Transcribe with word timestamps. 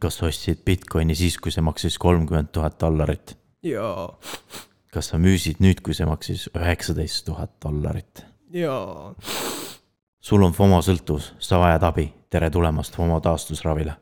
kas 0.00 0.18
sa 0.18 0.28
ostsid 0.28 0.62
Bitcoini 0.66 1.16
siis, 1.18 1.38
kui 1.42 1.52
see 1.54 1.64
maksis 1.64 1.98
kolmkümmend 2.00 2.52
tuhat 2.54 2.78
dollarit? 2.80 3.34
jaa, 3.66 4.08
kas 4.94 5.12
sa 5.12 5.18
müüsid 5.20 5.62
nüüd, 5.64 5.82
kui 5.84 5.96
see 5.96 6.06
maksis 6.08 6.46
üheksateist 6.54 7.24
tuhat 7.26 7.56
dollarit? 7.64 8.24
jaa. 8.54 9.12
sul 10.20 10.46
on 10.46 10.54
FOMO 10.56 10.80
sõltuvus, 10.84 11.32
sa 11.42 11.60
vajad 11.62 11.88
abi, 11.90 12.06
tere 12.30 12.50
tulemast 12.54 12.96
FOMO 12.98 13.20
taastusravile. 13.24 13.96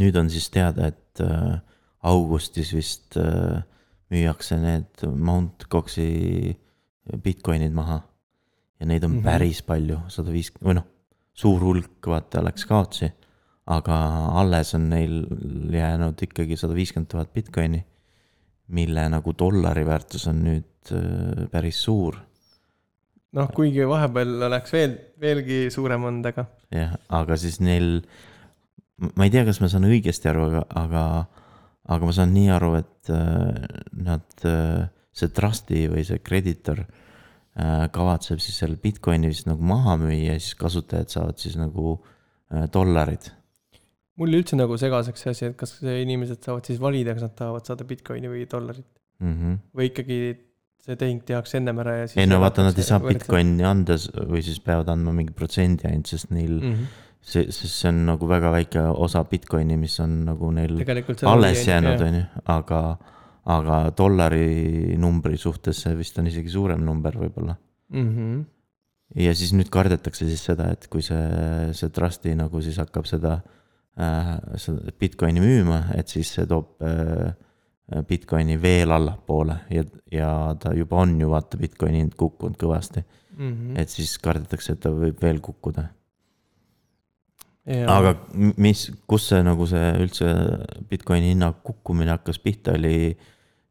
nüüd 0.00 0.18
on 0.18 0.30
siis 0.30 0.50
teada, 0.50 0.90
et 0.90 1.22
äh, 1.24 1.60
augustis 2.10 2.74
vist 2.74 3.18
äh, 3.20 3.62
müüakse 4.10 4.58
need 4.58 5.06
Mount 5.06 5.68
Coxi 5.70 6.56
Bitcoinid 7.22 7.74
maha. 7.74 8.02
ja 8.80 8.86
neid 8.86 9.04
on 9.04 9.10
mm 9.10 9.18
-hmm. 9.18 9.24
päris 9.24 9.62
palju, 9.62 10.00
sada 10.08 10.32
viis, 10.32 10.52
või 10.62 10.74
noh, 10.74 10.86
suur 11.34 11.60
hulk 11.60 12.06
vaata 12.06 12.42
läks 12.44 12.64
kaotsi 12.66 13.12
aga 13.70 13.96
alles 14.40 14.74
on 14.74 14.88
neil 14.90 15.20
jäänud 15.72 16.18
ikkagi 16.26 16.58
sada 16.58 16.74
viiskümmend 16.76 17.10
tuhat 17.12 17.32
Bitcoini, 17.34 17.80
mille 18.74 19.06
nagu 19.12 19.34
dollari 19.38 19.84
väärtus 19.86 20.26
on 20.30 20.42
nüüd 20.46 20.92
äh, 20.94 21.46
päris 21.52 21.82
suur. 21.84 22.18
noh, 23.36 23.50
kuigi 23.54 23.86
vahepeal 23.86 24.48
oleks 24.48 24.74
veel, 24.74 24.96
veelgi 25.22 25.60
suurem 25.70 26.08
olnud, 26.08 26.30
aga. 26.32 26.46
jah, 26.74 26.96
aga 27.20 27.38
siis 27.38 27.60
neil, 27.62 28.00
ma 29.14 29.26
ei 29.26 29.34
tea, 29.34 29.44
kas 29.46 29.62
ma 29.62 29.70
saan 29.70 29.86
õigesti 29.90 30.30
aru, 30.30 30.48
aga, 30.50 30.64
aga, 30.82 31.04
aga 31.94 32.08
ma 32.08 32.16
saan 32.16 32.34
nii 32.34 32.50
aru, 32.56 32.72
et 32.80 33.12
äh, 33.14 33.76
nad, 34.06 34.26
äh, 34.48 34.88
see 35.14 35.30
trust'i 35.34 35.86
või 35.90 36.06
see 36.06 36.22
creditor 36.24 36.84
kavatseb 37.92 38.38
siis 38.40 38.60
selle 38.62 38.78
Bitcoini 38.80 39.28
vist 39.28 39.48
nagu 39.48 39.60
maha 39.66 39.96
müüa 39.98 40.36
ja 40.36 40.40
siis 40.40 40.54
kasutajad 40.56 41.10
saavad 41.10 41.40
siis 41.42 41.56
nagu 41.58 41.96
dollarid 42.72 43.26
mul 44.20 44.36
üldse 44.40 44.58
nagu 44.58 44.76
segaseks 44.80 45.24
see 45.24 45.34
asi, 45.34 45.48
et 45.50 45.58
kas 45.58 45.76
inimesed 45.80 46.44
saavad 46.44 46.68
siis 46.68 46.80
valida, 46.82 47.16
kas 47.16 47.26
nad 47.26 47.34
tahavad 47.38 47.68
saada 47.68 47.86
Bitcoini 47.88 48.30
või 48.30 48.46
dollarit 48.50 48.86
mm. 49.20 49.34
-hmm. 49.34 49.60
või 49.76 49.90
ikkagi 49.90 50.18
see 50.80 50.96
tehing 51.00 51.22
tehakse 51.28 51.60
ennem 51.60 51.80
ära 51.82 51.96
ja 51.98 52.08
siis. 52.08 52.18
ei 52.22 52.28
no 52.28 52.40
vaata, 52.42 52.64
nad 52.66 52.78
ei 52.78 52.86
saa 52.86 53.00
Bitcoini 53.04 53.64
anda 53.68 53.96
või 54.20 54.42
siis 54.44 54.60
peavad 54.64 54.90
andma 54.92 55.14
mingi 55.16 55.36
protsendi 55.36 55.88
ainult, 55.88 56.12
sest 56.12 56.34
neil 56.34 56.58
mm. 56.58 56.74
-hmm 56.74 57.06
see, 57.20 57.50
sest 57.52 57.74
see 57.82 57.88
on 57.90 58.06
nagu 58.08 58.28
väga 58.28 58.50
väike 58.54 58.82
osa 59.04 59.20
Bitcoini, 59.28 59.76
mis 59.76 59.98
on 60.00 60.22
nagu 60.24 60.50
neil 60.56 60.78
alles 61.28 61.66
jäänud, 61.68 62.00
on 62.00 62.14
ju, 62.16 62.22
aga, 62.54 62.78
aga 63.56 63.80
dollari 63.96 64.96
numbri 64.96 65.36
suhtes 65.36 65.82
see 65.84 65.98
vist 65.98 66.16
on 66.18 66.30
isegi 66.30 66.48
suurem 66.48 66.80
number 66.84 67.18
võib-olla 67.20 67.58
mm. 67.92 68.08
-hmm. 68.08 68.40
ja 69.20 69.34
siis 69.36 69.52
nüüd 69.52 69.68
kardetakse 69.68 70.28
siis 70.28 70.44
seda, 70.48 70.70
et 70.72 70.88
kui 70.88 71.04
see, 71.04 71.20
see 71.76 71.92
trust'i 71.92 72.32
nagu 72.34 72.62
siis 72.64 72.80
hakkab 72.80 73.04
seda 73.04 73.36
äh, 73.36 73.59
Äh, 74.00 74.90
Bitcoini 74.98 75.42
müüma, 75.42 75.80
et 75.98 76.08
siis 76.08 76.30
see 76.36 76.46
toob 76.48 76.80
äh, 76.86 77.32
Bitcoini 78.06 78.54
veel 78.62 78.94
allapoole 78.94 79.56
ja, 79.74 79.82
ja 80.14 80.28
ta 80.62 80.72
juba 80.76 81.02
on 81.02 81.16
ju 81.20 81.28
vaata 81.28 81.58
Bitcoini 81.60 82.00
hind 82.00 82.14
kukkunud 82.16 82.56
kõvasti 82.60 83.02
mm. 83.02 83.48
-hmm. 83.48 83.80
et 83.82 83.90
siis 83.92 84.14
kardetakse, 84.22 84.72
et 84.72 84.80
ta 84.80 84.92
võib 84.94 85.20
veel 85.20 85.40
kukkuda. 85.44 85.88
aga 87.96 88.14
mis, 88.56 88.86
kus 89.06 89.26
see 89.32 89.42
nagu 89.44 89.66
see 89.68 89.90
üldse 90.04 90.30
Bitcoini 90.88 91.34
hinna 91.34 91.52
kukkumine 91.52 92.14
hakkas 92.14 92.38
pihta, 92.38 92.78
oli 92.78 93.18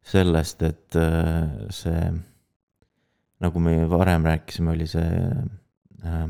sellest, 0.04 0.62
et 0.62 1.00
äh, 1.00 1.48
see, 1.70 2.12
nagu 3.40 3.60
me 3.60 3.90
varem 3.90 4.30
rääkisime, 4.30 4.76
oli 4.76 4.88
see 4.88 5.10
äh, 6.06 6.30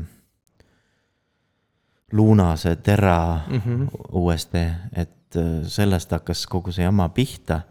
Luna 2.12 2.54
see 2.56 2.76
Terra 2.76 3.40
mm 3.48 3.60
-hmm. 3.60 3.88
USD, 4.10 4.54
et 4.92 5.36
äh, 5.36 5.66
sellest 5.66 6.10
hakkas 6.10 6.46
kogu 6.46 6.72
see 6.72 6.84
jama 6.84 7.08
pihta. 7.08 7.62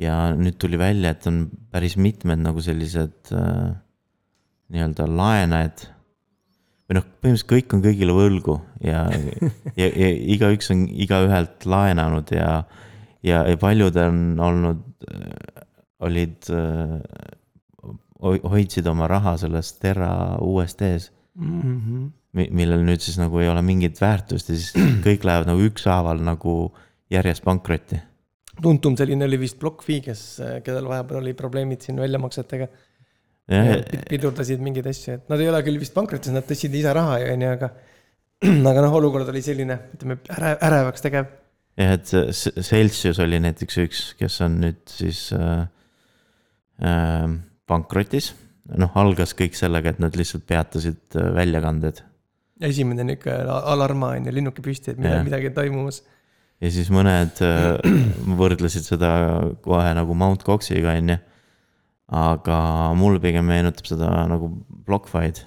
ja 0.00 0.32
nüüd 0.32 0.56
tuli 0.56 0.78
välja, 0.78 1.10
et 1.10 1.26
on 1.26 1.50
päris 1.70 1.96
mitmed 1.96 2.38
nagu 2.38 2.60
sellised 2.60 3.32
äh, 3.32 3.74
nii-öelda 4.68 5.04
laenajad. 5.16 5.88
või 6.88 6.96
noh, 6.96 7.04
põhimõtteliselt 7.04 7.50
kõik 7.50 7.74
on 7.74 7.82
kõigile 7.82 8.12
võlgu 8.12 8.60
ja 8.80 9.10
ja, 9.80 9.86
ja 9.86 10.08
igaüks 10.34 10.70
on 10.70 10.88
igaühelt 10.88 11.66
laenanud 11.66 12.30
ja, 12.32 12.64
ja, 13.22 13.44
ja 13.48 13.56
paljud 13.56 13.96
on 13.96 14.40
olnud, 14.40 14.80
äh, 15.12 15.64
olid, 16.00 16.48
äh, 16.50 16.98
hoidsid 18.22 18.86
oma 18.86 19.06
raha 19.08 19.36
selles 19.36 19.72
Terra 19.72 20.38
USD-s 20.40 21.12
mm. 21.34 21.60
-hmm 21.60 22.19
millel 22.36 22.84
nüüd 22.86 23.02
siis 23.02 23.18
nagu 23.18 23.40
ei 23.42 23.48
ole 23.50 23.62
mingit 23.66 23.98
väärtust 24.00 24.52
ja 24.52 24.58
siis 24.58 24.70
kõik 25.06 25.26
lähevad 25.26 25.50
nagu 25.50 25.64
ükshaaval 25.66 26.22
nagu 26.22 26.54
järjest 27.10 27.44
pankrotti. 27.46 27.98
tuntum 28.62 28.96
selline 28.98 29.26
oli 29.26 29.40
vist 29.40 29.58
BlockFi, 29.58 29.98
kes, 30.04 30.22
kellel 30.64 30.88
vahepeal 30.90 31.22
oli 31.22 31.34
probleemid 31.34 31.82
siin 31.82 32.00
väljamaksetega. 32.00 32.68
pidurdasid 34.06 34.60
mingeid 34.62 34.86
asju, 34.86 35.16
et 35.18 35.30
nad 35.32 35.40
ei 35.42 35.48
ole 35.50 35.58
küll 35.66 35.80
vist 35.82 35.94
pankrotis, 35.94 36.30
nad 36.30 36.46
tõstsid 36.46 36.74
ise 36.78 36.92
raha, 36.94 37.16
ju, 37.18 37.48
aga, 37.50 37.70
aga 38.70 38.84
noh, 38.84 38.94
olukord 39.00 39.32
oli 39.32 39.42
selline, 39.42 39.78
ütleme, 39.96 40.20
äre, 40.36 40.52
ärevaks 40.68 41.02
tegev. 41.02 41.32
jah, 41.80 41.96
et 41.96 42.12
Celsius 42.68 43.18
oli 43.24 43.40
näiteks 43.42 43.80
üks, 43.82 44.04
kes 44.20 44.38
on 44.46 44.60
nüüd 44.62 44.84
siis 44.92 45.24
äh, 45.34 45.64
äh, 46.78 47.26
pankrotis 47.66 48.30
noh, 48.78 48.94
algas 48.98 49.34
kõik 49.38 49.56
sellega, 49.58 49.90
et 49.90 50.00
nad 50.02 50.14
lihtsalt 50.14 50.46
peatasid 50.46 51.18
äh, 51.18 51.32
väljakanded 51.34 52.04
esimene 52.68 53.06
nihuke 53.08 53.34
alarma 53.58 54.14
on 54.16 54.28
ju, 54.28 54.34
linnuke 54.36 54.64
püsti, 54.64 54.94
et 54.94 55.00
midagi, 55.00 55.26
midagi 55.28 55.50
on 55.50 55.56
toimumas. 55.56 56.00
ja 56.60 56.72
siis 56.74 56.90
mõned 56.92 57.42
äh, 57.46 57.78
võrdlesid 58.40 58.88
seda 58.88 59.12
kohe 59.64 59.92
nagu 59.96 60.16
Mount 60.18 60.44
Coxiga, 60.46 60.96
on 60.98 61.14
ju. 61.14 61.20
aga 62.20 62.58
mulle 62.98 63.22
pigem 63.22 63.46
meenutab 63.46 63.88
seda 63.88 64.10
nagu 64.30 64.50
BlockFi'd. 64.88 65.44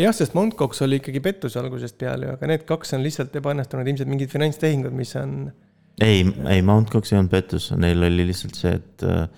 jah, 0.00 0.14
sest 0.16 0.36
Mount 0.38 0.56
Cox 0.58 0.84
oli 0.86 1.00
ikkagi 1.00 1.22
pettus 1.24 1.58
algusest 1.60 1.98
peale 2.00 2.28
ju, 2.28 2.36
aga 2.38 2.52
need 2.52 2.68
kaks 2.68 2.96
on 2.98 3.04
lihtsalt 3.06 3.36
ebaõnnestunud, 3.42 3.88
ilmselt 3.90 4.12
mingid 4.12 4.32
finantstehingud, 4.32 4.94
mis 4.96 5.16
on. 5.20 5.52
ei, 6.00 6.24
ei 6.52 6.62
Mount 6.62 6.92
Cox 6.92 7.12
ei 7.12 7.20
olnud 7.20 7.32
pettus, 7.34 7.72
neil 7.76 8.10
oli 8.10 8.30
lihtsalt 8.30 8.58
see, 8.58 8.78
et 8.78 9.06
Äh, 9.06 9.28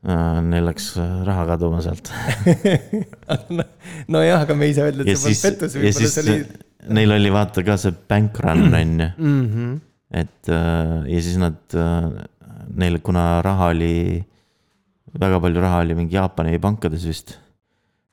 neil 0.00 0.64
läks 0.64 0.94
äh, 0.96 1.20
raha 1.26 1.44
kaduma 1.50 1.82
sealt 1.84 2.08
nojah, 4.14 4.46
aga 4.46 4.56
me 4.56 4.70
ei 4.70 4.76
saa 4.76 4.88
öelda, 4.88 5.04
et 5.04 5.12
see 5.12 5.26
polnud 5.26 5.42
pettus, 5.44 5.76
võib-olla 5.76 6.12
see 6.14 6.24
oli. 6.24 6.36
Neil 6.96 7.12
oli 7.12 7.32
vaata 7.34 7.64
ka 7.66 7.76
see 7.80 7.92
bank 8.08 8.40
run 8.40 8.64
on 8.70 8.94
ju. 9.04 9.10
Mhm. 9.18 9.74
et 10.22 10.48
äh, 10.48 10.96
ja 11.12 11.20
siis 11.26 11.36
nad, 11.40 11.60
neil, 12.80 12.98
kuna 13.04 13.26
raha 13.44 13.68
oli, 13.74 13.92
väga 15.20 15.42
palju 15.44 15.66
raha 15.66 15.84
oli 15.84 15.98
mingi 15.98 16.16
Jaapani 16.16 16.56
pankades 16.62 17.04
vist. 17.04 17.36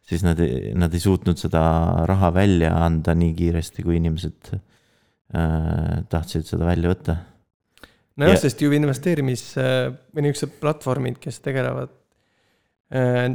siis 0.08 0.28
nad, 0.28 0.40
nad 0.76 0.92
ei 0.92 1.04
suutnud 1.04 1.40
seda 1.40 1.64
raha 2.08 2.34
välja 2.36 2.76
anda 2.84 3.16
nii 3.16 3.32
kiiresti, 3.40 3.88
kui 3.88 4.02
inimesed 4.02 4.52
äh, 4.52 6.04
tahtsid 6.12 6.52
seda 6.52 6.68
välja 6.68 6.92
võtta 6.92 7.18
nojah 8.18 8.34
yeah., 8.34 8.42
sest 8.42 8.62
ju 8.62 8.74
investeerimis 8.74 9.44
või 9.58 10.26
niisugused 10.26 10.58
platvormid, 10.62 11.20
kes 11.22 11.40
tegelevad 11.46 11.94
äh, 12.94 13.30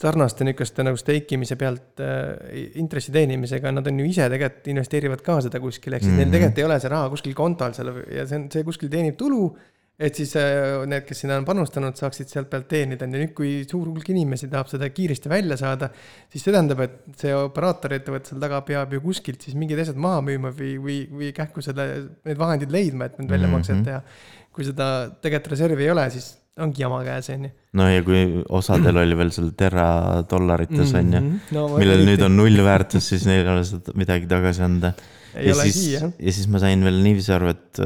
sarnaste 0.00 0.46
niisuguste 0.46 0.84
nagu 0.86 0.98
stake 0.98 1.36
imise 1.36 1.56
pealt 1.58 2.02
äh, 2.02 2.32
intressi 2.80 3.12
teenimisega, 3.14 3.70
nad 3.74 3.86
on 3.90 4.00
ju 4.02 4.08
ise 4.10 4.26
tegelikult 4.30 4.72
investeerivad 4.72 5.22
ka 5.24 5.38
seda 5.46 5.60
kuskile, 5.62 6.00
ehk 6.00 6.06
siis 6.06 6.12
mm 6.12 6.18
-hmm. 6.18 6.24
neil 6.24 6.28
mhm. 6.28 6.34
tegelikult 6.38 6.58
ei 6.58 6.68
ole 6.68 6.80
see 6.80 6.92
raha 6.94 7.12
kuskil 7.14 7.36
kontol 7.38 7.76
seal 7.76 7.92
ja 8.10 8.26
see 8.26 8.40
on, 8.40 8.48
see 8.52 8.66
kuskil 8.66 8.90
teenib 8.90 9.16
tulu 9.20 9.46
et 9.94 10.18
siis 10.18 10.32
äh, 10.40 10.82
need, 10.90 11.04
kes 11.06 11.20
sinna 11.22 11.36
on 11.38 11.46
panustanud, 11.46 11.94
saaksid 11.98 12.30
sealt 12.30 12.48
pealt 12.50 12.66
teenida 12.70 13.06
nüüd, 13.06 13.30
kui 13.36 13.52
suur 13.62 13.86
hulk 13.92 14.08
inimesi 14.10 14.48
tahab 14.50 14.70
seda 14.70 14.88
kiiresti 14.90 15.30
välja 15.30 15.58
saada, 15.60 15.90
siis 16.32 16.42
see 16.42 16.54
tähendab, 16.54 16.82
et 16.82 17.18
see 17.20 17.34
operaatoriettevõte 17.38 18.32
seal 18.32 18.42
taga 18.42 18.62
peab 18.66 18.96
ju 18.96 19.02
kuskilt 19.04 19.44
siis 19.46 19.54
mingid 19.58 19.78
asjad 19.84 20.00
maha 20.00 20.22
müüma 20.26 20.50
või, 20.56 20.72
või, 20.82 20.96
või 21.14 21.28
kähku 21.36 21.62
selle, 21.64 21.86
need 22.26 22.40
vahendid 22.40 22.74
leidma, 22.74 23.06
et 23.06 23.20
need 23.20 23.30
väljamakset 23.30 23.76
mm 23.76 23.84
-hmm. 23.84 23.92
teha. 23.92 24.48
kui 24.54 24.66
seda 24.66 24.88
tegelikult 25.22 25.54
reservi 25.54 25.86
ei 25.86 25.90
ole, 25.90 26.08
siis 26.14 26.32
ongi 26.62 26.82
jama 26.82 27.00
käes, 27.06 27.30
on 27.34 27.46
ju. 27.46 27.50
no 27.78 27.86
ja 27.90 28.02
kui 28.06 28.42
osadel 28.58 28.98
oli 29.02 29.16
veel 29.18 29.30
seal 29.34 29.52
tera 29.58 29.86
dollarites 30.30 30.94
on 30.94 31.12
ju, 31.14 31.20
mhm. 31.20 31.76
millel 31.78 32.02
nüüd 32.06 32.22
on 32.26 32.36
nullväärtus, 32.38 33.12
siis 33.14 33.26
neil 33.30 33.44
ei 33.46 33.52
ole 33.54 33.64
seda 33.66 33.94
midagi 33.94 34.26
tagasi 34.30 34.62
anda. 34.66 34.92
ja 35.38 35.54
siis, 35.54 36.02
ja 36.02 36.32
siis 36.32 36.50
ma 36.50 36.58
sain 36.62 36.82
veel 36.82 36.98
niiviisi 37.02 37.34
aru, 37.34 37.54
et, 37.54 37.82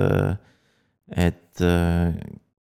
et 1.28 1.44
et 1.58 1.64
äh, 1.66 2.14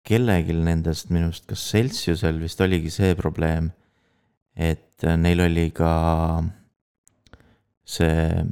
kellelgi 0.07 0.55
nendest 0.55 1.11
minu 1.11 1.29
arust, 1.29 1.45
kas 1.49 1.65
Celsiusel 1.71 2.39
vist 2.41 2.61
oligi 2.63 2.91
see 2.93 3.15
probleem, 3.19 3.69
et 4.55 5.03
äh, 5.03 5.17
neil 5.19 5.43
oli 5.45 5.69
ka 5.75 5.91
see 7.87 8.43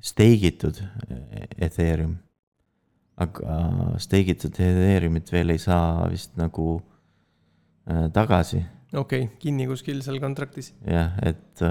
steigitud 0.00 0.80
Ethereum. 1.60 2.18
aga 3.20 3.56
steigitud 4.00 4.56
Ethereumit 4.56 5.28
veel 5.28 5.52
ei 5.52 5.60
saa 5.60 6.08
vist 6.08 6.36
nagu 6.40 6.80
äh, 7.86 8.08
tagasi. 8.12 8.64
okei 8.94 9.24
okay,, 9.26 9.36
kinni 9.38 9.68
kuskil 9.68 10.02
seal 10.02 10.20
kontraktis. 10.20 10.72
jah, 10.86 11.12
et, 11.22 11.62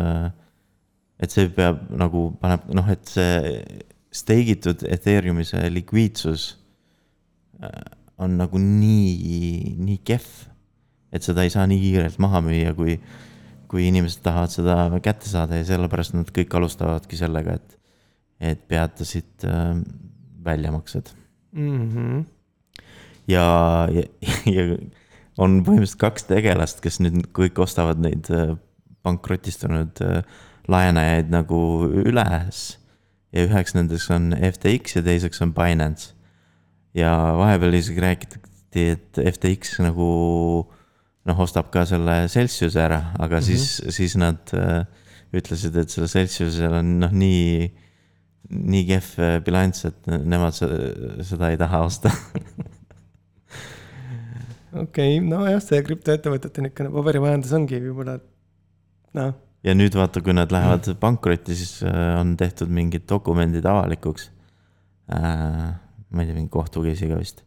et 1.19 1.31
see 1.33 1.49
peab 1.49 1.89
nagu 1.89 2.29
paneb 2.41 2.69
noh, 2.73 2.89
et 2.89 3.05
see 3.09 3.65
steigitud 4.13 4.85
Ethereumi 4.89 5.45
see 5.45 5.69
likviidsus 5.73 6.51
äh, 6.53 6.68
on 8.19 8.37
nagu 8.39 8.59
nii, 8.61 9.75
nii 9.79 9.97
kehv, 10.07 10.27
et 11.15 11.25
seda 11.25 11.45
ei 11.45 11.53
saa 11.53 11.65
nii 11.69 11.79
kiirelt 11.81 12.19
maha 12.21 12.41
müüa, 12.45 12.73
kui, 12.77 12.97
kui 13.71 13.87
inimesed 13.89 14.23
tahavad 14.25 14.53
seda 14.53 14.77
kätte 15.03 15.31
saada 15.31 15.59
ja 15.59 15.67
sellepärast 15.67 16.15
nad 16.17 16.31
kõik 16.35 16.55
alustavadki 16.59 17.19
sellega, 17.19 17.57
et, 17.59 17.77
et 18.53 18.67
peatasid 18.69 19.47
äh, 19.47 19.79
väljamaksed 20.45 21.13
mm. 21.51 21.89
-hmm. 21.89 22.23
ja, 23.27 23.45
ja, 23.93 24.03
ja 24.55 24.67
on 25.39 25.61
põhimõtteliselt 25.63 26.01
kaks 26.03 26.27
tegelast, 26.29 26.83
kes 26.83 26.99
nüüd 27.03 27.29
kõik 27.35 27.59
ostavad 27.63 28.01
neid 28.03 28.27
äh, 28.33 28.55
pankrotistunud 29.07 30.01
äh, 30.03 30.23
laenajaid 30.69 31.31
nagu 31.33 31.59
üles. 32.03 32.77
ja 33.31 33.45
üheks 33.45 33.75
nendest 33.77 34.09
on 34.11 34.33
FTX 34.33 34.95
ja 34.95 35.03
teiseks 35.05 35.41
on 35.45 35.53
Binance. 35.53 36.15
Ja 36.97 37.11
vahepeal 37.37 37.77
isegi 37.79 38.03
räägiti, 38.03 38.41
et 38.95 39.19
FTX 39.33 39.79
nagu 39.83 40.09
noh, 41.29 41.43
ostab 41.43 41.69
ka 41.73 41.85
selle 41.89 42.23
Celsiuse 42.31 42.81
ära, 42.81 43.01
aga 43.19 43.39
mm 43.39 43.41
-hmm. 43.41 43.45
siis, 43.45 43.95
siis 43.95 44.15
nad 44.17 44.53
äh, 44.53 44.85
ütlesid, 45.33 45.75
et 45.77 45.89
sellel 45.89 46.09
Celsiusel 46.09 46.73
on 46.79 46.99
noh, 47.03 47.11
nii, 47.11 47.69
nii 48.49 48.85
kehv 48.87 49.43
bilanss, 49.45 49.85
et 49.85 50.07
nemad 50.07 50.57
seda 50.57 51.51
ei 51.51 51.57
taha 51.57 51.83
osta 51.85 52.13
okei 54.73 55.17
okay,, 55.17 55.19
nojah, 55.25 55.61
see 55.63 55.81
krüptoettevõtete 55.85 56.63
niisugune 56.65 56.93
paberimajandus 56.93 57.53
ongi 57.57 57.81
võib-olla, 57.83 58.17
noh. 59.19 59.35
ja 59.65 59.75
nüüd 59.77 59.97
vaata, 59.97 60.23
kui 60.25 60.33
nad 60.33 60.51
lähevad 60.53 60.87
mm. 60.87 60.99
pankrotti, 61.03 61.57
siis 61.57 61.83
äh, 61.83 62.15
on 62.19 62.35
tehtud 62.37 62.69
mingid 62.73 63.07
dokumendid 63.09 63.65
avalikuks 63.69 64.31
äh,. 65.13 65.77
Ma 66.09 66.23
ei 66.23 66.29
tea, 66.29 66.37
mingi 66.37 66.51
kohtu 66.53 66.83
case'iga 66.85 67.19
vist. 67.19 67.43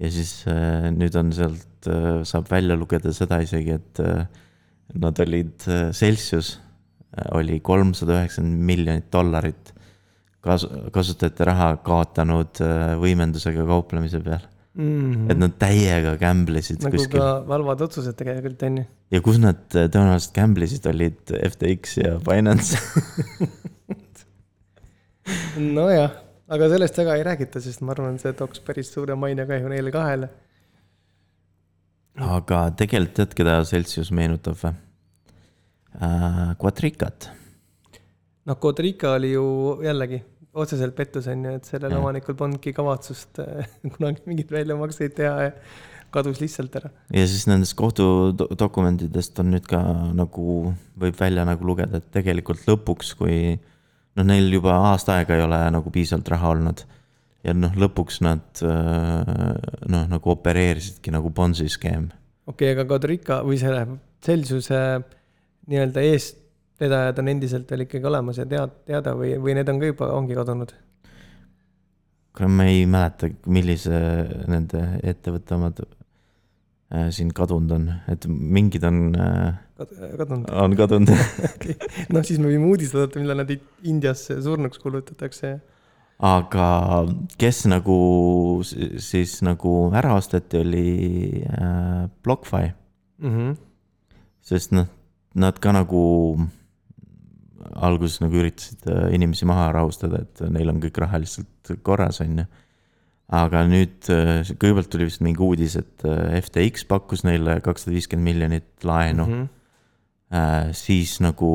ja 0.00 0.12
siis 0.12 0.32
äh, 0.48 0.88
nüüd 0.94 1.16
on 1.20 1.34
sealt 1.36 1.90
äh,, 1.90 2.22
saab 2.28 2.48
välja 2.50 2.78
lugeda 2.78 3.12
seda 3.16 3.40
isegi, 3.44 3.76
et 3.76 4.02
äh, 4.04 4.24
nad 5.00 5.20
olid 5.26 5.68
äh,, 5.68 5.90
Celsius 5.96 6.54
äh, 6.56 7.28
oli 7.36 7.60
kolmsada 7.64 8.20
üheksakümmend 8.20 8.64
miljonit 8.72 9.10
dollarit 9.12 9.74
kas-, 10.44 10.68
kasutajate 10.94 11.42
raha 11.50 11.68
kaotanud 11.84 12.62
äh, 12.64 12.94
võimendusega 13.00 13.66
kauplemise 13.68 14.20
peal 14.24 14.44
mm. 14.74 14.86
-hmm. 14.86 15.30
et 15.32 15.38
nad 15.40 15.52
täiega 15.60 16.12
gamble 16.20 16.58
isid 16.64 16.78
nagu 16.84 16.94
kuskil. 16.96 17.18
ka 17.18 17.24
valvad 17.48 17.78
otsused 17.86 18.14
tegelikult, 18.18 18.60
on 18.68 18.74
ju. 18.82 18.86
ja 19.16 19.20
kus 19.24 19.38
nad 19.42 19.60
äh, 19.74 19.78
tõenäoliselt 19.92 20.34
gamble 20.36 20.64
isid, 20.68 20.84
olid 20.90 21.20
FTX 21.52 21.82
ja 22.00 22.10
Binance 22.24 22.78
nojah, 25.78 26.12
aga 26.50 26.68
sellest 26.72 26.98
väga 26.98 27.16
ei 27.18 27.26
räägita, 27.26 27.62
sest 27.62 27.82
ma 27.84 27.94
arvan, 27.94 28.18
see 28.22 28.32
tooks 28.36 28.62
päris 28.66 28.90
suure 28.94 29.16
mainekahju 29.18 29.70
neile 29.72 29.92
kahele. 29.94 30.30
aga 32.20 32.62
tegelikult 32.76 33.16
tead, 33.20 33.36
keda 33.38 33.60
Celsius 33.68 34.10
meenutab 34.14 34.58
või 34.60 34.74
äh,? 34.74 36.56
Quatricat. 36.60 37.30
noh, 38.46 38.58
Quatrica 38.58 39.14
oli 39.18 39.32
ju 39.32 39.46
jällegi 39.84 40.20
otseselt 40.52 40.96
pettus, 40.98 41.28
on 41.30 41.46
ju, 41.46 41.54
et 41.60 41.70
sellel 41.70 41.94
omanikul 42.00 42.34
polnudki 42.38 42.74
kavatsust 42.74 43.38
äh, 43.42 43.70
kunagi 43.94 44.26
mingeid 44.26 44.50
väljamakseid 44.54 45.14
teha 45.20 45.46
ja 45.46 45.56
kadus 46.10 46.40
lihtsalt 46.42 46.74
ära. 46.80 46.90
ja 47.14 47.26
siis 47.30 47.46
nendest 47.46 47.76
kohtudokumentidest 47.78 49.38
on 49.42 49.54
nüüd 49.54 49.70
ka 49.70 49.80
nagu, 50.18 50.72
võib 50.98 51.20
välja 51.20 51.46
nagu 51.46 51.66
lugeda, 51.66 52.02
et 52.02 52.10
tegelikult 52.14 52.66
lõpuks, 52.66 53.14
kui 53.18 53.36
noh, 54.16 54.26
neil 54.26 54.50
juba 54.52 54.76
aasta 54.90 55.20
aega 55.20 55.36
ei 55.36 55.44
ole 55.44 55.60
nagu 55.74 55.92
piisavalt 55.94 56.28
raha 56.34 56.54
olnud. 56.54 56.84
ja 57.44 57.54
noh, 57.56 57.72
lõpuks 57.72 58.20
nad 58.24 58.64
äh, 58.66 59.54
noh, 59.88 60.04
nagu 60.10 60.34
opereerisidki 60.34 61.12
nagu 61.14 61.30
Bonsi 61.30 61.68
skeem. 61.68 62.10
okei 62.46 62.72
okay,, 62.72 62.76
aga 62.76 62.88
Kadrika 62.94 63.40
või 63.46 63.60
selle 63.60 63.86
Celsuse 64.20 64.80
nii-öelda 65.70 66.04
eest 66.04 66.40
vedajad 66.80 67.20
on 67.20 67.28
endiselt 67.32 67.70
veel 67.70 67.84
ikkagi 67.84 68.08
olemas 68.08 68.40
ja 68.40 68.46
tead, 68.48 68.72
teada 68.88 69.14
või, 69.16 69.34
või 69.40 69.56
need 69.58 69.68
on 69.68 69.80
ka 69.80 69.90
juba, 69.92 70.12
ongi 70.16 70.36
kadunud? 70.38 70.74
kuule, 72.36 72.50
ma 72.56 72.66
ei 72.70 72.84
mäleta, 72.88 73.28
millise 73.50 73.96
nende 74.48 74.84
ettevõtte 75.02 75.56
omad 75.56 75.82
äh, 75.84 77.08
siin 77.14 77.32
kadunud 77.36 77.74
on, 77.76 77.88
et 78.12 78.26
mingid 78.30 78.86
on 78.86 79.02
äh, 79.16 79.58
kadunud? 79.88 80.50
on 80.50 80.76
kadunud 80.78 81.10
noh, 82.14 82.22
siis 82.26 82.38
me 82.38 82.50
võime 82.52 82.70
uudised 82.70 82.96
oodata, 82.98 83.20
millal 83.22 83.42
nad 83.42 83.52
Indiasse 83.82 84.38
surnuks 84.44 84.82
kuulutatakse. 84.82 85.56
aga 86.30 86.68
kes 87.40 87.64
nagu 87.72 87.98
siis 88.64 89.40
nagu 89.46 89.74
ära 89.96 90.14
osteti, 90.18 90.62
oli 90.62 90.86
äh, 91.48 92.06
BlockFi 92.24 92.64
mm. 93.18 93.36
-hmm. 93.36 93.58
sest 94.52 94.72
noh, 94.76 94.88
nad 95.34 95.58
ka 95.58 95.72
nagu 95.72 96.06
alguses 97.76 98.20
nagu 98.22 98.40
üritasid 98.40 98.88
äh, 98.90 99.12
inimesi 99.14 99.46
maha 99.48 99.70
rahustada, 99.76 100.24
et 100.24 100.42
neil 100.52 100.72
on 100.72 100.80
kõik 100.82 100.98
raha 101.02 101.20
lihtsalt 101.22 101.72
korras, 101.86 102.20
on 102.24 102.42
ju. 102.42 102.46
aga 103.40 103.62
nüüd 103.68 104.10
äh, 104.10 104.42
kõigepealt 104.50 104.90
tuli 104.90 105.06
vist 105.06 105.22
mingi 105.24 105.42
uudis, 105.44 105.76
et 105.78 106.04
äh, 106.08 106.40
FTX 106.40 106.86
pakkus 106.90 107.24
neile 107.26 107.60
kakssada 107.64 107.94
viiskümmend 107.94 108.32
miljonit 108.32 108.70
laenu 108.84 109.26
mm. 109.26 109.32
-hmm. 109.32 109.48
Siis 110.76 111.16
nagu, 111.18 111.52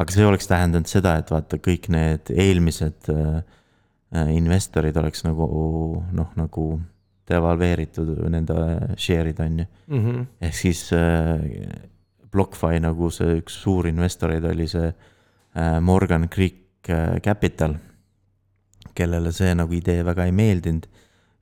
aga 0.00 0.14
see 0.14 0.24
oleks 0.24 0.48
tähendanud 0.48 0.88
seda, 0.88 1.18
et 1.20 1.28
vaata, 1.30 1.58
kõik 1.60 1.90
need 1.92 2.30
eelmised 2.32 3.10
investorid 4.32 4.96
oleks 4.96 5.26
nagu 5.26 5.48
noh, 6.16 6.30
nagu 6.40 6.64
devalveeritud 7.28 8.14
nende 8.32 8.56
share'id 8.96 9.42
on 9.44 9.58
ju 9.60 9.66
mm. 9.66 10.00
-hmm. 10.06 10.24
ehk 10.40 10.54
siis 10.54 10.88
BlockFi 12.30 12.80
nagu 12.82 13.10
see 13.14 13.38
üks 13.40 13.60
suurinvestoreid 13.64 14.46
oli 14.52 14.66
see 14.70 14.88
äh, 14.90 15.78
Morgan 15.82 16.28
Creek 16.30 16.88
äh, 16.88 17.18
Capital, 17.24 17.76
kellele 18.94 19.32
see 19.34 19.54
nagu 19.56 19.74
idee 19.74 20.04
väga 20.06 20.26
ei 20.28 20.34
meeldinud. 20.34 20.86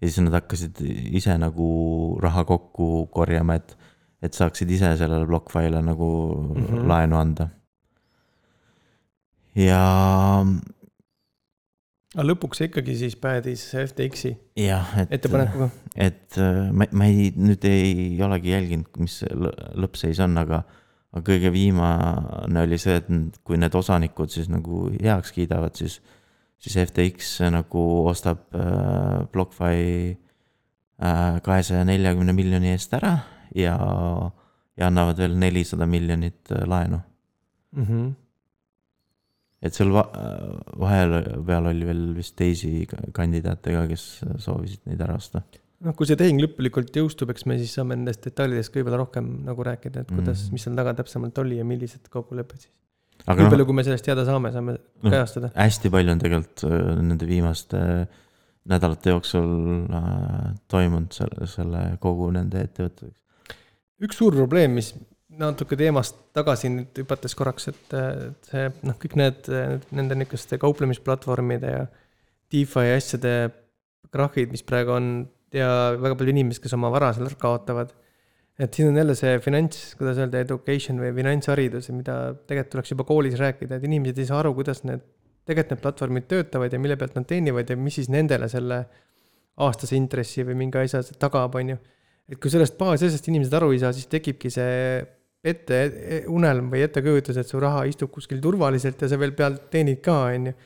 ja 0.00 0.06
siis 0.06 0.22
nad 0.22 0.36
hakkasid 0.38 0.80
ise 1.18 1.34
nagu 1.38 1.68
raha 2.22 2.44
kokku 2.46 3.08
korjama, 3.10 3.58
et, 3.58 3.77
et 4.22 4.34
saaksid 4.34 4.70
ise 4.74 4.94
sellele 4.98 5.26
BlockFi'le 5.26 5.82
nagu 5.84 6.08
mm 6.54 6.64
-hmm. 6.64 6.88
laenu 6.90 7.16
anda. 7.16 7.48
ja. 9.54 9.82
aga 12.14 12.26
lõpuks 12.26 12.64
ikkagi 12.66 12.96
siis 12.96 13.16
päädis 13.16 13.62
FTX-i 13.86 14.36
et, 14.56 15.08
ettepanekuga? 15.10 15.70
et 15.96 16.38
äh, 16.38 16.72
ma, 16.72 16.86
ma 16.92 17.04
ei, 17.04 17.32
nüüd 17.36 17.64
ei 17.64 18.18
olegi 18.22 18.50
jälginud, 18.50 18.90
mis 18.98 19.22
lõppseis 19.74 20.22
on, 20.24 20.38
aga 20.38 20.62
aga 21.12 21.24
kõige 21.24 21.52
viimane 21.52 22.60
oli 22.60 22.78
see, 22.78 22.98
et 23.00 23.08
kui 23.44 23.56
need 23.56 23.74
osanikud 23.74 24.30
siis 24.30 24.48
nagu 24.48 24.90
heaks 24.92 25.32
kiidavad, 25.32 25.74
siis, 25.74 26.00
siis 26.58 26.76
FTX 26.84 27.40
nagu 27.50 28.06
ostab 28.08 28.44
äh, 28.52 29.24
BlockFi 29.32 30.18
äh, 31.02 31.40
kahesaja 31.42 31.84
neljakümne 31.84 32.32
miljoni 32.32 32.74
eest 32.74 32.92
ära 32.92 33.16
ja, 33.56 33.76
ja 34.78 34.88
annavad 34.88 35.20
veel 35.22 35.36
nelisada 35.38 35.86
miljonit 35.86 36.52
äh, 36.52 36.64
laenu 36.68 37.00
mm. 37.76 37.84
-hmm. 37.84 38.10
et 39.62 39.74
seal 39.74 39.92
va 39.94 40.04
vahepeal 40.78 41.70
oli 41.72 41.86
veel 41.88 42.04
vist 42.16 42.36
teisi 42.36 42.86
kandidaate 43.12 43.76
ka, 43.76 43.86
kes 43.92 44.08
soovisid 44.44 44.86
neid 44.86 45.00
ära 45.06 45.16
osta 45.20 45.42
noh, 45.84 45.94
kui 45.94 46.08
see 46.08 46.18
tehing 46.18 46.42
lõplikult 46.42 46.94
jõustub, 47.00 47.30
eks 47.34 47.46
me 47.46 47.58
siis 47.60 47.74
saame 47.78 47.96
nendest 47.96 48.24
detailidest 48.26 48.72
ka 48.72 48.80
võib-olla 48.80 49.02
rohkem 49.04 49.30
nagu 49.46 49.66
rääkida, 49.66 50.04
et 50.04 50.12
kuidas 50.12 50.46
mm., 50.46 50.52
mis 50.54 50.66
seal 50.66 50.78
taga 50.78 50.94
täpsemalt 50.98 51.38
oli 51.44 51.60
ja 51.60 51.64
millised 51.64 52.08
kokkulepped 52.10 52.64
siis. 52.64 52.72
nii 53.26 53.44
no, 53.44 53.50
palju, 53.50 53.66
kui 53.66 53.76
me 53.78 53.84
sellest 53.86 54.06
teada 54.08 54.24
saame, 54.26 54.52
saame 54.54 54.78
no, 54.78 55.10
kajastada. 55.10 55.52
hästi 55.54 55.92
palju 55.94 56.14
on 56.14 56.24
tegelikult 56.24 56.64
äh, 56.66 56.80
nende 57.02 57.28
viimaste 57.30 57.84
äh, 57.84 58.24
nädalate 58.68 59.14
jooksul 59.14 59.48
äh, 59.94 60.52
toimunud 60.68 61.14
selle, 61.16 61.48
selle 61.50 61.84
kogu 62.02 62.28
nende 62.34 62.62
ettevõttega. 62.66 63.14
Üks 64.04 64.18
suur 64.20 64.36
probleem, 64.36 64.76
mis 64.78 64.92
natuke 65.38 65.76
teemast 65.78 66.16
tagasi 66.36 66.70
nüüd 66.72 67.00
hüpates 67.02 67.34
korraks, 67.38 67.68
et, 67.70 67.96
see 68.48 68.68
noh, 68.86 68.96
kõik 68.98 69.16
need, 69.20 69.48
nende 69.94 70.18
niisuguste 70.18 70.58
kauplemisplatvormide 70.62 71.72
ja 71.74 71.86
DeFi 72.52 72.94
asjade 72.94 73.34
krahhid, 74.14 74.52
mis 74.54 74.64
praegu 74.66 74.94
on 74.96 75.10
ja 75.54 75.94
väga 75.96 76.16
palju 76.18 76.34
inimesi, 76.34 76.62
kes 76.64 76.76
oma 76.76 76.90
vara 76.92 77.12
seal 77.16 77.30
kaotavad. 77.40 77.94
et 78.58 78.74
siin 78.74 78.88
on 78.90 78.96
jälle 78.98 79.14
see 79.14 79.36
finants, 79.38 79.92
kuidas 79.94 80.16
öelda, 80.18 80.40
education 80.42 80.96
või 80.98 81.12
finantsharidus, 81.14 81.92
mida 81.94 82.34
tegelikult 82.48 82.72
tuleks 82.72 82.90
juba 82.90 83.04
koolis 83.06 83.36
rääkida, 83.38 83.76
et 83.78 83.84
inimesed 83.86 84.18
ei 84.18 84.26
saa 84.26 84.40
aru, 84.42 84.50
kuidas 84.56 84.82
need, 84.82 85.04
tegelikult 85.46 85.76
need 85.76 85.82
platvormid 85.84 86.26
töötavad 86.26 86.72
ja 86.74 86.80
mille 86.82 86.96
pealt 86.98 87.14
nad 87.14 87.28
teenivad 87.30 87.70
ja 87.70 87.76
mis 87.78 88.00
siis 88.00 88.10
nendele 88.10 88.48
selle 88.50 88.80
aastase 89.62 89.94
intressi 89.94 90.42
või 90.46 90.58
mingi 90.64 90.80
asja 90.80 91.04
tagab, 91.22 91.54
on 91.54 91.70
ju. 91.74 91.78
Et 92.28 92.40
kui 92.40 92.52
sellest 92.52 92.76
baasasjast 92.78 93.30
inimesed 93.30 93.54
aru 93.56 93.72
ei 93.72 93.82
saa, 93.82 93.94
siis 93.96 94.10
tekibki 94.10 94.50
see 94.52 94.98
ette, 95.48 95.78
unelm 96.28 96.72
või 96.72 96.82
ettekujutus, 96.84 97.38
et 97.40 97.48
su 97.48 97.60
raha 97.62 97.84
istub 97.88 98.10
kuskil 98.12 98.40
turvaliselt 98.42 99.00
ja 99.00 99.08
sa 99.08 99.18
veel 99.20 99.32
pealt 99.38 99.70
teenid 99.72 100.02
ka, 100.04 100.18
on 100.34 100.50
ju 100.50 100.58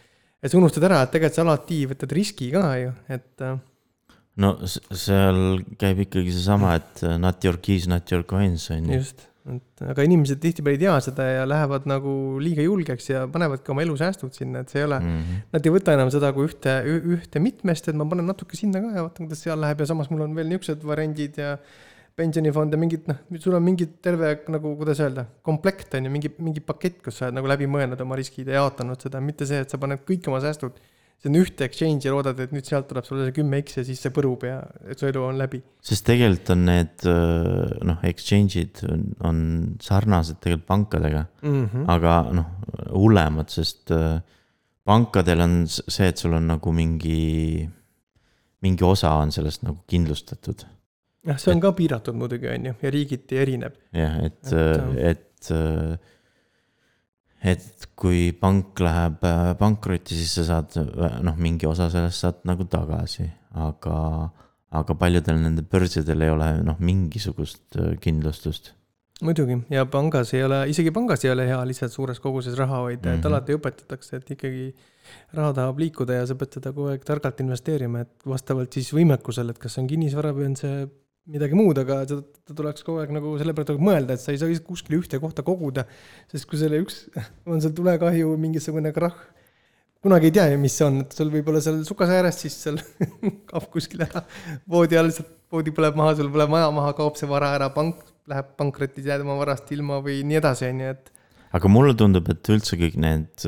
et 0.43 0.51
sa 0.51 0.59
unustad 0.59 0.87
ära, 0.89 1.03
et 1.05 1.13
tegelikult 1.15 1.39
sa 1.39 1.45
alati 1.47 1.83
võtad 1.93 2.15
riski 2.19 2.49
ka 2.53 2.65
ju, 2.81 2.95
et 3.15 3.45
äh, 3.47 3.59
no 4.43 4.55
seal 4.67 5.61
käib 5.81 6.03
ikkagi 6.07 6.35
seesama, 6.35 6.75
et 6.81 7.05
uh, 7.07 7.15
not 7.21 7.45
your 7.47 7.61
keys, 7.63 7.87
not 7.91 8.11
your 8.11 8.27
coins 8.29 8.67
on 8.75 8.91
ju. 8.91 8.99
just, 8.99 9.29
et 9.51 9.83
aga 9.91 10.05
inimesed 10.07 10.39
tihtipeale 10.43 10.77
ei 10.77 10.81
tea 10.85 10.95
seda 11.03 11.25
ja 11.27 11.47
lähevad 11.49 11.87
nagu 11.91 12.13
liiga 12.43 12.63
julgeks 12.63 13.09
ja 13.11 13.25
panevadki 13.31 13.73
oma 13.75 13.83
elusäästud 13.83 14.37
sinna, 14.37 14.63
et 14.63 14.71
see 14.71 14.83
ei 14.83 14.87
ole 14.87 15.01
Mm 15.03 15.09
-hmm. 15.19 15.41
Nad 15.53 15.67
ei 15.67 15.73
võta 15.73 15.95
enam 15.97 16.11
seda 16.11 16.33
kui 16.33 16.47
ühte, 16.47 16.73
ühte 17.17 17.41
mitmest, 17.41 17.89
et 17.89 17.97
ma 17.97 18.05
panen 18.05 18.27
natuke 18.27 18.57
sinna 18.57 18.81
ka 18.81 18.93
ja 18.95 19.03
vaatan, 19.03 19.27
kuidas 19.27 19.43
seal 19.43 19.61
läheb 19.61 19.81
ja 19.81 19.87
samas 19.87 20.11
mul 20.11 20.21
on 20.21 20.35
veel 20.35 20.47
niisugused 20.47 20.85
variandid 20.87 21.39
ja 21.39 21.57
pensionifond 22.17 22.73
ja 22.73 22.79
mingid 22.79 23.09
noh, 23.09 23.17
sul 23.41 23.55
on 23.57 23.63
mingi 23.63 23.87
terve 24.05 24.33
nagu, 24.53 24.77
kuidas 24.77 25.01
öelda, 25.01 25.25
komplekt 25.43 25.95
on 25.95 26.05
ju, 26.05 26.11
mingi, 26.11 26.31
mingi 26.39 26.61
pakett, 26.61 27.03
kus 27.03 27.19
sa 27.19 27.27
oled 27.27 27.39
nagu 27.39 27.49
läbi 27.49 27.67
mõelnud 27.67 28.01
oma 28.05 28.19
riskid 28.21 28.51
ja 28.53 28.61
jaotanud 28.61 29.01
seda, 29.01 29.21
mitte 29.21 29.49
see, 29.49 29.63
et 29.65 29.73
sa 29.73 29.81
paned 29.81 30.05
kõik 30.09 30.29
oma 30.29 30.43
säästud 30.45 30.79
sinna 31.23 31.43
ühte 31.43 31.67
exchange'i 31.69 32.09
ja 32.09 32.15
loodad, 32.15 32.41
et 32.43 32.53
nüüd 32.55 32.67
sealt 32.67 32.89
tuleb 32.91 33.07
sulle 33.07 33.29
see 33.29 33.37
kümme 33.37 33.61
X 33.63 33.79
ja 33.79 33.85
siis 33.87 34.01
see 34.03 34.13
põrub 34.15 34.43
ja 34.47 34.59
et 34.91 34.99
su 34.99 35.07
elu 35.07 35.23
on 35.23 35.39
läbi. 35.39 35.63
sest 35.85 36.07
tegelikult 36.09 36.51
on 36.57 36.65
need 36.67 37.07
uh, 37.11 37.71
noh, 37.87 38.03
exchange'id 38.09 38.83
on, 38.89 39.07
on 39.29 39.39
sarnased 39.83 40.41
tegelikult 40.43 40.69
pankadega, 40.73 41.27
Mm 41.43 41.65
-hmm. 41.67 41.85
aga 41.95 42.17
noh, 42.35 42.49
hullemad, 42.91 43.51
sest 43.51 43.91
uh, 43.95 44.19
pankadel 44.85 45.41
on 45.41 45.57
see, 45.69 46.09
et 46.09 46.19
sul 46.19 46.35
on 46.35 46.47
nagu 46.47 46.73
mingi, 46.75 47.69
mingi 48.63 48.85
osa 48.85 49.15
on 49.23 49.31
sellest 49.33 49.63
nagu 49.63 49.79
kindlustatud 49.87 50.67
jah, 51.27 51.39
see 51.39 51.55
on 51.55 51.61
ka 51.63 51.73
piiratud 51.73 52.19
muidugi, 52.19 52.49
on 52.51 52.67
ju, 52.67 52.75
ja 52.83 52.91
riigiti 52.91 53.39
erineb. 53.39 53.79
jah, 53.95 54.19
et 54.27 54.53
Et,, 54.53 55.13
et, 55.13 55.53
et 57.43 57.89
kui 57.99 58.31
pank 58.39 58.79
läheb 58.83 59.25
äh, 59.27 59.53
pankrotti, 59.59 60.17
siis 60.19 60.37
sa 60.39 60.45
saad 60.47 60.77
äh, 60.79 61.19
noh, 61.27 61.39
mingi 61.43 61.67
osa 61.67 61.89
sellest 61.93 62.23
saad 62.23 62.45
nagu 62.49 62.67
tagasi, 62.71 63.27
aga, 63.59 63.97
aga 64.79 64.97
paljudel 64.99 65.41
nendel 65.43 65.67
börsidel 65.71 66.23
ei 66.23 66.33
ole 66.33 66.53
noh, 66.67 66.79
mingisugust 66.79 67.81
äh, 67.81 67.97
kindlustust. 68.03 68.73
muidugi 69.23 69.59
ja 69.71 69.85
pangas 69.87 70.33
ei 70.35 70.45
ole, 70.47 70.65
isegi 70.71 70.95
pangas 70.95 71.25
ei 71.27 71.31
ole 71.35 71.47
hea 71.47 71.59
lihtsalt 71.67 71.93
suures 71.95 72.19
koguses 72.23 72.57
raha 72.59 72.81
hoida 72.87 72.99
mm, 72.99 73.05
-hmm. 73.05 73.19
Mhm. 73.19 73.19
et 73.19 73.27
alati 73.27 73.59
õpetatakse, 73.59 74.17
et 74.17 74.31
ikkagi 74.31 74.75
raha 75.35 75.53
tahab 75.53 75.79
liikuda 75.79 76.23
ja 76.23 76.27
sa 76.27 76.35
pead 76.39 76.59
seda 76.59 76.73
kogu 76.73 76.95
aeg 76.95 77.05
targalt 77.05 77.41
investeerima, 77.41 78.07
et 78.07 78.27
vastavalt 78.27 78.73
siis 78.73 78.95
võimekusele, 78.95 79.51
et 79.51 79.59
kas 79.59 79.79
on 79.79 79.87
kinnisvara 79.87 80.33
või 80.33 80.51
on 80.51 80.57
see 80.57 80.87
midagi 81.31 81.55
muud, 81.55 81.79
aga 81.79 82.01
seda 82.09 82.57
tuleks 82.57 82.83
kogu 82.87 83.03
aeg 83.03 83.13
nagu 83.15 83.37
selle 83.39 83.55
peale 83.55 83.69
tuleb 83.69 83.85
mõelda, 83.87 84.17
et 84.17 84.23
sa 84.23 84.33
ei 84.35 84.41
saa 84.41 84.65
kuskile 84.67 84.99
ühte 84.99 85.21
kohta 85.23 85.45
koguda. 85.47 85.85
sest 86.33 86.49
kui 86.51 86.59
selle 86.59 86.81
üks, 86.83 87.05
on 87.51 87.63
seal 87.63 87.75
tulekahju, 87.77 88.35
mingisugune 88.43 88.91
krahh, 88.97 89.21
kunagi 90.03 90.31
ei 90.31 90.35
tea 90.35 90.49
ju, 90.51 90.59
mis 90.63 90.75
see 90.79 90.89
on, 90.89 91.03
et 91.05 91.15
sul 91.15 91.31
võib 91.31 91.53
olla 91.53 91.63
seal 91.63 91.79
sukase 91.87 92.19
ääres, 92.19 92.41
siis 92.43 92.59
seal 92.65 92.81
kaob 93.51 93.69
kuskil 93.75 94.03
ära 94.09 94.25
voodi 94.71 94.99
all 94.99 95.11
lihtsalt 95.11 95.31
voodi 95.53 95.75
põleb 95.77 95.99
maha, 96.01 96.17
sul 96.19 96.33
põleb 96.33 96.51
maja 96.51 96.73
maha, 96.75 96.95
kaob 96.99 97.19
see 97.21 97.31
vara 97.31 97.53
ära, 97.59 97.71
pank 97.75 98.03
läheb 98.31 98.53
pankrotti, 98.59 99.05
jääd 99.07 99.23
oma 99.25 99.37
varast 99.39 99.71
ilma 99.75 99.99
või 100.03 100.21
nii 100.27 100.39
edasi, 100.39 100.71
on 100.71 100.83
ju, 100.83 100.95
et 100.97 101.13
aga 101.53 101.71
mulle 101.71 101.95
tundub, 101.99 102.29
et 102.33 102.51
üldse 102.55 102.79
kõik 102.81 102.99
need, 103.03 103.47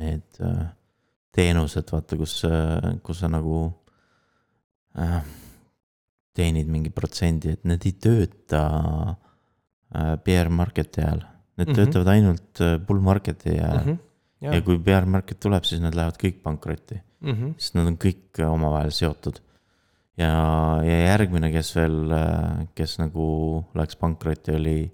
need 0.00 0.42
äh, 0.42 0.66
teenused, 1.34 1.90
vaata, 1.92 2.18
kus, 2.18 2.38
kus 3.04 3.20
sa 3.20 3.30
nagu 3.30 3.66
äh, 4.96 5.18
teenid 6.34 6.70
mingi 6.70 6.90
protsendi, 6.94 7.54
et 7.54 7.64
need 7.68 7.86
ei 7.86 7.94
tööta 8.06 8.64
äh, 9.94 10.14
bear 10.26 10.50
market'i 10.50 11.02
ajal. 11.04 11.24
Need 11.54 11.68
mm. 11.68 11.72
-hmm. 11.72 11.76
töötavad 11.78 12.12
ainult 12.14 12.60
äh, 12.60 12.76
bull 12.78 13.00
market'i 13.00 13.54
ajal 13.54 13.80
mm. 13.80 13.86
mm. 13.86 13.92
-hmm. 13.92 13.98
-hmm. 14.42 14.54
ja 14.54 14.62
kui 14.62 14.78
bear 14.78 15.06
market 15.06 15.40
tuleb, 15.40 15.64
siis 15.64 15.80
nad 15.80 15.94
lähevad 15.94 16.20
kõik 16.20 16.42
pankrotti, 16.42 17.00
Mm 17.24 17.32
-hmm. 17.32 17.52
sest 17.56 17.74
nad 17.74 17.86
on 17.86 17.96
kõik 17.96 18.38
äh, 18.38 18.52
omavahel 18.52 18.90
seotud. 18.90 19.40
ja, 20.16 20.30
ja 20.84 20.98
järgmine, 21.06 21.50
kes 21.52 21.76
veel, 21.76 22.12
kes 22.74 22.98
nagu 22.98 23.64
läks 23.74 23.96
pankrotti, 23.96 24.52
oli 24.54 24.92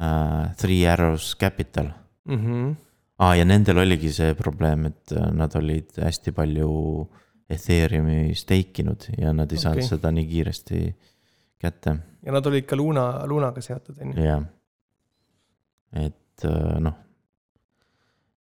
äh, 0.00 0.56
Three 0.56 0.88
Arrows 0.88 1.36
Capital 1.36 1.92
Mm 2.24 2.38
-hmm. 2.38 2.74
aa, 3.18 3.34
ja 3.36 3.44
nendel 3.44 3.78
oligi 3.78 4.12
see 4.12 4.34
probleem, 4.34 4.86
et 4.86 5.12
äh, 5.12 5.30
nad 5.34 5.54
olid 5.56 5.90
hästi 5.98 6.32
palju 6.32 7.08
Ethereumi 7.52 8.34
stake 8.38 8.82
inud 8.82 9.08
ja 9.18 9.32
nad 9.36 9.52
ei 9.52 9.60
saanud 9.60 9.82
Okei. 9.82 9.92
seda 9.94 10.12
nii 10.14 10.26
kiiresti 10.30 10.80
kätte, 11.62 11.96
ja 12.22 12.34
nad 12.34 12.46
olid 12.46 12.66
ka 12.68 12.78
Luna, 12.78 13.06
Lunaga 13.28 13.62
seotud, 13.64 13.98
on 14.00 14.14
ju. 14.14 14.26
jah. 14.26 14.44
et 15.92 16.46
äh, 16.48 16.78
noh, 16.82 16.98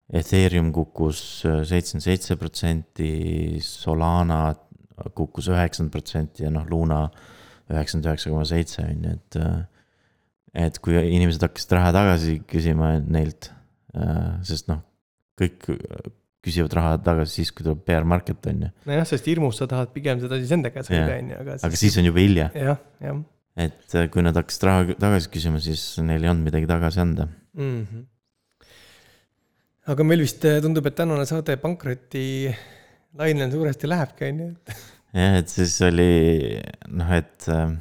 Ethereum 0.06 0.72
kukkus 0.74 1.20
äh, 1.48 1.62
seitsekümmend 1.66 2.06
seitse 2.06 2.36
protsenti, 2.40 3.10
Solana 3.64 4.40
kukkus 5.14 5.50
üheksakümmend 5.52 5.92
protsenti 5.94 6.46
ja 6.46 6.52
noh, 6.54 6.66
Luna 6.70 7.06
üheksakümmend 7.70 8.10
üheksa 8.10 8.32
koma 8.32 8.46
seitse 8.48 8.84
on 8.84 9.08
ju, 9.08 9.16
et 9.16 9.40
äh, 9.42 9.64
et 10.66 10.78
kui 10.80 10.96
inimesed 10.96 11.42
hakkasid 11.44 11.74
raha 11.76 11.90
tagasi 11.92 12.38
küsima 12.48 12.94
neilt, 13.04 13.50
sest 14.48 14.70
noh, 14.70 14.78
kõik 15.36 15.66
küsivad 16.46 16.74
raha 16.78 16.96
tagasi 17.04 17.42
siis, 17.42 17.52
kui 17.54 17.66
tuleb 17.66 17.84
bear 17.86 18.06
market 18.08 18.50
on 18.50 18.66
ju, 18.66 18.74
nojah, 18.88 19.06
sest 19.12 19.26
hirmus 19.30 19.60
sa 19.60 19.68
tahad 19.70 19.92
pigem 19.94 20.22
seda 20.22 20.38
siis 20.40 20.52
enda 20.56 20.72
käes 20.74 20.90
hoida, 20.92 21.16
on 21.20 21.32
ju, 21.34 21.40
aga. 21.44 21.58
aga 21.68 21.80
siis 21.80 21.98
on 22.00 22.08
juba 22.08 22.22
hilja. 22.22 22.50
jah, 22.54 22.84
jah 23.02 23.24
et 23.56 23.96
äh, 23.96 24.08
kui 24.12 24.24
nad 24.24 24.36
hakkasid 24.36 24.66
raha 24.68 24.98
tagasi 25.00 25.30
küsima, 25.32 25.60
siis 25.64 25.82
neil 26.04 26.24
ei 26.24 26.30
olnud 26.32 26.44
midagi 26.50 26.68
tagasi 26.68 27.00
anda. 27.00 27.28
mm. 27.56 27.86
-hmm. 27.86 28.04
aga 29.92 30.04
meil 30.04 30.20
vist 30.24 30.44
äh, 30.44 30.60
tundub, 30.62 30.86
et 30.86 30.94
tänane 30.94 31.26
saade 31.26 31.56
pankroti 31.56 32.54
lainel 33.16 33.50
suuresti 33.50 33.88
lähebki, 33.88 34.30
on 34.30 34.40
ju, 34.44 34.50
jah, 35.16 35.38
et 35.40 35.48
siis 35.48 35.80
oli 35.88 36.60
noh, 36.88 37.12
et 37.16 37.48
äh, 37.48 37.72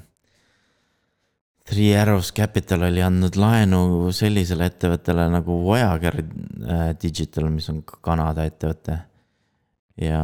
Three 1.66 1.96
Arrows 1.98 2.30
Capital 2.32 2.86
oli 2.86 3.02
andnud 3.02 3.36
laenu 3.42 4.12
sellisele 4.14 4.68
ettevõttele 4.70 5.26
nagu 5.34 5.56
Voyager 5.66 6.20
äh, 6.22 6.92
Digital, 7.02 7.50
mis 7.50 7.66
on 7.74 7.82
ka 7.82 7.98
Kanada 8.06 8.46
ettevõte. 8.46 9.00
ja, 9.98 10.22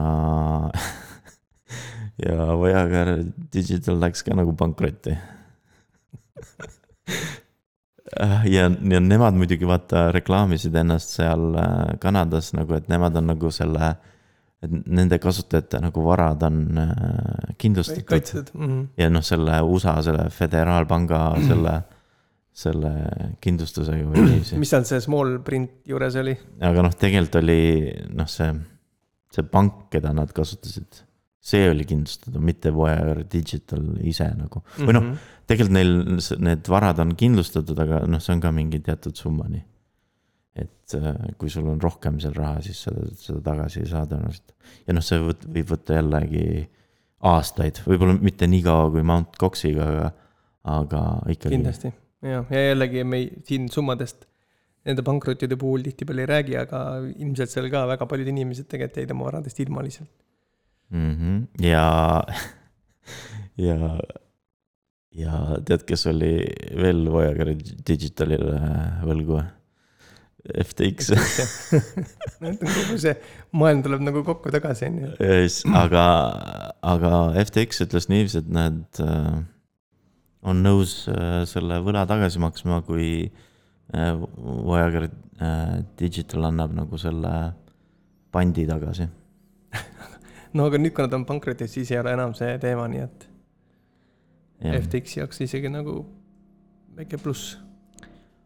ja 2.27 2.45
Voyager 2.61 3.15
Digital 3.53 3.97
läks 4.03 4.21
ka 4.27 4.37
nagu 4.37 4.53
pankrotti. 4.53 5.17
ja, 8.45 8.69
ja 8.69 9.01
nemad 9.01 9.33
muidugi 9.33 9.65
vaata 9.65 10.11
reklaamisid 10.13 10.77
ennast 10.77 11.17
seal 11.17 11.57
äh, 11.57 11.97
Kanadas 12.05 12.53
nagu, 12.53 12.77
et 12.77 12.91
nemad 12.91 13.17
on 13.17 13.33
nagu 13.33 13.49
selle, 13.49 13.95
et 14.61 14.73
nende 14.93 15.17
kasutajate 15.21 15.79
nagu 15.81 16.03
varad 16.05 16.43
on 16.45 16.59
kindlustatud 17.57 18.51
mm. 18.53 18.67
-hmm. 18.67 18.83
ja 18.97 19.09
noh, 19.09 19.23
selle 19.25 19.61
USA 19.65 19.95
selle 20.05 20.29
föderaalpanga 20.29 21.21
selle, 21.47 21.75
selle 22.53 22.91
kindlustusega 23.41 24.05
või 24.05 24.25
niiviisi. 24.27 24.59
mis 24.61 24.73
seal 24.73 24.85
see 24.89 25.01
small 25.01 25.39
print 25.45 25.87
juures 25.89 26.17
oli? 26.21 26.35
aga 26.61 26.85
noh, 26.85 26.93
tegelikult 26.93 27.39
oli 27.41 27.61
noh, 28.13 28.29
see, 28.29 28.51
see 29.33 29.47
pank, 29.49 29.87
keda 29.93 30.13
nad 30.13 30.33
kasutasid, 30.35 31.01
see 31.41 31.69
oli 31.71 31.87
kindlustatud, 31.89 32.37
mitte 32.43 32.73
Voyager 32.75 33.23
Digital 33.31 33.85
ise 34.05 34.29
nagu. 34.37 34.61
või 34.77 34.97
noh, 34.97 35.11
tegelikult 35.49 35.77
neil 35.79 35.97
need 36.45 36.69
varad 36.69 37.01
on 37.01 37.15
kindlustatud, 37.17 37.81
aga 37.81 38.05
noh, 38.07 38.21
see 38.21 38.35
on 38.35 38.43
ka 38.43 38.53
mingi 38.55 38.83
teatud 38.85 39.17
summani. 39.17 39.63
Et 40.55 40.95
äh, 40.97 41.13
kui 41.39 41.49
sul 41.49 41.69
on 41.71 41.79
rohkem 41.81 42.19
seal 42.23 42.35
raha, 42.35 42.61
siis 42.65 42.83
seda, 42.87 43.05
seda 43.19 43.39
tagasi 43.45 43.83
ei 43.83 43.91
saa 43.91 44.03
tõenäoliselt. 44.09 44.55
ja 44.87 44.95
noh, 44.97 45.05
see 45.05 45.21
võt- 45.23 45.47
võib 45.47 45.69
võtta 45.71 45.99
jällegi 45.99 46.45
aastaid, 47.31 47.83
võib-olla 47.87 48.17
mitte 48.19 48.49
nii 48.49 48.65
kaua 48.65 48.89
kui 48.91 49.05
Mount 49.07 49.37
Coxiga, 49.39 49.87
aga, 49.93 50.09
aga 50.79 51.03
ikkagi. 51.31 51.55
kindlasti, 51.55 51.93
ja, 52.25 52.43
ja 52.43 52.65
jällegi 52.71 53.05
me 53.07 53.21
ei, 53.23 53.29
siin 53.47 53.69
summadest 53.71 54.27
nende 54.87 55.05
pankrottide 55.05 55.57
puhul 55.61 55.85
tihtipeale 55.85 56.25
ei 56.25 56.31
räägi, 56.31 56.57
aga 56.57 56.81
ilmselt 57.11 57.53
seal 57.53 57.69
ka 57.73 57.85
väga 57.89 58.07
paljud 58.09 58.31
inimesed 58.33 58.67
tegelikult 58.71 59.03
jäid 59.03 59.15
oma 59.15 59.29
varadest 59.29 59.61
ilma 59.63 59.85
lihtsalt. 59.85 60.11
mm. 60.89 61.15
-hmm. 61.15 61.65
ja, 61.67 62.23
ja, 63.67 63.77
ja 65.23 65.41
tead, 65.65 65.85
kes 65.87 66.07
oli 66.11 66.33
veel 66.81 67.05
Voyager 67.13 67.55
Digitalile 67.87 68.59
võlgu? 69.05 69.39
FTX. 70.41 71.11
kogu 72.41 72.97
see 72.99 73.13
maailm 73.53 73.83
tuleb 73.85 74.03
nagu 74.07 74.23
kokku 74.25 74.51
tagasi, 74.53 74.89
on 74.89 74.99
ju. 75.03 75.11
Aga, 75.77 76.05
aga 76.93 77.11
FTX 77.43 77.83
ütles 77.85 78.09
niiviisi, 78.09 78.41
et 78.41 78.49
nad 78.53 79.01
äh, 79.03 79.41
on 80.41 80.63
nõus 80.65 81.03
äh, 81.11 81.43
selle 81.49 81.77
võla 81.85 82.07
tagasi 82.09 82.41
maksma, 82.41 82.81
kui 82.87 83.29
äh, 83.29 84.13
Voyager 84.17 85.09
Digital 85.97 86.45
annab 86.51 86.73
nagu 86.77 86.97
selle 87.01 87.31
pandi 88.33 88.67
tagasi. 88.69 89.07
no 90.57 90.67
aga 90.69 90.81
nüüd, 90.81 90.93
kui 90.93 91.05
nad 91.05 91.17
on 91.17 91.25
pankrotis, 91.29 91.73
siis 91.73 91.93
ei 91.93 92.01
ole 92.01 92.13
enam 92.13 92.35
see 92.37 92.57
teema, 92.61 92.85
nii 92.91 93.05
et 93.05 93.27
FTX-i 94.61 95.23
jaoks 95.23 95.41
isegi 95.41 95.69
nagu 95.73 96.03
väike 96.97 97.17
pluss. 97.21 97.55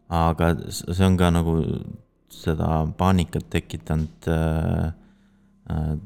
Aga 0.08 0.52
see 0.70 1.06
on 1.06 1.16
ka 1.18 1.30
nagu 1.34 1.56
seda 2.30 2.84
paanikat 2.98 3.48
tekitanud 3.50 4.28
äh, 4.30 4.92
äh, 5.70 5.96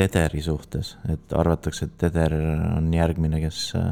Tederi 0.00 0.40
suhtes, 0.40 0.94
et 1.12 1.32
arvatakse, 1.36 1.88
et 1.88 1.96
Teder 2.00 2.32
on 2.78 2.86
järgmine, 2.94 3.40
kes 3.42 3.72
äh, 3.76 3.90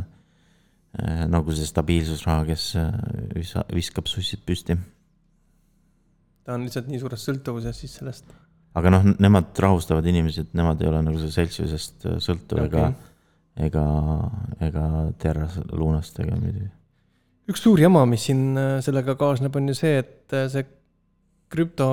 nagu 1.28 1.52
see 1.52 1.66
stabiilsusraha, 1.68 2.46
kes 2.48 2.68
äh, 2.80 2.94
vis- 3.34 3.56
viskab 3.75 4.08
sussid 4.08 4.44
püsti. 4.46 4.78
ta 6.44 6.54
on 6.54 6.64
lihtsalt 6.64 6.88
nii 6.88 7.00
suures 7.02 7.26
sõltuvuses 7.28 7.82
siis 7.82 7.98
sellest. 7.98 8.32
aga 8.78 8.94
noh, 8.94 9.10
nemad 9.18 9.50
rahustavad 9.58 10.06
inimesi, 10.06 10.46
et 10.46 10.56
nemad 10.56 10.80
ei 10.82 10.88
ole 10.88 11.02
nagu 11.04 11.20
see 11.20 11.34
Celsiusest 11.34 12.06
äh, 12.06 12.18
sõltuv 12.25 12.64
okay. 12.64 12.94
ega, 13.66 13.68
ega, 13.68 13.84
ega 14.70 14.88
Terra 15.18 15.50
Lunast 15.72 16.20
ega 16.25 16.38
midagi. 16.38 16.70
Üks 17.49 17.62
suur 17.64 17.81
jama, 17.81 18.05
mis 18.09 18.26
siin 18.28 18.59
äh, 18.59 18.75
sellega 18.85 19.17
kaasneb, 19.19 19.55
on 19.57 19.71
ju 19.71 19.76
see, 19.76 20.02
et 20.02 20.37
äh, 20.37 20.49
see 20.52 20.67
krüpto 21.49 21.88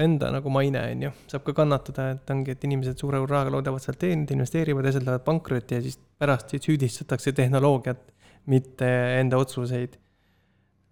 enda 0.00 0.32
nagu 0.34 0.50
maine, 0.50 0.80
on 0.92 1.04
ju, 1.06 1.10
saab 1.30 1.44
ka 1.46 1.54
kannatada, 1.60 2.08
et 2.16 2.32
ongi, 2.34 2.54
et 2.56 2.64
inimesed 2.66 2.98
suure 2.98 3.20
rahaga 3.22 3.52
loodavad 3.54 3.82
sealt 3.82 4.00
teenida, 4.02 4.34
investeerivad, 4.34 4.88
teised 4.88 5.06
lähevad 5.06 5.26
pankrotti 5.26 5.78
ja 5.78 5.84
siis 5.84 6.00
pärast 6.18 6.50
siis 6.50 6.66
süüdistatakse 6.66 7.32
tehnoloogiat, 7.36 8.00
mitte 8.50 8.88
enda 9.20 9.38
otsuseid. 9.38 9.94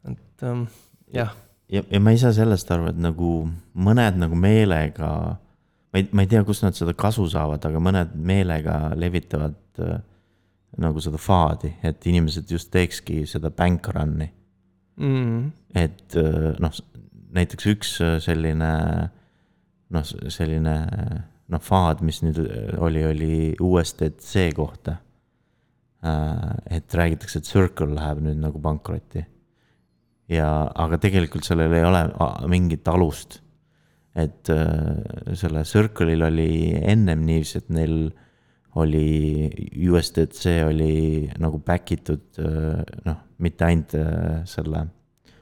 et 0.07 0.47
ähm, 0.47 0.69
jah. 1.13 1.35
ja, 1.73 1.83
ja 1.91 2.01
ma 2.01 2.15
ei 2.15 2.23
saa 2.23 2.35
sellest 2.37 2.71
aru, 2.71 2.93
et 2.93 3.01
nagu 3.01 3.33
mõned 3.75 4.21
nagu 4.23 4.39
meelega, 4.39 5.11
ma 5.91 5.99
ei, 5.99 6.07
ma 6.13 6.23
ei 6.23 6.31
tea, 6.31 6.45
kust 6.47 6.63
nad 6.63 6.79
seda 6.79 6.95
kasu 6.95 7.27
saavad, 7.33 7.65
aga 7.67 7.83
mõned 7.83 8.15
meelega 8.15 8.79
levitavad 8.95 9.83
äh, 9.83 9.99
nagu 10.83 11.01
seda 11.01 11.19
faadi, 11.21 11.73
et 11.87 12.05
inimesed 12.07 12.51
just 12.51 12.71
teekski 12.75 13.23
seda 13.29 13.51
bank 13.55 13.89
run'i 13.95 14.29
mm.. 14.97 15.53
et 15.75 16.17
äh, 16.21 16.51
noh, 16.63 16.83
näiteks 17.37 17.71
üks 17.73 17.95
äh, 18.05 18.19
selline 18.25 18.73
noh, 19.95 20.13
selline 20.33 20.77
noh, 21.53 21.63
faad, 21.63 22.03
mis 22.07 22.21
nüüd 22.25 22.41
oli, 22.83 23.05
oli 23.07 23.37
USDC 23.63 24.51
kohta. 24.57 24.99
Äh, 26.07 26.79
et 26.79 26.95
räägitakse, 26.95 27.41
et 27.41 27.49
Circle 27.49 27.95
läheb 27.95 28.23
nüüd 28.25 28.43
nagu 28.43 28.61
pankrotti. 28.63 29.25
ja, 30.27 30.47
aga 30.75 30.99
tegelikult 30.99 31.47
sellel 31.47 31.71
ei 31.77 31.85
ole 31.87 32.03
mingit 32.51 32.89
alust. 32.91 33.41
et 34.17 34.49
äh, 34.51 35.35
selle 35.37 35.65
Circle'il 35.65 36.23
oli 36.25 36.73
ennem 36.83 37.25
niiviisi, 37.27 37.59
et 37.59 37.69
neil 37.71 37.99
oli 38.77 39.49
USDC 39.89 40.59
oli 40.67 41.29
nagu 41.41 41.59
back 41.65 41.95
itud 41.97 42.41
noh, 43.07 43.21
mitte 43.41 43.65
ainult 43.65 43.95
selle 44.49 44.83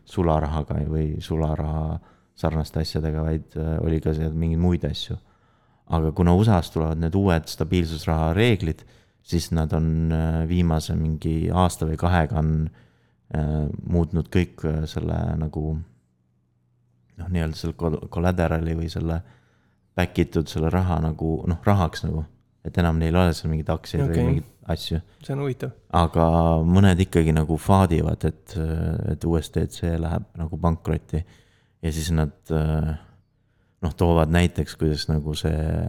sularahaga 0.04 0.78
või 0.86 1.16
sularaha 1.24 1.98
sarnaste 2.34 2.82
asjadega, 2.82 3.22
vaid 3.24 3.56
äh, 3.60 3.76
oli 3.84 4.00
ka 4.02 4.14
seal 4.16 4.34
mingeid 4.34 4.62
muid 4.62 4.84
asju. 4.88 5.16
aga 5.94 6.12
kuna 6.16 6.32
USA-st 6.32 6.72
tulevad 6.72 7.00
need 7.00 7.14
uued 7.14 7.48
stabiilsusraha 7.48 8.32
reeglid, 8.36 8.84
siis 9.22 9.50
nad 9.52 9.72
on 9.76 10.12
äh, 10.12 10.42
viimase 10.48 10.96
mingi 10.96 11.50
aasta 11.52 11.86
või 11.86 11.98
kahega 12.00 12.38
on 12.40 12.54
äh, 13.36 13.68
muutnud 13.86 14.30
kõik 14.32 14.64
äh, 14.64 14.82
selle 14.90 15.18
nagu 15.38 15.76
noh, 15.76 17.28
nii-öelda 17.28 17.56
selle 17.56 18.08
collateral'i 18.10 18.76
või 18.78 18.90
selle 18.92 19.20
back 19.94 20.18
itud 20.18 20.50
selle 20.50 20.72
raha 20.72 20.98
nagu 21.04 21.36
noh, 21.46 21.60
rahaks 21.64 22.06
nagu. 22.08 22.24
Et 22.64 22.78
enam 22.80 22.99
neil 23.00 23.14
ei 23.14 23.21
ole 23.21 23.37
seal 23.37 23.52
mingeid 23.52 23.73
aktsiaid 23.75 24.04
okay. 24.06 24.16
või 24.16 24.28
mingeid 24.30 24.50
asju. 24.75 25.00
see 25.25 25.35
on 25.37 25.42
huvitav. 25.44 25.75
aga 25.92 26.28
mõned 26.64 27.02
ikkagi 27.04 27.35
nagu 27.37 27.59
faadivad, 27.61 28.25
et, 28.30 28.56
et 29.12 29.26
USDC 29.28 29.94
läheb 30.00 30.30
nagu 30.40 30.61
pankrotti 30.61 31.21
ja 31.21 31.92
siis 31.92 32.11
nad 32.16 32.35
noh, 33.85 33.92
toovad 33.97 34.33
näiteks, 34.33 34.78
kuidas 34.80 35.09
nagu 35.11 35.37
see 35.38 35.85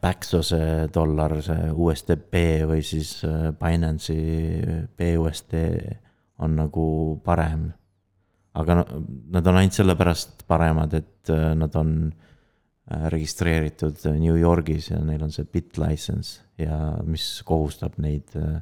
Paxose 0.00 0.90
dollar, 0.92 1.38
see 1.44 1.70
USDP 1.72 2.34
või 2.68 2.82
siis 2.84 3.16
Binance'i 3.56 4.60
BUSD 4.98 5.54
on 6.44 6.58
nagu 6.58 6.86
parem. 7.24 7.70
aga 8.54 8.84
nad 8.84 9.46
on 9.46 9.56
ainult 9.56 9.74
sellepärast 9.74 10.44
paremad, 10.46 10.92
et 10.94 11.32
nad 11.56 11.74
on 11.80 12.12
registreeritud 12.84 14.02
New 14.18 14.36
Yorgis 14.36 14.90
ja 14.90 14.98
neil 15.00 15.22
on 15.24 15.32
see 15.32 15.46
bit 15.48 15.78
license 15.80 16.42
ja 16.60 16.76
mis 17.08 17.40
kohustab 17.48 17.96
neid 18.02 18.34
äh, 18.36 18.58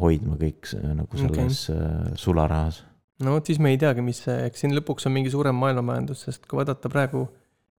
hoidma 0.00 0.36
kõik 0.40 0.68
nagu 0.84 1.16
selles 1.16 1.62
okay. 1.70 1.78
Äh, 1.80 2.10
sularahas. 2.20 2.82
no 3.24 3.38
vot, 3.38 3.48
siis 3.48 3.60
me 3.62 3.72
ei 3.72 3.80
teagi, 3.80 4.04
mis 4.04 4.20
see, 4.26 4.36
eks 4.44 4.64
siin 4.64 4.76
lõpuks 4.76 5.08
on 5.08 5.16
mingi 5.16 5.32
suurem 5.32 5.56
maailmamajandus, 5.56 6.26
sest 6.28 6.44
kui 6.50 6.60
vaadata 6.60 6.92
praegu, 6.92 7.24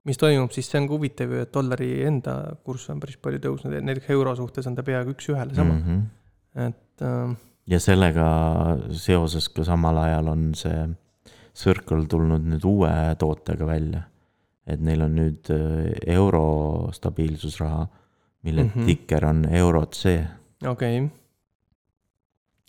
mis 0.09 0.21
toimub, 0.21 0.55
siis 0.57 0.73
see 0.73 0.81
on 0.81 0.89
ka 0.89 0.97
huvitav 0.97 1.37
ju, 1.37 1.45
et 1.45 1.53
dollari 1.53 1.91
enda 2.09 2.39
kurss 2.65 2.89
on 2.93 3.05
päris 3.05 3.21
palju 3.21 3.43
tõusnud, 3.45 3.77
näiteks 3.85 4.09
euro 4.17 4.33
suhtes 4.39 4.69
on 4.71 4.79
ta 4.79 4.87
peaaegu 4.87 5.13
üks-ühele 5.13 5.55
sama 5.55 5.77
mm, 5.77 5.85
-hmm. 5.85 6.67
et 6.69 7.05
äh,. 7.05 7.37
ja 7.69 7.81
sellega 7.81 8.27
seoses 8.97 9.53
ka 9.53 9.69
samal 9.69 10.01
ajal 10.09 10.33
on 10.33 10.51
see 10.57 10.89
Circle 11.61 12.07
tulnud 12.09 12.47
nüüd 12.47 12.65
uue 12.65 12.91
tootega 13.19 13.67
välja. 13.67 14.05
Et 14.71 14.83
neil 14.85 15.03
on 15.07 15.17
nüüd 15.19 15.51
äh, 15.55 15.91
euro 16.15 16.45
stabiilsusraha 16.95 17.87
mille 18.43 18.65
mm 18.65 18.71
-hmm. 18.75 18.87
tikker 18.87 19.25
on 19.25 19.45
EUROC. 19.45 20.05
okei 20.67 21.01
okay. 21.01 21.09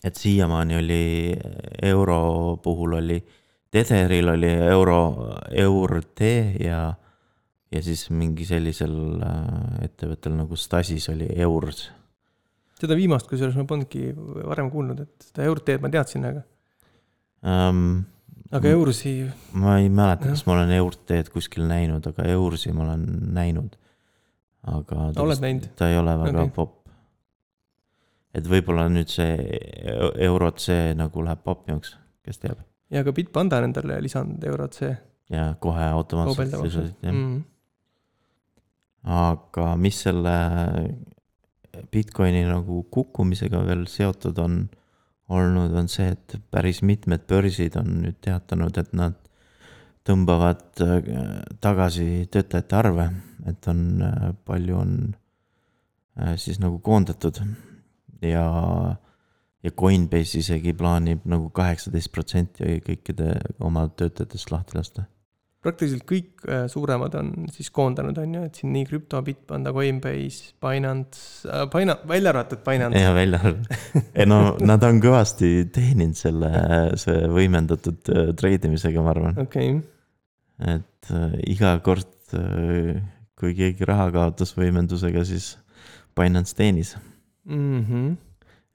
et 0.03 0.15
siiamaani 0.15 0.75
oli 0.77 1.35
euro 1.81 2.57
puhul 2.63 2.93
oli, 2.93 3.25
Tetheril 3.71 4.29
oli 4.29 4.47
euro, 4.47 5.27
EURT 5.51 6.19
ja, 6.59 6.93
ja 7.71 7.81
siis 7.83 8.09
mingi 8.09 8.45
sellisel 8.45 9.21
äh, 9.23 9.83
ettevõttel 9.85 10.35
nagu 10.35 10.55
Stasis 10.55 11.09
oli 11.09 11.27
EURS. 11.35 11.91
seda 12.81 12.95
viimast, 12.95 13.27
kusjuures 13.29 13.55
ma 13.55 13.63
polnudki 13.63 14.13
varem 14.45 14.71
kuulnud, 14.71 14.99
et 14.99 15.29
seda 15.29 15.43
EURT-d 15.43 15.81
ma 15.81 15.89
teadsin, 15.89 16.25
aga 16.25 16.41
um,. 17.43 18.03
Aga 18.51 18.73
EURS-i. 18.75 19.13
ma 19.53 19.77
ei 19.79 19.89
mäleta, 19.89 20.31
kas 20.31 20.45
ma 20.45 20.57
olen 20.57 20.71
EURT-d 20.79 21.29
kuskil 21.33 21.67
näinud, 21.69 22.07
aga 22.07 22.27
EURS-i 22.33 22.73
ma 22.75 22.87
olen 22.89 23.05
näinud 23.35 23.77
aga 24.67 25.09
ta, 25.15 25.23
oled 25.23 25.41
näinud? 25.41 25.69
ta 25.77 25.89
ei 25.89 25.97
ole 25.97 26.15
väga 26.21 26.43
okay. 26.45 26.53
popp. 26.55 26.89
et 28.37 28.47
võib-olla 28.47 28.87
nüüd 28.93 29.09
see 29.11 29.31
Eurot 30.27 30.61
C 30.61 30.75
nagu 30.97 31.23
läheb 31.25 31.41
popimaks, 31.45 31.95
kes 32.25 32.41
teab. 32.43 32.61
ja 32.93 33.05
ka 33.07 33.13
Bitpanda 33.15 33.61
on 33.61 33.69
endale 33.69 33.97
lisanud 34.03 34.43
Eurot 34.51 34.77
C. 34.77 34.91
ja 35.33 35.51
kohe 35.63 35.87
automaatselt 35.87 36.59
lisasid, 36.61 36.93
jah 37.01 37.13
mm. 37.13 37.23
-hmm. 37.23 37.41
aga 39.21 39.73
mis 39.77 40.03
selle 40.05 40.37
Bitcoini 41.91 42.43
nagu 42.45 42.83
kukkumisega 42.91 43.65
veel 43.65 43.87
seotud 43.87 44.37
on 44.37 44.63
olnud, 45.31 45.73
on 45.79 45.87
see, 45.91 46.11
et 46.11 46.37
päris 46.51 46.81
mitmed 46.83 47.23
börsid 47.29 47.77
on 47.79 48.01
nüüd 48.03 48.17
teatanud, 48.23 48.77
et 48.77 48.93
nad 48.97 49.17
tõmbavad 50.07 50.81
äh, 50.83 51.11
tagasi 51.63 52.27
töötajate 52.33 52.79
arve 52.79 53.11
et 53.45 53.67
on, 53.67 54.01
äh, 54.01 54.33
palju 54.45 54.77
on 54.77 55.15
äh, 56.19 56.35
siis 56.37 56.59
nagu 56.59 56.79
koondatud 56.79 57.41
ja, 58.21 58.45
ja 59.63 59.71
Coinbase 59.71 60.41
isegi 60.41 60.73
plaanib 60.77 61.25
nagu 61.29 61.49
kaheksateist 61.53 62.11
protsenti 62.13 62.79
kõikide 62.85 63.33
oma 63.59 63.87
töötajatest 63.89 64.53
lahti 64.53 64.77
lasta. 64.77 65.07
Praktiliselt 65.62 66.06
kõik 66.10 66.45
äh, 66.47 66.65
suuremad 66.71 67.15
on 67.19 67.32
siis 67.54 67.69
koondanud, 67.74 68.17
on 68.17 68.36
ju, 68.38 68.43
et 68.50 68.60
siin 68.60 68.74
nii 68.74 68.88
krüpto, 68.89 69.21
Bitpanda, 69.26 69.74
Coinbase, 69.76 70.56
Binance 70.63 71.47
äh,, 71.47 71.65
Binance, 71.74 72.08
välja 72.10 72.34
arvatud 72.34 72.63
Binance. 72.65 73.02
jaa, 73.04 73.13
välja 73.15 73.39
arvatud. 73.43 74.04
ei 74.15 74.28
no 74.30 74.41
nad 74.71 74.88
on 74.88 75.02
kõvasti 75.04 75.52
teeninud 75.74 76.17
selle, 76.17 76.52
see 77.02 77.24
võimendatud 77.32 78.13
treidimisega, 78.39 79.06
ma 79.06 79.13
arvan. 79.15 79.41
okei 79.45 79.76
okay. 79.76 80.78
et 80.78 81.13
äh, 81.13 81.38
iga 81.54 81.76
kord 81.86 82.38
äh, 82.38 83.02
kui 83.41 83.56
keegi 83.58 83.88
raha 83.89 84.12
kaotas 84.13 84.54
võimendusega, 84.58 85.24
siis 85.26 85.56
Binance 86.17 86.56
teenis 86.58 86.95
mm. 87.45 87.86
-hmm. 87.86 88.15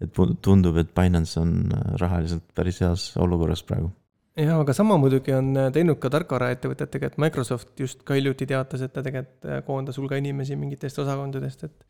et 0.01 0.43
tundub, 0.43 0.77
et 0.77 0.95
Binance 0.95 1.41
on 1.41 1.71
äh, 1.73 1.95
rahaliselt 2.01 2.45
päris 2.55 2.81
heas 2.81 3.13
olukorras 3.17 3.63
praegu. 3.63 3.93
Jah, 4.37 4.61
aga 4.61 4.75
sama 4.77 4.99
muidugi 5.01 5.35
on 5.37 5.51
äh, 5.57 5.71
teinud 5.75 6.01
ka 6.03 6.11
tarkvaraettevõtetega, 6.13 7.13
et 7.13 7.19
Microsoft 7.23 7.73
just 7.81 8.05
ka 8.07 8.19
hiljuti 8.19 8.49
teatas, 8.51 8.85
et 8.85 8.95
ta 8.95 9.05
tegelikult 9.05 9.49
äh, 9.49 9.63
koondas 9.67 9.99
hulga 10.01 10.21
inimesi 10.21 10.59
mingitest 10.61 11.01
osakondadest, 11.03 11.67
et. 11.69 11.87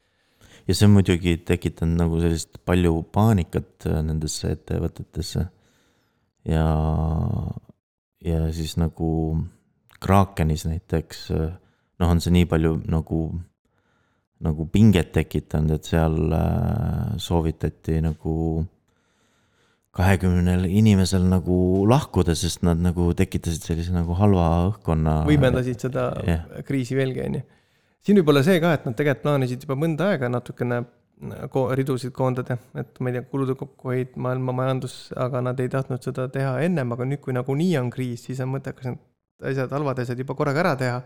ja 0.68 0.74
see 0.78 0.88
on 0.88 0.96
muidugi 0.96 1.36
tekitanud 1.46 2.00
nagu 2.04 2.22
sellist 2.22 2.58
palju 2.64 3.02
paanikat 3.14 3.88
nendesse 4.06 4.54
ettevõtetesse. 4.56 5.46
ja, 6.54 6.66
ja 8.24 8.48
siis 8.54 8.76
nagu 8.80 9.10
Krakenis 10.00 10.66
näiteks 10.68 11.30
noh, 12.00 12.10
on 12.10 12.22
see 12.22 12.34
nii 12.34 12.46
palju 12.50 12.72
nagu, 12.92 13.20
nagu 14.44 14.66
pinget 14.72 15.12
tekitanud, 15.16 15.76
et 15.76 15.88
seal 15.88 16.16
äh, 16.36 17.16
soovitati 17.22 18.00
nagu 18.04 18.36
kahekümnel 19.96 20.66
inimesel 20.68 21.24
nagu 21.28 21.58
lahkuda, 21.88 22.36
sest 22.36 22.64
nad 22.66 22.80
nagu 22.82 23.08
tekitasid 23.16 23.64
sellise 23.64 23.94
nagu 23.94 24.16
halva 24.18 24.48
õhkkonna. 24.70 25.22
võimendasid 25.28 25.86
seda 25.88 26.10
yeah. 26.26 26.44
kriisi 26.68 26.98
veelgi, 26.98 27.24
on 27.24 27.38
ju. 27.40 27.46
siin 28.04 28.20
võib 28.20 28.34
olla 28.34 28.44
see 28.46 28.60
ka, 28.62 28.74
et 28.76 28.86
nad 28.88 28.98
tegelikult 28.98 29.24
plaanisid 29.24 29.64
juba 29.64 29.78
mõnda 29.80 30.12
aega 30.12 30.30
natukene 30.32 30.84
ko 31.52 31.62
ridusid 31.76 32.12
koondada, 32.12 32.58
et 32.76 32.98
ma 33.00 33.10
ei 33.10 33.16
tea, 33.16 33.24
kulude 33.30 33.54
kokkuhoid, 33.56 34.16
maailma 34.20 34.52
majandus, 34.56 34.96
aga 35.16 35.40
nad 35.48 35.60
ei 35.64 35.70
tahtnud 35.72 36.04
seda 36.04 36.26
teha 36.32 36.58
ennem, 36.66 36.92
aga 36.92 37.06
nüüd, 37.08 37.22
kui 37.24 37.32
nagunii 37.36 37.72
on 37.80 37.88
kriis, 37.92 38.26
siis 38.28 38.42
on 38.44 38.50
mõttekas 38.52 38.90
need 38.90 39.00
asjad, 39.52 39.72
halvad 39.72 40.02
asjad 40.02 40.20
juba 40.20 40.36
korraga 40.36 40.62
ära 40.64 40.74
teha. 40.80 40.98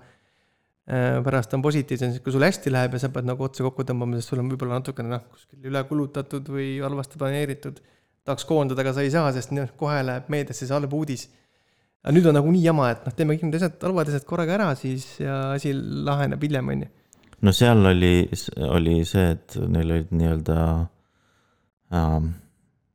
Äh, 0.90 1.20
pärast 1.22 1.54
on 1.54 1.62
positiivsem, 1.62 2.10
siis 2.10 2.24
kui 2.24 2.34
sul 2.34 2.42
hästi 2.42 2.72
läheb 2.72 2.96
ja 2.96 3.04
sa 3.04 3.12
pead 3.14 3.28
nagu 3.28 3.44
otsa 3.46 3.62
kokku 3.62 3.84
tõmbama, 3.86 4.18
sest 4.18 4.32
sul 4.32 4.42
on 4.42 4.50
võib-olla 4.50 4.80
natukene 4.80 5.12
noh, 5.12 5.22
kuskil 5.30 5.68
üle 5.70 5.82
kulutatud 5.86 6.48
või 6.50 6.72
halvasti 6.82 7.20
planeeritud. 7.20 7.78
Tahaks 8.28 8.46
koondada, 8.48 8.84
aga 8.84 8.94
sa 8.96 9.04
ei 9.04 9.12
saa, 9.12 9.32
sest 9.34 9.54
noh, 9.56 9.68
kohe 9.80 10.00
läheb 10.06 10.30
meediasse 10.32 10.66
see 10.66 10.76
halb 10.76 10.92
uudis. 10.96 11.28
aga 12.04 12.14
nüüd 12.16 12.30
on 12.30 12.38
nagunii 12.38 12.64
jama, 12.64 12.90
et 12.94 13.04
noh, 13.06 13.16
teeme 13.16 13.36
kõik 13.36 13.48
need 13.48 13.58
asjad, 13.60 13.76
halvad 13.84 14.12
asjad 14.12 14.26
korraga 14.28 14.56
ära 14.56 14.70
siis 14.78 15.06
ja 15.20 15.40
asi 15.56 15.74
laheneb 15.74 16.42
hiljem, 16.42 16.72
on 16.74 16.86
ju 16.86 16.92
no 17.46 17.52
seal 17.56 17.86
oli, 17.90 18.14
oli 18.68 19.00
see, 19.08 19.32
et 19.34 19.56
neil 19.72 19.96
olid 19.96 20.14
nii-öelda 20.16 20.60
äh,, 21.96 22.30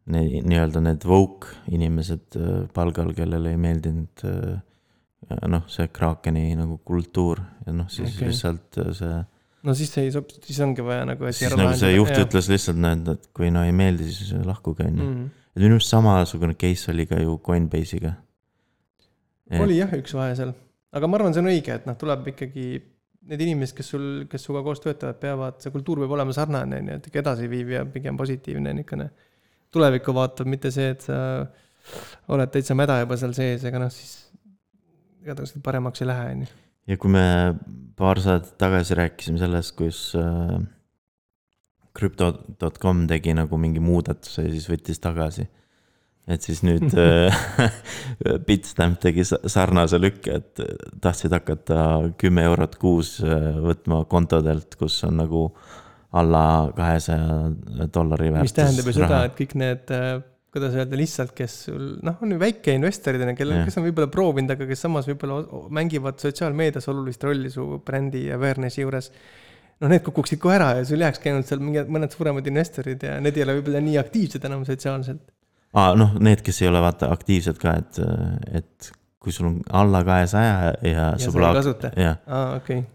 nii-öelda 0.06 0.84
need 0.86 1.06
woke 1.10 1.56
inimesed 1.74 2.38
äh, 2.38 2.58
palgal, 2.74 3.12
kellele 3.18 3.56
ei 3.56 3.62
meeldinud 3.62 4.26
äh, 4.30 4.60
noh, 5.50 5.66
see 5.72 5.90
Krakeni 5.94 6.52
nagu 6.58 6.78
kultuur 6.86 7.42
ja 7.66 7.74
noh, 7.74 7.90
siis 7.90 8.14
okay. 8.14 8.30
lihtsalt 8.30 8.82
äh, 8.84 8.92
see. 9.00 9.24
No 9.66 9.76
siis 9.78 9.92
ei 10.02 10.12
sobi, 10.14 10.38
siis 10.46 10.60
ongi 10.64 10.86
vaja 10.86 11.06
nagu. 11.10 11.32
siis 11.32 11.54
nagu 11.54 11.74
see 11.80 11.96
juht 11.96 12.14
jah. 12.14 12.26
ütles 12.26 12.50
lihtsalt, 12.52 12.80
näed, 12.82 13.08
et 13.16 13.30
kui 13.36 13.52
no 13.54 13.66
ei 13.66 13.74
meeldi, 13.76 14.10
siis 14.14 14.34
lahkuge, 14.46 14.88
on 14.88 15.00
ju. 15.00 15.10
Mhm. 15.10 15.30
et 15.56 15.64
minu 15.64 15.80
arust 15.80 15.94
samasugune 15.94 16.58
case 16.60 16.92
oli 16.94 17.08
ka 17.10 17.20
ju 17.22 17.38
Coinbase'iga. 17.46 18.16
oli 19.62 19.80
jah, 19.82 19.94
üks 19.98 20.16
vahe 20.18 20.36
seal, 20.38 20.54
aga 20.96 21.08
ma 21.08 21.20
arvan, 21.20 21.36
see 21.36 21.44
on 21.44 21.52
õige, 21.54 21.80
et 21.80 21.86
noh, 21.90 21.98
tuleb 22.00 22.32
ikkagi 22.34 22.68
need 23.26 23.42
inimesed, 23.42 23.76
kes 23.78 23.88
sul, 23.90 24.10
kes 24.30 24.44
sinuga 24.46 24.62
koos 24.68 24.82
töötavad, 24.84 25.18
peavad, 25.22 25.58
see 25.62 25.74
kultuur 25.74 26.04
peab 26.04 26.14
olema 26.18 26.34
sarnane, 26.36 26.82
on 26.82 26.92
ju, 26.92 26.98
et 27.00 27.08
ikka 27.10 27.24
edasiviiv 27.24 27.72
ja 27.74 27.86
pigem 27.90 28.18
positiivne 28.18 28.74
niisugune 28.78 29.10
tulevikku 29.76 30.14
vaatav, 30.16 30.48
mitte 30.50 30.72
see, 30.72 30.92
et 30.94 31.04
sa 31.04 31.18
oled 32.34 32.52
täitsa 32.54 32.78
mäda 32.78 33.00
juba 33.02 33.18
seal 33.20 33.34
sees, 33.38 33.66
ega 33.68 33.82
noh, 33.82 33.92
siis 33.94 34.14
igatahes 35.26 35.56
paremaks 35.66 36.04
ei 36.04 36.10
lähe, 36.10 36.30
on 36.36 36.46
ju. 36.46 36.54
Ja 36.88 36.98
kui 37.02 37.12
me 37.12 37.26
paar 37.98 38.20
saadet 38.22 38.56
tagasi 38.62 38.98
rääkisime 39.00 39.42
sellest, 39.42 39.76
kus 39.80 40.00
äh, 40.20 40.58
Crypto.com 41.96 43.06
tegi 43.08 43.36
nagu 43.38 43.58
mingi 43.58 43.84
muudatuse 43.84 44.48
ja 44.48 44.52
siis 44.52 44.68
võttis 44.70 45.00
tagasi 45.04 45.48
et 46.28 46.46
siis 46.46 46.62
nüüd 46.66 46.94
äh, 46.98 47.40
Bitstamp 48.48 49.00
tegi 49.04 49.26
sarnase 49.26 50.00
lükke, 50.02 50.40
et 50.42 50.62
äh, 50.64 50.78
tahtsid 51.04 51.34
hakata 51.36 51.80
kümme 52.22 52.46
eurot 52.50 52.78
kuus 52.82 53.18
äh, 53.24 53.52
võtma 53.62 54.04
kontodelt, 54.10 54.78
kus 54.80 54.98
on 55.08 55.20
nagu 55.22 55.48
alla 56.16 56.72
kahesaja 56.76 57.90
dollari 57.94 58.32
väärtus. 58.32 58.50
mis 58.50 58.58
tähendab 58.58 58.90
ju 58.90 58.96
seda, 58.96 59.22
et 59.28 59.38
kõik 59.38 59.56
need, 59.60 59.94
kuidas 60.56 60.76
öelda, 60.80 60.98
lihtsalt, 61.00 61.34
kes 61.38 61.56
sul, 61.68 61.88
noh, 62.06 62.20
on 62.24 62.36
ju 62.36 62.42
väikeinvestorid, 62.42 63.26
kellel, 63.38 63.64
kes 63.68 63.80
on 63.80 63.88
võib-olla 63.90 64.12
proovinud, 64.12 64.56
aga 64.56 64.68
kes 64.70 64.86
samas 64.88 65.10
võib-olla 65.10 65.64
mängivad 65.76 66.22
sotsiaalmeedias 66.24 66.88
olulist 66.92 67.24
rolli 67.28 67.52
su 67.54 67.76
brändi 67.86 68.30
awareness'i 68.36 68.86
juures 68.86 69.12
noh, 69.82 69.92
need 69.92 70.04
kukuksid 70.06 70.40
kohe 70.42 70.56
ära 70.58 70.72
ja 70.80 70.86
sul 70.88 71.04
jääkski 71.04 71.32
ainult 71.32 71.50
seal 71.50 71.64
mingid 71.64 71.90
mõned 71.92 72.14
suuremad 72.16 72.46
investorid 72.48 73.04
ja 73.04 73.18
need 73.24 73.38
ei 73.38 73.46
ole 73.46 73.58
võib-olla 73.60 73.82
nii 73.84 73.98
aktiivsed 74.02 74.48
enam 74.48 74.64
sotsiaalselt 74.68 75.26
aa, 75.76 75.92
noh, 76.00 76.16
need, 76.24 76.44
kes 76.46 76.62
ei 76.64 76.72
ole 76.72 76.84
vaata 76.84 77.12
aktiivsed 77.14 77.60
ka, 77.62 77.76
et, 77.82 78.00
et 78.62 78.92
kui 79.20 79.36
sul 79.36 79.50
on 79.50 79.60
alla 79.76 80.04
kahesaja 80.08 80.56
ja, 80.56 80.74
ja. 80.86 81.06
ja 81.20 81.32
sa 81.32 81.54
kasuta? 81.60 81.92
jah 82.00 82.22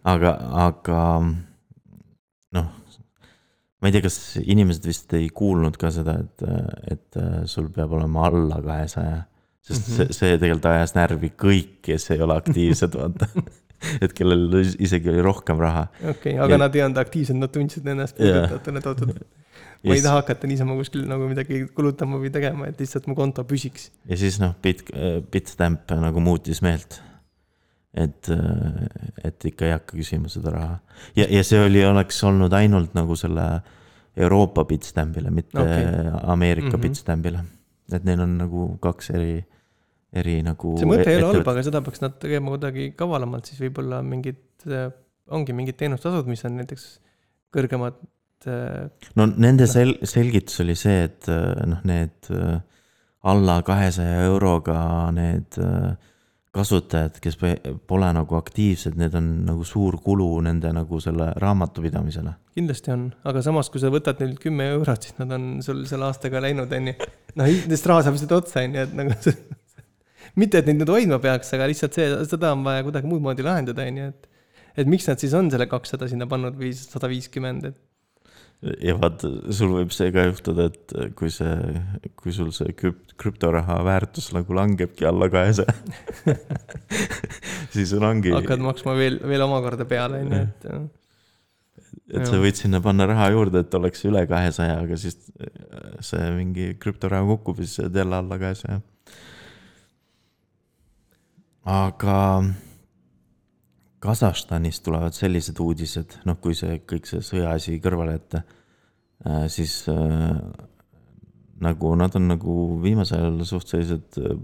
aga, 0.08 0.34
aga 0.64 1.04
ma 3.80 3.88
ei 3.88 3.96
tea, 3.96 4.04
kas 4.04 4.18
inimesed 4.42 4.86
vist 4.86 5.16
ei 5.16 5.30
kuulnud 5.34 5.78
ka 5.80 5.92
seda, 5.94 6.18
et, 6.20 6.44
et 6.92 7.20
sul 7.48 7.70
peab 7.74 7.96
olema 7.96 8.28
alla 8.28 8.60
kahesaja. 8.64 9.24
sest 9.60 9.88
mm 9.88 9.94
-hmm. 9.94 9.96
see, 9.96 10.18
see 10.18 10.38
tegelikult 10.38 10.70
ajas 10.72 10.94
närvi 10.96 11.32
kõik, 11.36 11.80
kes 11.82 12.10
ei 12.10 12.22
ole 12.24 12.36
aktiivsed, 12.36 12.96
vaata 12.96 13.28
et 14.04 14.12
kellel 14.16 14.62
isegi 14.78 15.10
oli 15.12 15.22
rohkem 15.24 15.60
raha. 15.60 15.86
okei 16.00 16.10
okay,, 16.12 16.38
aga 16.38 16.56
ja... 16.56 16.62
nad 16.64 16.74
ei 16.76 16.82
olnud 16.84 17.00
aktiivsed, 17.00 17.36
nad 17.36 17.52
tundsid 17.52 17.86
ennast 17.86 18.16
puudutatuna, 18.16 18.82
et 18.82 18.86
oot-oot 18.86 19.20
ma 19.84 19.96
ei 19.96 20.02
taha 20.04 20.20
hakata 20.20 20.48
niisama 20.50 20.76
kuskil 20.78 21.06
nagu 21.08 21.28
midagi 21.30 21.62
kulutama 21.76 22.20
või 22.20 22.32
tegema, 22.34 22.68
et 22.70 22.80
lihtsalt 22.80 23.08
mu 23.10 23.16
konto 23.18 23.44
püsiks. 23.48 23.88
ja 24.08 24.18
siis 24.20 24.40
noh, 24.42 24.52
Bit, 24.62 24.84
Bitstamp 25.32 25.92
nagu 26.00 26.24
muutis 26.24 26.60
meelt. 26.64 27.00
Et, 27.94 28.28
et 29.24 29.46
ikka 29.50 29.66
ei 29.66 29.74
hakka 29.74 29.96
küsima 29.98 30.30
seda 30.30 30.54
raha. 30.54 30.78
ja, 31.18 31.26
ja 31.26 31.42
see 31.46 31.60
oli, 31.64 31.82
oleks 31.86 32.22
olnud 32.24 32.54
ainult 32.54 32.94
nagu 32.98 33.16
selle 33.18 33.46
Euroopa 34.20 34.64
Bitstampile, 34.66 35.30
mitte 35.30 35.58
okay. 35.58 35.86
Ameerika 36.22 36.68
mm 36.68 36.72
-hmm. 36.74 36.82
Bitstampile. 36.82 37.44
et 37.92 38.04
neil 38.04 38.20
on 38.20 38.38
nagu 38.38 38.78
kaks 38.82 39.10
eri, 39.10 39.44
eri 40.12 40.42
nagu. 40.42 40.76
see 40.78 40.86
mõte 40.86 41.10
ei 41.10 41.18
ole 41.22 41.34
halb, 41.34 41.48
aga 41.48 41.62
seda 41.62 41.82
peaks 41.82 42.00
nad 42.00 42.18
tegema 42.22 42.54
kuidagi 42.54 42.92
kavalamalt, 42.96 43.46
siis 43.46 43.60
võib-olla 43.60 44.02
mingid, 44.02 44.42
ongi 45.30 45.52
mingid 45.52 45.76
teenustasud, 45.76 46.26
mis 46.26 46.44
on 46.44 46.56
näiteks 46.56 46.88
kõrgemad 47.54 47.98
et. 48.46 49.10
no 49.16 49.26
nende 49.26 49.66
sel-, 49.70 49.98
selgitus 50.08 50.60
oli 50.64 50.76
see, 50.78 51.04
et 51.08 51.28
äh, 51.28 51.64
noh, 51.68 51.82
need 51.88 52.30
äh, 52.34 52.60
alla 53.30 53.60
kahesaja 53.66 54.24
euroga 54.28 54.78
need 55.16 55.58
äh, 55.60 55.96
kasutajad, 56.54 57.20
kes 57.22 57.36
pole 57.86 58.08
nagu 58.14 58.36
aktiivsed, 58.38 58.96
need 58.98 59.14
on 59.18 59.28
nagu 59.46 59.64
suur 59.66 60.00
kulu 60.02 60.26
nende 60.42 60.72
nagu 60.74 60.98
selle 61.02 61.30
raamatupidamisele. 61.38 62.32
kindlasti 62.58 62.90
on, 62.94 63.04
aga 63.30 63.42
samas, 63.46 63.70
kui 63.70 63.82
sa 63.82 63.92
võtad 63.94 64.18
neilt 64.22 64.40
kümme 64.42 64.66
eurot, 64.74 65.06
siis 65.06 65.18
nad 65.20 65.30
on 65.36 65.46
sul 65.62 65.84
selle 65.86 66.08
aastaga 66.08 66.42
läinud, 66.42 66.72
on 66.74 66.90
ju. 66.90 66.96
noh, 67.38 67.46
nendest 67.46 67.86
lihtsalt 67.86 68.34
otsa, 68.40 68.64
on 68.64 68.74
ju, 68.74 68.86
et 68.88 68.96
nagu 68.98 69.14
mitte, 70.40 70.58
et 70.58 70.66
neid 70.66 70.82
nüüd 70.82 70.90
hoidma 70.90 71.20
peaks, 71.22 71.54
aga 71.54 71.70
lihtsalt 71.70 72.00
see, 72.00 72.10
seda 72.32 72.50
on 72.56 72.66
vaja 72.66 72.82
kuidagi 72.88 73.10
muud 73.10 73.22
moodi 73.22 73.46
lahendada, 73.46 73.86
on 73.86 74.02
ju, 74.02 74.10
et 74.10 74.28
et 74.80 74.90
miks 74.90 75.06
nad 75.10 75.22
siis 75.22 75.32
on 75.34 75.50
selle 75.52 75.66
kakssada 75.70 76.06
sinna 76.10 76.26
pannud 76.30 76.58
või 76.58 76.70
sada 76.74 77.08
viiskümmend, 77.10 77.70
et 77.70 77.78
ja 78.60 78.94
vaata, 79.00 79.30
sul 79.56 79.72
võib 79.72 79.92
see 79.94 80.10
ka 80.12 80.26
juhtuda, 80.28 80.66
et 80.68 80.94
kui 81.16 81.30
see, 81.32 81.54
kui 82.20 82.32
sul 82.36 82.50
see 82.52 82.74
krüpt-, 82.76 83.14
krüptoraha 83.20 83.78
väärtus 83.86 84.30
nagu 84.36 84.56
langebki 84.56 85.06
alla 85.08 85.30
kahesaja 85.32 85.72
siis 87.74 87.88
sul 87.94 88.04
ongi. 88.04 88.34
hakkad 88.36 88.60
maksma 88.64 88.96
veel, 88.98 89.16
veel 89.24 89.46
omakorda 89.46 89.88
peale, 89.88 90.20
on 90.26 90.36
ju, 90.36 90.42
et. 90.44 90.68
et 92.18 92.28
sa 92.28 92.40
võid 92.42 92.60
sinna 92.60 92.82
panna 92.84 93.08
raha 93.08 93.30
juurde, 93.32 93.64
et 93.64 93.80
oleks 93.80 94.04
üle 94.10 94.26
kahesaja, 94.28 94.76
aga 94.84 95.00
siis 95.00 95.16
see 96.04 96.30
mingi 96.36 96.74
krüptoraha 96.80 97.24
kukub 97.32 97.62
ja 97.62 97.68
siis 97.68 97.86
oled 97.86 98.00
jälle 98.02 98.20
alla 98.20 98.40
kahesaja. 98.44 98.82
aga 101.80 102.18
Kasahstanist 104.00 104.80
tulevad 104.86 105.12
sellised 105.12 105.58
uudised, 105.60 106.16
noh, 106.24 106.38
kui 106.40 106.56
see 106.56 106.78
kõik 106.88 107.08
see 107.08 107.20
sõjaasi 107.24 107.76
kõrvale 107.84 108.14
jätta, 108.16 108.42
äh, 109.26 109.44
siis 109.52 109.82
äh, 109.92 110.38
nagu 111.60 111.90
nad 112.00 112.14
on 112.16 112.30
nagu 112.30 112.54
viimasel 112.80 113.26
ajal 113.26 113.42
suht 113.48 113.68
sellised 113.68 114.16
äh, 114.22 114.38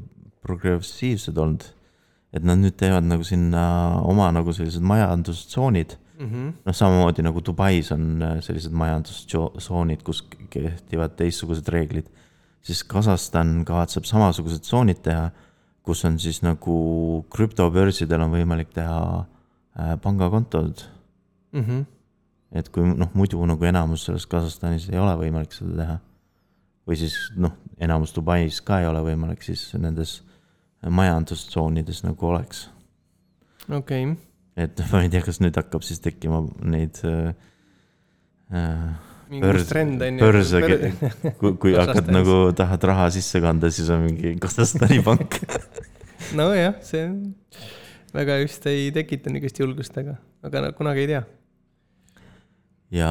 progressiivsed 0.44 1.40
olnud. 1.40 1.72
et 2.36 2.44
nad 2.44 2.58
nüüd 2.60 2.74
teevad 2.76 3.06
nagu 3.06 3.24
sinna 3.24 3.62
oma 4.04 4.26
nagu 4.34 4.52
sellised 4.52 4.82
majandustsoonid 4.84 5.94
mm 6.18 6.26
-hmm.. 6.26 6.50
noh, 6.66 6.74
samamoodi 6.74 7.22
nagu 7.22 7.40
Dubais 7.40 7.92
on 7.92 8.20
sellised 8.44 8.72
majandustsoonid, 8.72 10.02
kus 10.02 10.20
kehtivad 10.50 11.16
teistsugused 11.16 11.68
reeglid. 11.68 12.10
siis 12.62 12.84
Kasahstan 12.84 13.64
kavatseb 13.64 14.04
samasugused 14.04 14.60
tsoonid 14.60 15.00
teha, 15.02 15.30
kus 15.82 16.04
on 16.04 16.18
siis 16.18 16.42
nagu 16.42 17.24
krüptobörsidel 17.30 18.20
on 18.20 18.30
võimalik 18.36 18.74
teha 18.74 19.24
Äh, 19.26 19.35
pangakontod 20.02 20.84
mm. 21.52 21.64
-hmm. 21.64 21.84
et 22.52 22.68
kui 22.68 22.84
noh, 22.88 23.10
muidu 23.14 23.46
nagu 23.46 23.64
enamus 23.64 24.06
selles 24.06 24.26
Kasahstanis 24.26 24.88
ei 24.92 24.98
ole 24.98 25.16
võimalik 25.20 25.52
seda 25.52 25.76
teha. 25.80 25.98
või 26.86 26.96
siis 27.00 27.16
noh, 27.36 27.52
enamus 27.78 28.14
Dubais 28.14 28.60
ka 28.60 28.80
ei 28.80 28.86
ole 28.86 29.02
võimalik, 29.02 29.42
siis 29.42 29.72
nendes 29.74 30.22
majandustsoonides 30.86 32.04
nagu 32.04 32.26
oleks. 32.26 32.68
okei 33.68 34.04
okay.. 34.04 34.16
et 34.56 34.82
ma 34.92 35.02
ei 35.02 35.10
tea, 35.12 35.22
kas 35.22 35.40
nüüd 35.40 35.56
hakkab 35.56 35.82
siis 35.82 36.00
tekkima 36.00 36.44
neid 36.64 37.02
äh, 37.04 37.34
äh 38.52 39.40
börs, 39.40 39.72
börse, 40.20 40.60
kui, 41.40 41.56
kui 41.58 41.72
hakkad 41.74 42.12
nagu, 42.14 42.52
tahad 42.56 42.84
raha 42.86 43.08
sisse 43.10 43.40
kanda, 43.42 43.70
siis 43.74 43.90
on 43.90 44.06
mingi 44.06 44.36
Kasahstani 44.40 45.02
pank 45.08 45.40
nojah, 46.38 46.78
see 46.86 47.02
on 47.08 47.18
väga 48.16 48.38
just 48.42 48.66
ei 48.70 48.90
tekita 48.94 49.32
niisugust 49.32 49.60
julgust, 49.62 49.98
aga, 50.00 50.16
aga 50.46 50.70
kunagi 50.76 51.04
ei 51.04 51.10
tea. 51.12 51.22
ja 52.96 53.10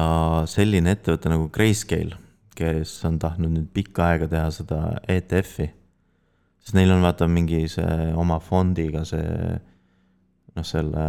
selline 0.50 0.96
ettevõte 0.96 1.32
nagu 1.32 1.48
Grayscale, 1.52 2.18
kes 2.56 2.94
on 3.08 3.18
tahtnud 3.22 3.52
nüüd 3.52 3.72
pikka 3.76 4.10
aega 4.12 4.28
teha 4.32 4.50
seda 4.54 4.82
ETF-i. 5.12 5.70
sest 6.64 6.76
neil 6.78 6.92
on 6.94 7.04
vaata 7.04 7.28
mingi 7.30 7.66
see 7.70 8.12
oma 8.16 8.40
fondiga 8.42 9.04
see 9.08 9.58
noh, 10.56 10.66
selle, 10.66 11.04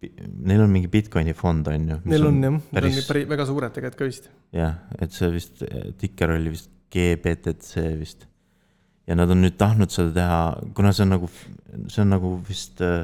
neil 0.00 0.64
on 0.64 0.72
mingi 0.72 0.90
Bitcoini 0.90 1.34
fond 1.36 1.68
on 1.70 1.88
ju. 1.92 2.00
Neil 2.10 2.26
on 2.26 2.42
jah, 2.42 2.50
need 2.50 2.58
on 2.58 2.60
päris 2.74 3.30
väga 3.30 3.46
suured 3.48 3.76
tegelikult 3.76 4.00
ka 4.00 4.10
vist. 4.10 4.30
jah, 4.56 4.80
et 4.98 5.14
see 5.14 5.30
vist, 5.34 5.62
tikker 6.00 6.34
oli 6.36 6.54
vist 6.56 6.72
GBTC 6.90 7.86
vist. 8.00 8.26
Ja 9.10 9.18
nad 9.18 9.30
on 9.34 9.42
nüüd 9.42 9.58
tahtnud 9.58 9.90
seda 9.90 10.14
teha, 10.14 10.42
kuna 10.76 10.94
see 10.94 11.06
on 11.06 11.16
nagu, 11.16 11.30
see 11.90 12.04
on 12.04 12.14
nagu 12.14 12.36
vist 12.46 12.82
uh, 12.86 13.02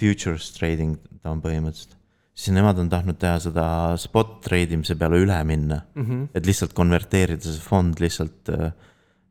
futures 0.00 0.54
trading 0.56 0.96
ta 1.20 1.34
on 1.34 1.42
põhimõtteliselt 1.44 2.00
siis 2.32 2.54
nemad 2.56 2.78
on 2.80 2.90
tahtnud 2.92 3.18
teha 3.20 3.38
seda 3.44 3.64
spot 4.00 4.38
trade 4.44 4.74
imise 4.76 4.96
peale 4.98 5.20
üle 5.22 5.36
minna 5.44 5.82
mm. 5.94 6.04
-hmm. 6.04 6.28
et 6.34 6.46
lihtsalt 6.46 6.72
konverteerida 6.72 7.44
see 7.44 7.60
fond 7.60 8.00
lihtsalt 8.00 8.48
äh, 8.48 8.72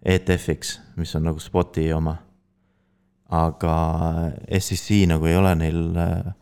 ETF-iks, 0.02 0.80
mis 0.98 1.16
on 1.16 1.28
nagu 1.30 1.40
spot'i 1.40 1.92
oma. 1.94 2.16
aga 3.30 3.74
SEC 4.60 5.06
nagu 5.08 5.26
ei 5.26 5.36
ole 5.36 5.56
neil 5.56 5.98
äh, 5.98 6.34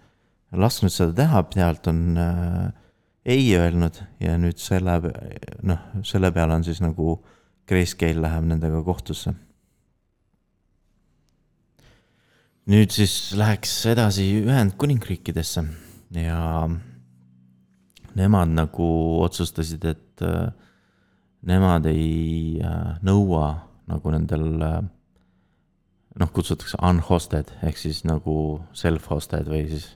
lasknud 0.52 0.92
seda 0.92 1.14
teha, 1.14 1.44
pealt 1.44 1.88
on 1.88 2.18
äh, 2.18 2.72
ei 3.26 3.56
öelnud 3.56 4.00
ja 4.20 4.38
nüüd 4.38 4.58
selle, 4.58 4.96
noh, 5.62 5.80
selle 6.04 6.32
peale 6.32 6.56
on 6.56 6.64
siis 6.64 6.82
nagu 6.82 7.20
Grayscale 7.70 8.22
läheb 8.24 8.50
nendega 8.50 8.82
kohtusse. 8.86 9.36
nüüd 12.70 12.92
siis 12.94 13.32
läheks 13.34 13.72
edasi 13.90 14.28
Ühendkuningriikidesse 14.44 15.64
ja 16.14 16.42
nemad 18.14 18.52
nagu 18.54 18.90
otsustasid, 19.24 19.86
et 19.90 20.22
äh, 20.22 20.52
nemad 21.50 21.88
ei 21.90 22.60
äh, 22.62 23.00
nõua 23.06 23.48
nagu 23.90 24.14
nendel 24.14 24.46
äh, 24.62 24.82
noh, 26.20 26.34
kutsutakse 26.36 26.78
unhosted 26.86 27.50
ehk 27.66 27.80
siis 27.80 28.04
nagu 28.06 28.36
self-hosted 28.78 29.50
või 29.50 29.66
siis 29.72 29.88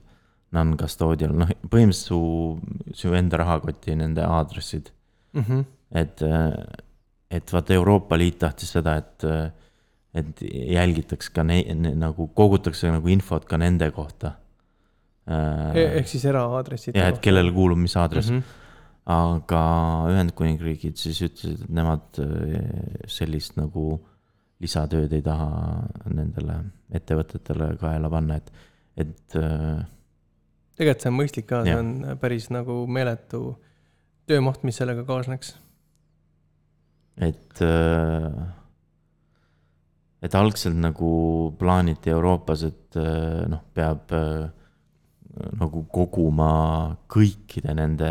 non-custodial, 0.53 1.33
noh, 1.33 1.49
põhimõtteliselt 1.65 2.09
su, 2.09 2.97
su 2.97 3.13
enda 3.17 3.41
rahakoti 3.41 3.95
nende 3.97 4.25
aadressid 4.25 4.91
mm. 5.33 5.45
-hmm. 5.45 5.63
et, 6.01 6.25
et 7.33 7.53
vaata, 7.53 7.73
Euroopa 7.73 8.17
Liit 8.17 8.39
tahtis 8.43 8.71
seda, 8.75 8.95
et, 9.01 9.25
et 10.13 10.45
jälgitaks 10.77 11.31
ka 11.33 11.45
ne-, 11.47 11.65
ne, 11.75 11.95
nagu 11.97 12.29
kogutakse 12.37 12.91
nagu 12.93 13.11
infot 13.13 13.45
ka 13.49 13.57
nende 13.61 13.89
kohta 13.95 14.35
E-, 15.23 15.85
ehk 15.99 16.09
siis 16.11 16.25
eraaadressid. 16.27 16.97
jah, 16.99 17.13
et 17.13 17.21
kellele 17.23 17.53
kuulub 17.55 17.79
mis 17.79 17.95
aadress 17.95 18.31
mm. 18.31 18.39
-hmm. 18.39 19.13
aga 19.15 19.61
Ühendkuningriigid 20.11 20.99
siis 20.99 21.21
ütlesid, 21.23 21.63
et 21.63 21.69
nemad 21.71 22.19
e, 22.19 22.27
sellist 23.07 23.55
nagu 23.55 24.01
lisatööd 24.63 25.13
ei 25.15 25.23
taha 25.23 25.47
nendele 26.11 26.59
ettevõtetele 26.91 27.73
kaela 27.79 28.09
panna, 28.11 28.35
et, 28.35 28.51
et. 28.97 29.35
E, 29.39 29.47
tegelikult 30.75 31.05
see 31.05 31.11
on 31.13 31.19
mõistlik 31.21 31.47
ka, 31.47 31.63
see 31.63 31.79
on 31.79 31.93
päris 32.19 32.49
nagu 32.51 32.83
meeletu 32.87 33.55
töömaht, 34.27 34.63
mis 34.67 34.75
sellega 34.79 35.07
kaasneks. 35.07 35.55
Et, 37.17 37.61
et 40.23 40.35
algselt 40.35 40.79
nagu 40.79 41.11
plaaniti 41.59 42.09
Euroopas, 42.09 42.63
et 42.65 42.97
noh, 43.49 43.61
peab 43.73 44.13
nagu 45.59 45.83
koguma 45.93 46.49
kõikide 47.11 47.73
nende 47.77 48.09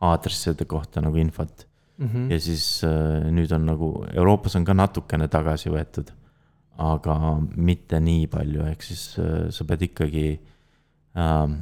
aadresside 0.00 0.66
kohta 0.68 1.02
nagu 1.04 1.18
infot 1.20 1.66
mm. 2.00 2.06
-hmm. 2.06 2.30
ja 2.32 2.40
siis 2.40 2.84
äh, 2.84 3.30
nüüd 3.30 3.52
on 3.52 3.66
nagu, 3.66 4.06
Euroopas 4.12 4.56
on 4.56 4.64
ka 4.64 4.74
natukene 4.74 5.28
tagasi 5.28 5.70
võetud, 5.70 6.10
aga 6.78 7.40
mitte 7.56 8.00
nii 8.00 8.26
palju, 8.26 8.64
ehk 8.72 8.82
siis 8.82 9.18
äh, 9.18 9.50
sa 9.50 9.64
pead 9.64 9.82
ikkagi 9.90 10.40
äh,. 11.16 11.58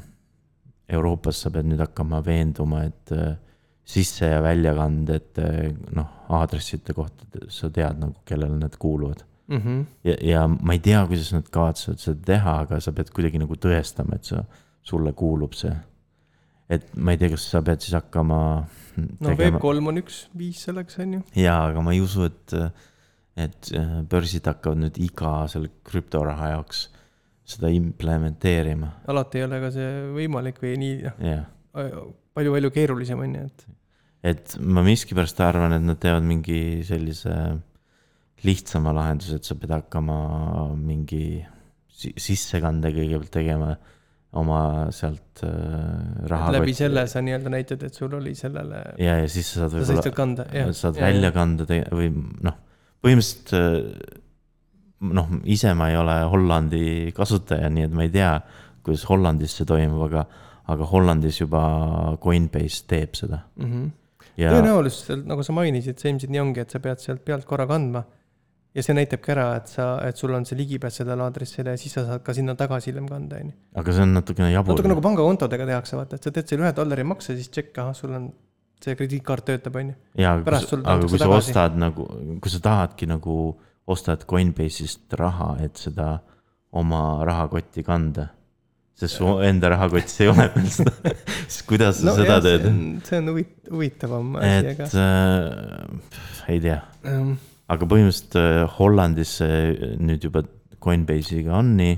Euroopas 0.88 1.42
sa 1.42 1.50
pead 1.52 1.66
nüüd 1.68 1.80
hakkama 1.84 2.22
veenduma, 2.24 2.84
et 2.88 3.12
äh, 3.12 3.34
sisse- 3.88 4.28
ja 4.34 4.42
väljakanded 4.44 5.40
äh, 5.42 5.72
noh, 5.96 6.12
aadresside 6.40 6.94
kohta 6.96 7.46
sa 7.48 7.70
tead 7.72 8.00
nagu, 8.02 8.20
kellele 8.28 8.58
need 8.60 8.76
kuuluvad 8.80 9.24
mm. 9.48 9.58
-hmm. 9.58 9.84
ja, 10.04 10.16
ja 10.22 10.48
ma 10.48 10.72
ei 10.72 10.78
tea, 10.78 11.06
kuidas 11.06 11.32
nad 11.32 11.48
kavatsevad 11.50 12.02
seda 12.02 12.24
teha, 12.32 12.56
aga 12.64 12.80
sa 12.80 12.92
pead 12.92 13.12
kuidagi 13.14 13.40
nagu 13.40 13.56
tõestama, 13.56 14.18
et 14.18 14.24
sa 14.24 14.44
sulle 14.82 15.12
kuulub 15.12 15.56
see. 15.56 15.72
et 16.68 16.84
ma 16.96 17.14
ei 17.14 17.18
tea, 17.18 17.32
kas 17.32 17.48
sa 17.50 17.62
pead 17.64 17.80
siis 17.80 17.96
hakkama. 17.96 18.66
no 19.20 19.30
Web3 19.30 19.88
on 19.88 20.02
üks 20.02 20.26
viis 20.36 20.62
selleks, 20.68 20.98
on 20.98 21.18
ju. 21.18 21.24
jaa, 21.36 21.64
aga 21.70 21.82
ma 21.82 21.96
ei 21.96 22.00
usu, 22.04 22.28
et, 22.28 22.54
et 23.36 23.72
äh, 23.72 23.98
börsid 24.04 24.46
hakkavad 24.46 24.84
nüüd 24.84 25.00
iga 25.00 25.34
selle 25.48 25.72
krüptoraha 25.88 26.54
jaoks 26.56 26.88
seda 27.48 27.72
implementeerima. 27.72 28.92
alati 29.08 29.40
ei 29.40 29.48
ole 29.48 29.60
ka 29.64 29.72
see 29.72 29.90
võimalik 30.12 30.60
või 30.62 30.76
nii, 30.84 30.96
noh. 31.08 32.06
palju-palju 32.36 32.70
keerulisem 32.74 33.24
on 33.24 33.36
ju, 33.38 33.48
et. 33.48 33.66
Et 34.28 34.56
ma 34.60 34.84
miskipärast 34.86 35.40
arvan, 35.44 35.76
et 35.76 35.84
nad 35.84 36.00
teevad 36.00 36.26
mingi 36.26 36.84
sellise 36.86 37.34
lihtsama 38.46 38.92
lahenduse, 38.94 39.38
et 39.38 39.46
sa 39.48 39.56
pead 39.58 39.72
hakkama 39.74 40.18
mingi 40.78 41.40
sissekande 41.98 42.92
kõigepealt 42.94 43.32
tegema 43.34 43.72
oma 44.38 44.60
sealt 44.92 45.42
äh, 45.46 46.28
raha. 46.28 46.52
läbi 46.58 46.74
selle 46.76 47.06
sa 47.08 47.22
nii-öelda 47.24 47.52
näitad, 47.52 47.82
et 47.88 47.96
sul 47.96 48.12
oli 48.18 48.34
sellele. 48.36 48.82
ja, 49.00 49.16
ja 49.22 49.28
siis 49.32 49.48
sa 49.54 49.64
saad 49.64 49.78
võib-olla. 49.78 50.14
kanda, 50.14 50.46
jah. 50.52 50.72
saad 50.76 51.00
ja, 51.00 51.06
välja 51.08 51.30
kanda 51.34 51.66
või 51.66 52.10
noh, 52.44 52.58
põhimõtteliselt 53.04 53.54
äh, 53.56 54.18
noh, 55.00 55.30
ise 55.48 55.72
ma 55.78 55.88
ei 55.92 55.96
ole 55.98 56.18
Hollandi 56.28 56.84
kasutaja, 57.16 57.70
nii 57.72 57.86
et 57.88 57.94
ma 57.94 58.04
ei 58.04 58.12
tea, 58.12 58.34
kuidas 58.84 59.06
Hollandis 59.08 59.56
see 59.58 59.68
toimub, 59.68 60.04
aga, 60.08 60.26
aga 60.74 60.90
Hollandis 60.92 61.40
juba 61.40 61.62
Coinbase 62.22 62.84
teeb 62.90 63.16
seda 63.18 63.42
mm. 63.56 63.64
-hmm. 63.70 63.88
Ja... 64.38 64.52
tõenäoliselt, 64.54 65.26
nagu 65.26 65.42
sa 65.42 65.54
mainisid, 65.56 65.98
see 65.98 66.12
ilmselt 66.12 66.30
nii 66.30 66.42
ongi, 66.44 66.62
et 66.62 66.74
sa 66.74 66.80
pead 66.82 67.02
sealt 67.02 67.24
pealt 67.26 67.46
korra 67.48 67.66
kandma 67.66 68.04
ja 68.76 68.84
see 68.84 68.94
näitabki 68.94 69.32
ära, 69.34 69.46
et 69.58 69.70
sa, 69.72 69.88
et 70.06 70.20
sul 70.20 70.34
on 70.36 70.44
see 70.46 70.58
ligipääs 70.58 71.00
sellele 71.00 71.24
aadressile 71.24 71.74
ja 71.74 71.80
siis 71.80 71.96
sa 71.96 72.04
saad 72.06 72.22
ka 72.26 72.34
sinna 72.36 72.54
tagasi 72.58 72.92
hiljem 72.92 73.08
kanda, 73.10 73.40
on 73.42 73.50
ju. 73.50 73.56
aga 73.82 73.94
see 73.96 74.04
on 74.04 74.14
natukene 74.14 74.50
jabur. 74.52 74.76
natuke 74.76 74.92
nagu 74.92 75.04
pangakontodega 75.04 75.66
tehakse, 75.72 75.96
vaata, 75.98 76.18
et 76.18 76.28
sa 76.28 76.34
teed 76.34 76.52
selle 76.52 76.66
ühe 76.66 76.74
dollari 76.76 77.06
makse, 77.08 77.34
siis 77.38 77.50
tšekk, 77.54 77.82
ahah, 77.82 77.96
sul 77.98 78.14
on 78.14 78.30
see 78.84 78.94
krediitkaart 78.98 79.48
töötab, 79.50 79.80
on 79.80 79.92
ju. 79.92 79.98
jaa, 80.22 80.36
aga 80.38 80.62
kui, 80.62 80.80
aga 80.84 80.98
kui 81.02 81.16
sa 81.16 81.24
tagasi. 81.24 81.50
ostad 81.50 81.78
nagu, 81.82 82.08
kui 82.44 82.54
sa 82.54 82.62
tahadki 82.68 83.10
nagu, 83.10 83.36
ostad 83.88 84.26
Coinbase'ist 84.30 85.18
raha, 85.18 85.54
et 85.64 85.80
seda 85.80 86.18
oma 86.78 87.02
rahakotti 87.26 87.82
kanda 87.86 88.28
sest 88.98 89.20
su 89.20 89.34
enda 89.46 89.72
rahakotis 89.74 90.20
ei 90.24 90.32
ole 90.32 90.48
veel 90.54 90.70
seda 90.78 91.14
siis 91.46 91.60
kuidas 91.68 92.00
sa 92.00 92.10
no, 92.10 92.16
seda 92.18 92.38
jah, 92.38 92.46
teed? 92.46 92.70
see 93.08 93.20
on 93.22 93.30
huvit-, 93.32 93.70
huvitavam 93.70 94.34
asi, 94.40 94.72
aga. 94.74 94.88
et 94.88 94.98
äh, 95.04 96.50
ei 96.54 96.64
tea 96.64 96.80
um 97.12 97.36
aga 97.72 97.88
põhimõtteliselt 97.88 98.38
äh, 98.40 98.62
Hollandis 98.78 99.34
see 99.42 99.94
nüüd 100.00 100.24
juba 100.24 100.44
Coinbase'iga 100.82 101.56
on 101.58 101.74
nii 101.78 101.96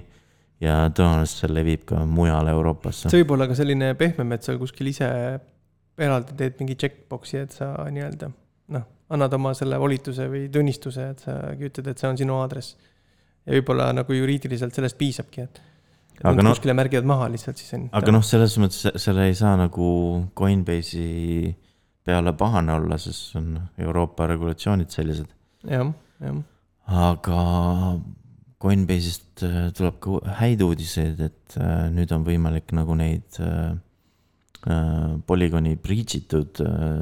ja 0.65 0.77
tõenäoliselt 0.97 1.45
see 1.45 1.53
levib 1.53 1.87
ka 1.89 2.03
mujale 2.09 2.53
Euroopasse. 2.57 3.09
see 3.09 3.23
võib 3.23 3.37
olla 3.37 3.49
ka 3.51 3.57
selline 3.59 3.95
pehmem, 3.99 4.37
et 4.37 4.47
sa 4.47 4.57
kuskil 4.61 4.91
ise 4.91 5.09
eraldi 6.01 6.37
teed 6.37 6.61
mingi 6.61 6.77
checkbox'i, 6.81 7.45
et 7.45 7.57
sa 7.57 7.73
nii-öelda 7.93 8.31
noh, 8.75 8.87
annad 9.15 9.35
oma 9.37 9.55
selle 9.57 9.79
volituse 9.81 10.29
või 10.33 10.47
tunnistuse, 10.53 11.11
et 11.15 11.25
sa 11.27 11.41
ütled, 11.55 11.91
et 11.93 12.01
see 12.01 12.11
on 12.11 12.21
sinu 12.21 12.39
aadress. 12.41 12.77
ja 13.47 13.57
võib-olla 13.57 13.91
nagu 13.97 14.17
juriidiliselt 14.17 14.77
sellest 14.77 14.99
piisabki, 15.01 15.47
et. 15.47 15.63
Aga 16.25 16.45
noh. 16.45 16.55
kuskile 16.55 16.77
märgivad 16.77 17.09
maha 17.09 17.31
lihtsalt 17.33 17.61
siis 17.61 17.75
on. 17.79 17.89
aga 17.97 18.15
noh, 18.15 18.25
selles 18.27 18.57
mõttes 18.61 19.03
selle 19.03 19.27
ei 19.31 19.37
saa 19.39 19.57
nagu 19.61 19.91
Coinbase'i 20.37 21.55
peale 22.05 22.33
pahane 22.37 22.75
olla, 22.77 22.99
sest 23.01 23.37
on 23.41 23.53
Euroopa 23.79 24.29
regulatsioonid 24.31 24.93
sellised 24.93 25.29
jah, 25.69 25.93
jah. 26.21 26.41
aga 27.11 27.45
Coinbase'ist 28.61 29.43
äh, 29.47 29.71
tuleb 29.73 30.01
ka 30.05 30.19
häid 30.37 30.61
uudiseid, 30.65 31.21
et 31.25 31.55
äh, 31.57 31.87
nüüd 31.95 32.11
on 32.13 32.27
võimalik 32.27 32.75
nagu 32.77 32.97
neid 32.99 33.41
äh, 33.41 33.73
Polygoni 35.25 35.79
breach 35.81 36.19
itud 36.19 36.59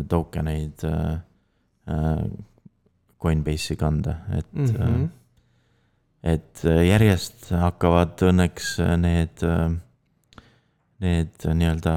token 0.07 0.47
eid 0.53 0.85
Coinbase'i 3.19 3.75
kanda, 3.81 4.15
et 4.31 4.53
mm. 4.53 4.69
-hmm. 4.69 5.09
Et 6.23 6.63
järjest 6.65 7.51
hakkavad 7.55 8.19
õnneks 8.29 8.73
need, 8.99 9.45
need 11.05 11.49
nii-öelda 11.61 11.95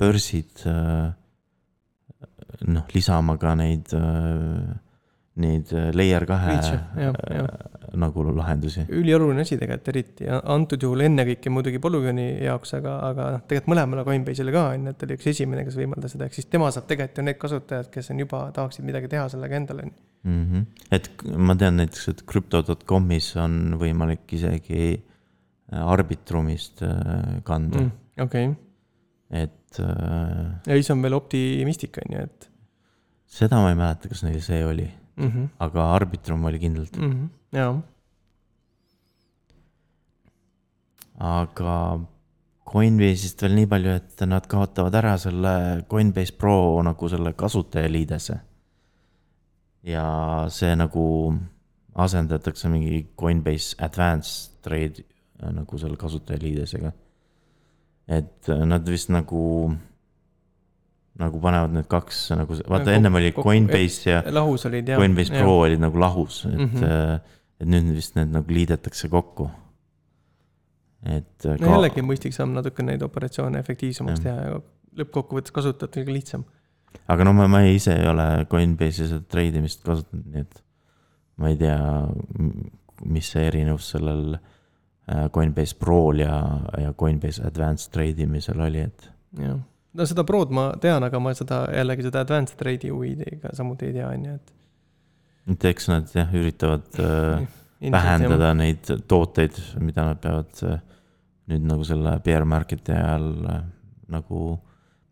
börsid 0.00 0.64
noh, 2.66 2.84
lisama 2.94 3.38
ka 3.40 3.54
neid 3.58 3.94
neid 5.40 5.72
äh, 5.76 5.90
layer 5.96 6.24
kahe 6.28 6.56
äh, 6.56 7.16
nagu 7.96 8.24
lahendusi. 8.36 8.86
ülioluline 8.88 9.44
asi 9.44 9.58
tegelikult 9.60 9.90
eriti 9.92 10.28
antud 10.32 10.82
juhul 10.82 11.04
ennekõike 11.06 11.52
muidugi 11.52 11.80
Polygoni 11.82 12.26
jaoks, 12.46 12.72
aga, 12.78 12.96
aga 13.10 13.28
noh, 13.36 13.44
tegelikult 13.44 13.72
mõlemale 13.74 14.06
Coinbase'ile 14.08 14.54
ka 14.54 14.64
on 14.72 14.88
ju, 14.88 14.94
et 14.94 15.00
ta 15.00 15.08
oli 15.08 15.18
üks 15.18 15.30
esimene, 15.34 15.64
kes 15.68 15.76
võimaldas 15.78 16.16
seda, 16.16 16.28
ehk 16.28 16.38
siis 16.38 16.48
tema 16.52 16.70
saab 16.74 16.88
tegelikult 16.88 17.20
ju 17.20 17.26
need 17.28 17.40
kasutajad, 17.42 17.90
kes 17.92 18.12
on 18.14 18.24
juba, 18.24 18.42
tahaksid 18.56 18.88
midagi 18.88 19.12
teha 19.12 19.28
sellega 19.32 19.60
endale. 19.60 19.90
Mm 20.26 20.46
-hmm. 20.50 20.62
et 20.90 21.10
ma 21.38 21.54
tean 21.54 21.76
näiteks, 21.78 22.08
et 22.10 22.22
crypto.com'is 22.26 23.28
on 23.38 23.76
võimalik 23.78 24.32
isegi 24.34 24.96
äh, 24.96 25.82
Arbitrumist 25.86 26.82
äh, 26.82 27.42
kanda 27.46 27.80
mm., 27.80 27.92
okei, 28.24 28.48
et 29.30 29.80
äh, 29.80 30.66
ja 30.66 30.74
siis 30.74 30.90
on 30.90 31.02
veel 31.02 31.14
Optimistic 31.14 32.00
on 32.02 32.16
ju, 32.16 32.24
et 32.26 32.50
seda 33.26 33.60
ma 33.62 33.70
ei 33.70 33.78
mäleta, 33.78 34.08
kas 34.10 34.24
neil 34.26 34.40
see 34.42 34.64
oli, 34.66 34.88
mm. 35.16 35.28
-hmm. 35.28 35.48
aga 35.58 35.92
Arbitrum 35.94 36.44
oli 36.44 36.58
kindlalt, 36.58 36.96
Mm 36.96 37.12
-hmm. 37.12 37.28
jaa, 37.52 37.82
aga 41.18 42.00
Coinbase'ist 42.66 43.42
veel 43.42 43.54
nii 43.54 43.66
palju, 43.70 43.94
et 43.94 44.26
nad 44.26 44.46
kaotavad 44.50 44.94
ära 44.98 45.14
selle 45.18 45.84
Coinbase 45.88 46.34
Pro 46.34 46.82
nagu 46.82 47.08
selle 47.08 47.32
kasutajaliidese. 47.32 48.40
Ja 49.86 50.06
see 50.52 50.74
nagu 50.78 51.06
asendatakse 51.96 52.68
mingi 52.68 53.06
Coinbase 53.18 53.76
Advanced 53.82 54.60
Trade 54.64 55.04
äh, 55.42 55.52
nagu 55.52 55.78
selle 55.78 55.96
kasutajaliidesega. 55.96 56.92
et 58.08 58.48
äh, 58.48 58.64
nad 58.64 58.86
vist 58.86 59.10
nagu, 59.10 59.72
nagu 61.18 61.40
panevad 61.42 61.74
need 61.74 61.88
kaks 61.90 62.30
nagu, 62.38 62.58
vaata 62.68 62.90
Nagu 62.90 62.96
ennem 62.98 63.20
oli 63.20 63.32
Coinbase 63.34 64.10
ja 64.10 64.22
lahus 64.30 64.66
olid 64.66 64.88
jah. 64.88 65.00
Coinbase 65.00 65.34
Pro 65.34 65.58
olid 65.64 65.82
nagu 65.82 66.00
lahus, 66.00 66.44
et 66.46 66.58
mm. 66.58 66.70
-hmm. 66.74 67.20
et 67.60 67.68
nüüd 67.68 67.94
vist 67.94 68.16
need 68.16 68.34
nagu 68.34 68.52
liidetakse 68.52 69.08
kokku. 69.08 69.50
et. 71.06 71.44
no 71.44 71.72
jällegi 71.76 72.02
mõistlik 72.02 72.34
samm 72.34 72.54
natuke 72.54 72.82
neid 72.82 73.02
operatsioone 73.02 73.58
efektiivsemaks 73.58 74.20
Jah. 74.20 74.24
teha 74.24 74.50
ja 74.50 74.60
lõppkokkuvõttes 74.96 75.52
kasutajatel 75.52 76.04
ka 76.04 76.12
lihtsam. 76.12 76.44
Aga 77.06 77.26
no 77.28 77.32
ma, 77.36 77.46
ma 77.50 77.62
ise 77.68 77.94
ei 77.96 78.08
ole 78.10 78.46
Coinbase'i 78.50 79.10
seda 79.10 79.22
treidimist 79.30 79.84
kasutanud, 79.86 80.26
nii 80.32 80.44
et 80.46 80.60
ma 81.42 81.52
ei 81.52 81.58
tea, 81.60 81.78
mis 83.04 83.30
see 83.34 83.46
erinevus 83.50 83.92
sellel 83.94 84.36
äh, 84.38 85.26
Coinbase 85.32 85.76
Pro'l 85.80 86.24
ja, 86.24 86.36
ja 86.80 86.92
Coinbase 86.98 87.44
Advanced 87.46 87.92
treidimisel 87.92 88.62
oli, 88.66 88.86
et 88.88 89.10
jah, 89.40 89.58
no 89.96 90.06
seda 90.08 90.24
Prod 90.28 90.52
ma 90.54 90.68
tean, 90.80 91.04
aga 91.06 91.20
ma 91.22 91.32
seda 91.36 91.64
jällegi 91.72 92.06
seda 92.06 92.22
advanced 92.24 92.58
trade'i 92.60 92.92
huviga 92.92 93.28
ka 93.42 93.52
samuti 93.56 93.90
ei 93.90 93.96
tea, 93.96 94.08
on 94.08 94.26
ju, 94.28 94.34
et. 94.40 94.52
et 95.54 95.68
eks 95.72 95.88
nad 95.92 96.12
jah, 96.14 96.34
üritavad 96.36 97.00
äh, 97.02 97.46
vähendada 97.92 98.52
neid 98.56 98.92
tooteid, 99.08 99.60
mida 99.84 100.10
nad 100.10 100.20
peavad 100.22 100.64
äh, 100.68 100.80
nüüd 101.52 101.68
nagu 101.68 101.86
selle 101.86 102.16
bear 102.24 102.46
market'i 102.48 102.94
ajal 102.96 103.30
äh, 103.52 103.62
nagu 104.12 104.42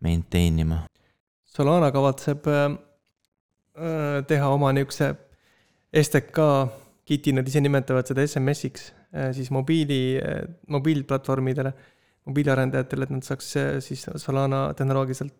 maintain 0.03 0.59
ima. 0.65 0.83
Solana 1.55 1.91
kavatseb 1.95 2.47
äh, 2.51 2.65
äh, 3.79 4.19
teha 4.27 4.49
oma 4.51 4.73
niisuguse 4.75 5.13
STK 5.95 6.47
kit'i, 7.07 7.31
nad 7.37 7.47
ise 7.47 7.61
nimetavad 7.63 8.09
seda 8.09 8.25
SMS-iks 8.25 8.89
äh, 9.15 9.29
siis 9.35 9.51
mobiili 9.55 10.19
mobiilplatvormidele, 10.73 11.71
mobiiliarendajatele, 12.27 13.07
et 13.07 13.13
nad 13.15 13.27
saaks 13.27 13.53
siis 13.85 14.03
Solana 14.19 14.67
tehnoloogiliselt, 14.75 15.31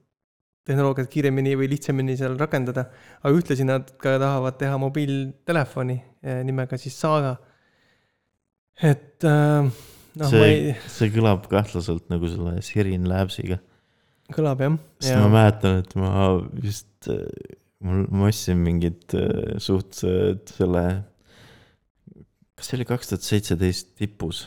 tehnoloogiat 0.65 1.09
kiiremini 1.11 1.57
või 1.59 1.67
lihtsamini 1.73 2.15
seal 2.17 2.37
rakendada. 2.39 2.87
aga 3.21 3.33
ühtlasi 3.35 3.67
nad 3.67 3.91
ka 4.01 4.15
tahavad 4.21 4.55
teha 4.61 4.77
mobiiltelefoni 4.81 5.97
nimega 6.47 6.77
siis 6.81 6.95
Saga. 7.01 7.35
et 8.81 9.25
noh, 9.25 10.31
ma 10.31 10.47
ei 10.47 10.71
see, 10.71 10.89
see 10.95 11.13
kõlab 11.17 11.45
kahtlaselt 11.51 12.09
nagu 12.13 12.29
selle 12.31 12.61
Sirin 12.65 13.09
Labs'iga. 13.09 13.59
Kõlab 14.33 14.61
jah. 14.63 14.77
sest 15.01 15.19
ma 15.21 15.31
mäletan, 15.33 15.81
et 15.83 15.95
ma 15.99 16.11
vist, 16.61 17.09
mul, 17.85 18.05
ma 18.09 18.29
ostsin 18.29 18.61
mingit 18.63 19.15
äh, 19.17 19.57
suht 19.61 20.01
äh, 20.07 20.33
selle, 20.49 20.85
kas 22.55 22.71
see 22.71 22.79
oli 22.79 22.87
kaks 22.89 23.11
tuhat 23.11 23.27
seitseteist 23.27 23.93
tipus, 23.99 24.45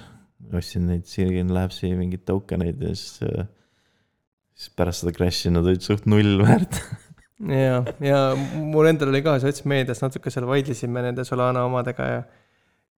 ostsin 0.54 0.88
neid 0.90 1.06
Silicon 1.10 1.52
Labsi 1.54 1.92
mingeid 1.98 2.24
token 2.28 2.64
eid 2.66 2.82
ja 2.82 2.94
siis, 2.96 3.20
siis 4.58 4.74
pärast 4.78 5.04
seda 5.04 5.14
crash'i 5.14 5.52
nad 5.52 5.66
olid 5.66 5.84
suht 5.84 6.08
null 6.10 6.40
väärt. 6.42 6.80
ja, 7.68 7.82
ja 8.02 8.22
mul 8.34 8.90
endal 8.90 9.12
oli 9.12 9.22
ka 9.26 9.36
sotsmeedias 9.42 10.02
natuke 10.02 10.32
seal 10.34 10.48
vaidlesime 10.48 11.04
nende 11.04 11.26
Solana 11.28 11.66
omadega 11.68 12.10
ja 12.16 12.22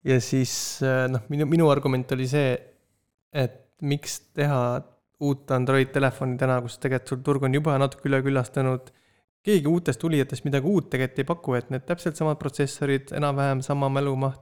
ja 0.06 0.16
siis 0.24 0.52
noh, 1.12 1.26
minu, 1.28 1.44
minu 1.44 1.66
argument 1.68 2.12
oli 2.16 2.24
see, 2.30 2.54
et 3.36 3.58
miks 3.84 4.16
teha 4.36 4.80
uut 5.20 5.50
Android 5.52 5.92
telefoni 5.92 6.38
täna, 6.40 6.60
kus 6.64 6.78
tegelikult 6.80 7.12
sul 7.12 7.22
turg 7.24 7.44
on 7.48 7.54
juba 7.54 7.76
natuke 7.78 8.08
üleküllastunud. 8.08 8.92
keegi 9.42 9.68
uutest 9.68 10.00
tulijatest 10.00 10.44
midagi 10.44 10.68
uut 10.68 10.90
tegelikult 10.92 11.18
ei 11.18 11.28
paku, 11.28 11.54
et 11.56 11.70
need 11.72 11.84
täpselt 11.88 12.16
samad 12.16 12.36
protsessorid, 12.38 13.12
enam-vähem 13.16 13.62
sama 13.64 13.88
mälumaht, 13.88 14.40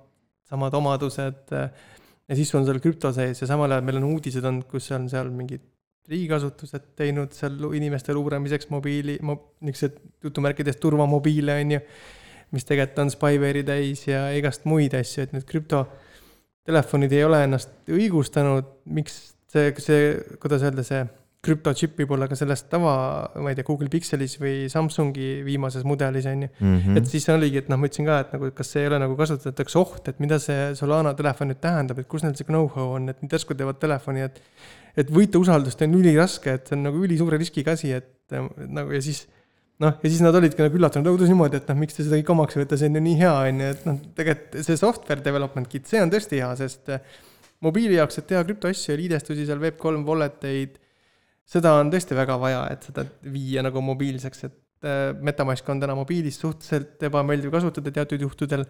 samad 0.50 0.74
omadused. 0.74 1.54
ja 2.28 2.36
siis 2.36 2.54
on 2.54 2.66
seal 2.66 2.80
krüpto 2.80 3.12
sees 3.12 3.40
ja 3.40 3.46
samal 3.46 3.72
ajal 3.72 3.84
meil 3.84 4.00
on 4.02 4.08
uudised 4.12 4.44
olnud, 4.44 4.66
kus 4.70 4.90
on 4.92 5.08
seal 5.08 5.30
mingid 5.30 5.64
riigiasutused 6.08 6.92
teinud 6.96 7.34
seal 7.36 7.58
inimeste 7.76 8.14
luuramiseks 8.16 8.70
mobiili, 8.72 9.18
niisugused 9.60 9.98
jutumärkides 10.24 10.76
turvamobiile, 10.80 11.60
on 11.60 11.76
ju. 11.76 11.80
mis 12.50 12.64
tegelikult 12.64 13.02
on 13.02 13.10
spyware'i 13.12 13.60
täis 13.60 14.06
ja 14.08 14.22
igast 14.32 14.64
muid 14.64 14.94
asju, 14.96 15.26
et 15.26 15.34
need 15.36 15.44
krüptotelefonid 15.44 17.12
ei 17.12 17.24
ole 17.26 17.42
ennast 17.44 17.90
õigustanud, 17.92 18.70
miks 18.88 19.18
see, 19.52 19.72
see, 19.82 20.12
kuidas 20.42 20.64
öelda, 20.66 20.84
see 20.86 21.06
krüptochip 21.44 21.94
võib 22.00 22.16
olla 22.16 22.26
ka 22.26 22.36
selles 22.38 22.64
tava, 22.66 22.92
ma 23.38 23.52
ei 23.52 23.56
tea, 23.56 23.66
Google 23.66 23.86
Pixelis 23.92 24.34
või 24.42 24.66
Samsungi 24.72 25.44
viimases 25.46 25.84
mudelis, 25.86 26.26
on 26.26 26.44
ju. 26.44 26.50
Mhm. 26.58 26.98
et 26.98 27.06
siis 27.06 27.28
oligi, 27.30 27.62
et 27.62 27.70
noh, 27.70 27.78
ma 27.78 27.86
ütlesin 27.86 28.08
ka, 28.08 28.18
et 28.24 28.34
nagu, 28.34 28.50
kas 28.58 28.72
see 28.74 28.82
ei 28.82 28.90
ole 28.90 28.98
nagu 29.04 29.14
kasutatakse 29.18 29.78
oht, 29.78 30.10
et 30.10 30.18
mida 30.18 30.40
see 30.42 30.72
Solana 30.78 31.14
telefon 31.18 31.52
nüüd 31.52 31.62
tähendab, 31.62 32.02
et 32.02 32.10
kus 32.10 32.26
neil 32.26 32.34
see 32.34 32.48
know-how 32.48 32.96
on, 32.98 33.08
et 33.12 33.22
nüüd 33.22 33.38
järsku 33.38 33.54
teevad 33.54 33.78
telefoni, 33.82 34.26
et 34.26 34.42
et 34.98 35.10
võita 35.14 35.38
usaldust 35.38 35.82
on 35.86 35.94
üliraske, 35.94 36.56
et 36.58 36.66
see 36.66 36.74
on 36.74 36.88
nagu 36.88 37.04
ülisuure 37.06 37.38
riskiga 37.38 37.76
asi, 37.78 37.92
et 37.94 38.34
nagu 38.34 38.90
ja 38.90 39.00
siis 39.04 39.28
noh, 39.78 39.94
ja 39.94 40.10
siis 40.10 40.20
nad 40.24 40.34
olidki 40.34 40.64
nagu 40.64 40.74
üllatunud, 40.74 41.06
kuidas 41.14 41.30
niimoodi, 41.30 41.60
et 41.60 41.70
noh, 41.70 41.78
miks 41.78 41.94
te 41.94 42.02
seda 42.02 42.18
kõik 42.18 42.32
omaks 42.34 42.58
võtta, 42.58 42.78
see 42.80 42.90
on 42.90 42.98
ju 42.98 43.04
nii 43.04 43.18
hea, 43.20 43.34
on 43.46 43.62
ju, 43.62 43.72
et 43.76 43.86
noh, 43.86 44.00
tegelikult 44.18 44.58
see 44.66 44.80
software 44.80 45.22
development 45.22 45.70
kit, 45.70 45.86
see 45.86 46.02
on 46.02 46.10
tõesti 46.10 46.42
hea, 46.42 46.50
sest 46.58 46.90
mobiili 47.64 47.98
jaoks, 47.98 48.20
et 48.20 48.28
teha 48.30 48.44
krüptoasju 48.46 48.92
ja 48.94 49.00
liidestusi 49.00 49.46
seal 49.48 49.60
Web3 49.62 50.04
wallet 50.06 50.44
eid, 50.48 50.78
seda 51.48 51.74
on 51.80 51.92
tõesti 51.92 52.16
väga 52.18 52.36
vaja, 52.40 52.64
et 52.72 52.86
seda 52.90 53.04
viia 53.32 53.64
nagu 53.66 53.82
mobiilseks, 53.84 54.44
et 54.48 54.86
äh, 54.86 55.00
Metamask 55.24 55.68
on 55.72 55.80
täna 55.82 55.96
mobiilis 55.98 56.40
suhteliselt 56.42 57.08
ebameeldiv 57.08 57.54
kasutada 57.54 57.94
teatud 58.00 58.26
juhtudel. 58.26 58.66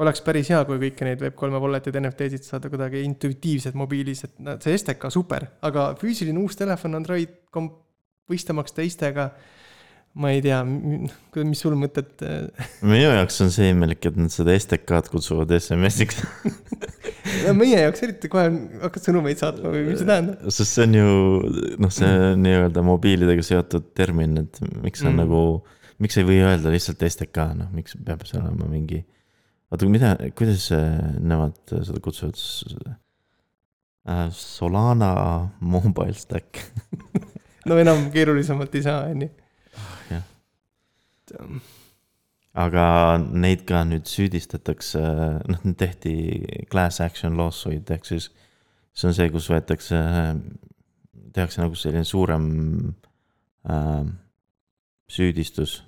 oleks 0.00 0.22
päris 0.24 0.48
hea, 0.48 0.62
kui 0.64 0.78
kõiki 0.80 1.04
neid 1.04 1.20
Web3 1.20 1.58
wallet'id, 1.60 1.96
NFT-sid 2.00 2.46
saada 2.46 2.70
kuidagi 2.72 3.02
intuitiivselt 3.04 3.74
mobiilis, 3.76 4.24
et 4.24 4.38
no 4.40 4.56
see 4.60 4.76
STK 4.78 5.10
super, 5.12 5.44
aga 5.62 5.92
füüsiline 6.00 6.40
uus 6.40 6.56
telefon 6.56 6.96
Android 6.96 7.34
komp-, 7.52 7.82
võistlemaks 8.30 8.72
teistega, 8.72 9.28
ma 10.14 10.28
ei 10.34 10.42
tea, 10.44 10.58
mis 10.66 11.60
sul 11.64 11.74
mõtted 11.80 12.20
äh, 12.26 12.66
minu 12.84 13.12
jaoks 13.14 13.38
on 13.44 13.52
see 13.54 13.70
imelik, 13.72 14.04
et 14.10 14.16
nad 14.20 14.32
seda 14.32 14.52
STK-d 14.58 15.08
kutsuvad 15.12 15.52
SMS-iks, 15.56 16.18
no 17.46 17.54
meie 17.56 17.78
jaoks 17.80 18.04
eriti 18.04 18.28
kohe 18.32 18.50
hakkad 18.82 19.06
sõnumeid 19.08 19.40
saatma 19.40 19.72
või 19.72 19.86
mis 19.86 20.02
see 20.02 20.08
tähendab? 20.10 20.42
sest 20.52 20.76
see 20.76 20.84
on 20.84 20.98
ju 20.98 21.14
noh, 21.80 21.94
see 21.96 22.10
on 22.12 22.44
nii-öelda 22.44 22.84
mobiilidega 22.84 23.46
seotud 23.46 23.88
termin, 23.96 24.36
et 24.44 24.60
miks 24.84 25.04
on 25.06 25.14
Mm. 25.14 25.22
nagu, 25.24 25.40
miks 26.02 26.20
ei 26.20 26.28
või 26.28 26.42
öelda 26.44 26.72
lihtsalt 26.72 27.00
STK, 27.08 27.48
noh, 27.62 27.72
miks 27.72 27.96
peab 28.04 28.26
see 28.28 28.40
olema 28.40 28.68
mingi. 28.68 29.00
oota, 29.72 29.88
mida, 29.88 30.14
kuidas 30.36 30.68
äh, 30.76 30.98
nemad 31.20 31.56
seda 31.72 32.00
kutsuvad? 32.04 32.36
Solana 34.34 35.12
Mobile 35.60 36.16
Stack. 36.18 36.58
no 37.70 37.76
enam 37.78 38.08
keerulisemalt 38.12 38.74
ei 38.74 38.82
saa, 38.84 39.06
on 39.12 39.24
ju. 39.24 39.30
Jah. 41.32 41.70
aga 42.64 42.86
neid 43.18 43.64
ka 43.68 43.84
nüüd 43.88 44.08
süüdistatakse, 44.10 45.02
noh, 45.48 45.62
tehti 45.78 46.14
class 46.70 47.00
action 47.00 47.38
lawsuit 47.40 47.90
ehk 47.90 48.08
siis 48.08 48.30
see 48.92 49.08
on 49.08 49.16
see, 49.16 49.30
kus 49.32 49.48
võetakse, 49.48 50.00
tehakse 51.32 51.62
nagu 51.62 51.78
selline 51.78 52.04
suurem 52.04 52.50
äh, 53.64 54.04
süüdistus 55.12 55.80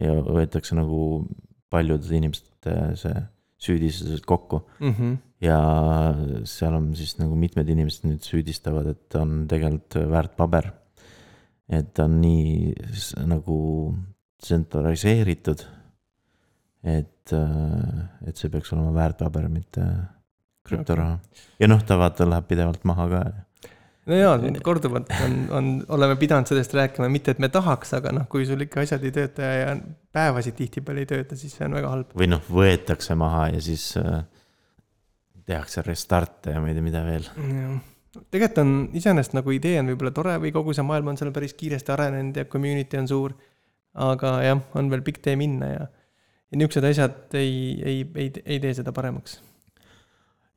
ja 0.00 0.16
võetakse 0.26 0.74
nagu 0.78 1.22
paljude 1.72 2.10
inimeste 2.16 2.74
see 2.98 3.22
süüdistused 3.62 4.24
kokku 4.26 4.62
Mm 4.80 4.92
-hmm. 4.92 5.16
ja 5.40 5.58
seal 6.44 6.74
on 6.74 6.94
siis 6.96 7.18
nagu 7.18 7.36
mitmed 7.36 7.68
inimesed 7.68 8.08
nüüd 8.08 8.22
süüdistavad, 8.26 8.86
et 8.86 9.14
on 9.14 9.46
tegelikult 9.48 10.10
väärt 10.10 10.36
paber. 10.36 10.72
et 11.68 11.98
on 11.98 12.20
nii 12.20 12.74
nagu 13.26 13.94
tsentraliseeritud. 14.42 15.64
et, 16.82 17.32
et 18.26 18.36
see 18.36 18.50
peaks 18.50 18.72
olema 18.74 18.90
väärtpaber, 18.96 19.48
mitte 19.48 19.86
krüptoraha. 20.66 21.18
ja 21.60 21.70
noh, 21.70 21.82
ta 21.86 21.98
vaata 22.00 22.26
läheb 22.28 22.46
pidevalt 22.50 22.84
maha 22.88 23.08
ka. 23.12 23.22
no 24.10 24.18
jaa, 24.18 24.34
korduvalt 24.66 25.10
on, 25.24 25.36
on, 25.58 25.70
oleme 25.96 26.16
pidanud 26.20 26.50
sellest 26.50 26.74
rääkima, 26.74 27.08
mitte 27.12 27.34
et 27.36 27.42
me 27.42 27.50
tahaks, 27.52 27.94
aga 27.98 28.14
noh, 28.18 28.26
kui 28.30 28.46
sul 28.48 28.66
ikka 28.66 28.82
asjad 28.82 29.04
ei 29.06 29.14
tööta 29.14 29.52
ja 29.54 29.76
päevasid 30.14 30.58
tihtipeale 30.58 31.04
ei 31.04 31.10
tööta, 31.14 31.38
siis 31.38 31.54
see 31.58 31.66
on 31.68 31.78
väga 31.78 31.94
halb. 31.94 32.14
või 32.18 32.30
noh, 32.34 32.42
võetakse 32.50 33.16
maha 33.18 33.48
ja 33.54 33.62
siis 33.62 33.92
äh, 34.00 34.24
tehakse 35.46 35.86
restart'e 35.86 36.56
ja 36.56 36.62
ma 36.62 36.70
ei 36.70 36.78
tea, 36.78 36.84
mida 36.84 37.04
veel. 37.06 37.28
tegelikult 38.30 38.60
on 38.62 38.74
iseenesest 38.98 39.38
nagu 39.38 39.54
idee 39.54 39.78
on 39.80 39.92
võib-olla 39.92 40.14
tore 40.14 40.36
või 40.42 40.52
kogu 40.54 40.74
see 40.76 40.86
maailm 40.86 41.12
on 41.12 41.18
seal 41.20 41.32
päris 41.34 41.56
kiiresti 41.58 41.94
arenenud 41.94 42.42
ja 42.42 42.46
community 42.50 43.00
on 43.00 43.08
suur. 43.10 43.34
Aga 43.94 44.36
jah, 44.44 44.60
on 44.78 44.90
veel 44.92 45.04
pikk 45.04 45.22
tee 45.24 45.36
minna 45.36 45.68
ja, 45.68 45.86
ja 46.50 46.58
niisugused 46.58 46.88
asjad 46.88 47.36
ei, 47.38 47.80
ei, 47.84 48.04
ei, 48.16 48.30
ei 48.44 48.60
tee 48.62 48.74
seda 48.76 48.92
paremaks. 48.96 49.40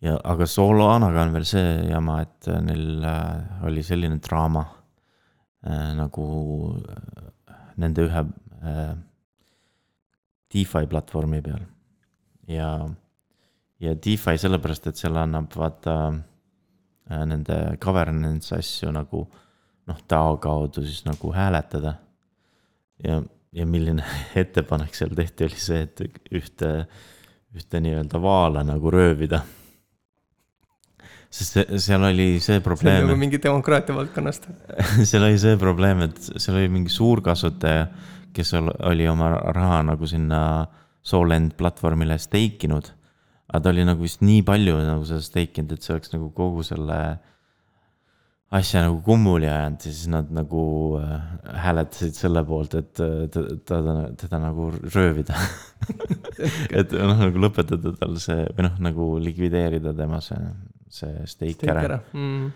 ja 0.06 0.18
aga 0.24 0.48
Solanaga 0.48 1.26
on 1.26 1.34
veel 1.36 1.48
see 1.50 1.74
jama, 1.90 2.22
et 2.24 2.50
äh, 2.52 2.62
neil 2.64 3.04
äh, 3.04 3.66
oli 3.68 3.84
selline 3.84 4.20
draama 4.24 4.66
äh, 5.66 5.92
nagu 6.00 6.28
äh, 6.80 7.26
nende 7.82 8.08
ühe 8.08 8.24
äh, 8.64 8.94
DeFi 10.54 10.86
platvormi 10.88 11.42
peal. 11.44 11.66
ja, 12.48 12.70
ja 13.84 13.96
DeFi 13.96 14.38
sellepärast, 14.40 14.88
et 14.88 15.02
seal 15.02 15.18
annab 15.20 15.52
vaata 15.60 15.98
äh, 16.14 17.26
nende 17.28 17.60
governance 17.84 18.56
asju 18.56 18.94
nagu 18.96 19.26
noh, 19.86 20.00
DAO 20.10 20.38
kaudu 20.42 20.86
siis 20.86 21.04
nagu 21.06 21.34
hääletada. 21.36 21.98
ja, 23.04 23.22
ja 23.56 23.66
milline 23.66 24.06
ettepanek 24.42 24.96
seal 24.96 25.14
tehti, 25.18 25.50
oli 25.50 25.60
see, 25.60 25.84
et 25.88 26.02
ühte, 26.32 26.72
ühte 27.56 27.84
nii-öelda 27.84 28.22
vaala 28.22 28.64
nagu 28.68 28.92
röövida 28.94 29.44
sest 31.36 31.58
see, 31.58 31.80
seal 31.84 32.06
oli 32.08 32.28
see 32.38 32.48
see 32.48 32.60
on 32.60 32.66
probleem 32.66 33.08
nagu, 33.10 33.20
mingi 33.20 33.40
demokraatia 33.44 33.96
valdkonnast. 33.98 34.48
seal 35.10 35.26
oli 35.28 35.40
see 35.42 35.58
probleem, 35.60 36.06
et 36.08 36.20
seal 36.36 36.60
oli 36.60 36.72
mingi 36.72 36.94
suurkasutaja, 36.94 37.88
kes 38.36 38.54
ol- 38.60 38.74
oli 38.92 39.08
oma 39.12 39.34
raha 39.56 39.84
nagu 39.92 40.08
sinna 40.10 40.42
Solend 41.06 41.54
platvormile 41.54 42.16
stake 42.18 42.66
inud. 42.66 42.88
aga 43.46 43.60
ta 43.62 43.70
oli 43.70 43.84
nagu 43.86 44.02
vist 44.02 44.24
nii 44.26 44.42
palju 44.42 44.80
nagu 44.82 45.04
seda 45.06 45.22
stake 45.22 45.62
inud, 45.62 45.76
et 45.76 45.86
see 45.86 45.94
oleks 45.94 46.14
nagu 46.16 46.32
kogu 46.34 46.64
selle 46.66 46.98
asja 48.54 48.84
nagu 48.86 49.00
kummuli 49.06 49.48
ajanud 49.50 49.86
ja 49.88 49.92
siis 49.92 50.10
nad 50.12 50.30
nagu 50.34 50.64
äh, 51.00 51.14
hääletasid 51.66 52.18
selle 52.18 52.44
poolt, 52.46 52.76
et 52.78 53.02
äh, 53.02 53.24
teda, 53.34 53.56
teda, 53.66 53.96
teda 54.22 54.42
nagu 54.44 54.68
röövida. 54.94 55.38
et 56.80 56.94
noh, 56.94 57.16
nagu 57.24 57.42
lõpetada 57.42 57.96
tal 57.98 58.20
see 58.22 58.46
või 58.52 58.68
noh, 58.68 58.76
nagu 58.86 59.08
likvideerida 59.24 59.96
tema 59.98 60.22
see, 60.24 60.38
see 60.94 61.26
stake 61.30 61.72
ära 61.72 61.88
ära. 61.88 62.00
Mm. 62.14 62.52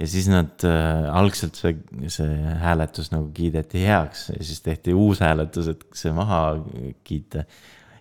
ja 0.00 0.10
siis 0.10 0.28
nad 0.32 0.66
äh,, 0.68 1.06
algselt 1.12 1.56
see, 1.60 1.78
see 2.12 2.36
hääletus 2.60 3.10
nagu 3.14 3.30
kiideti 3.34 3.84
heaks 3.86 4.28
ja 4.34 4.42
siis 4.42 4.60
tehti 4.64 4.96
uus 4.96 5.24
hääletus, 5.24 5.72
et 5.72 5.88
see 5.96 6.12
maha 6.14 6.42
kiita. 7.06 7.46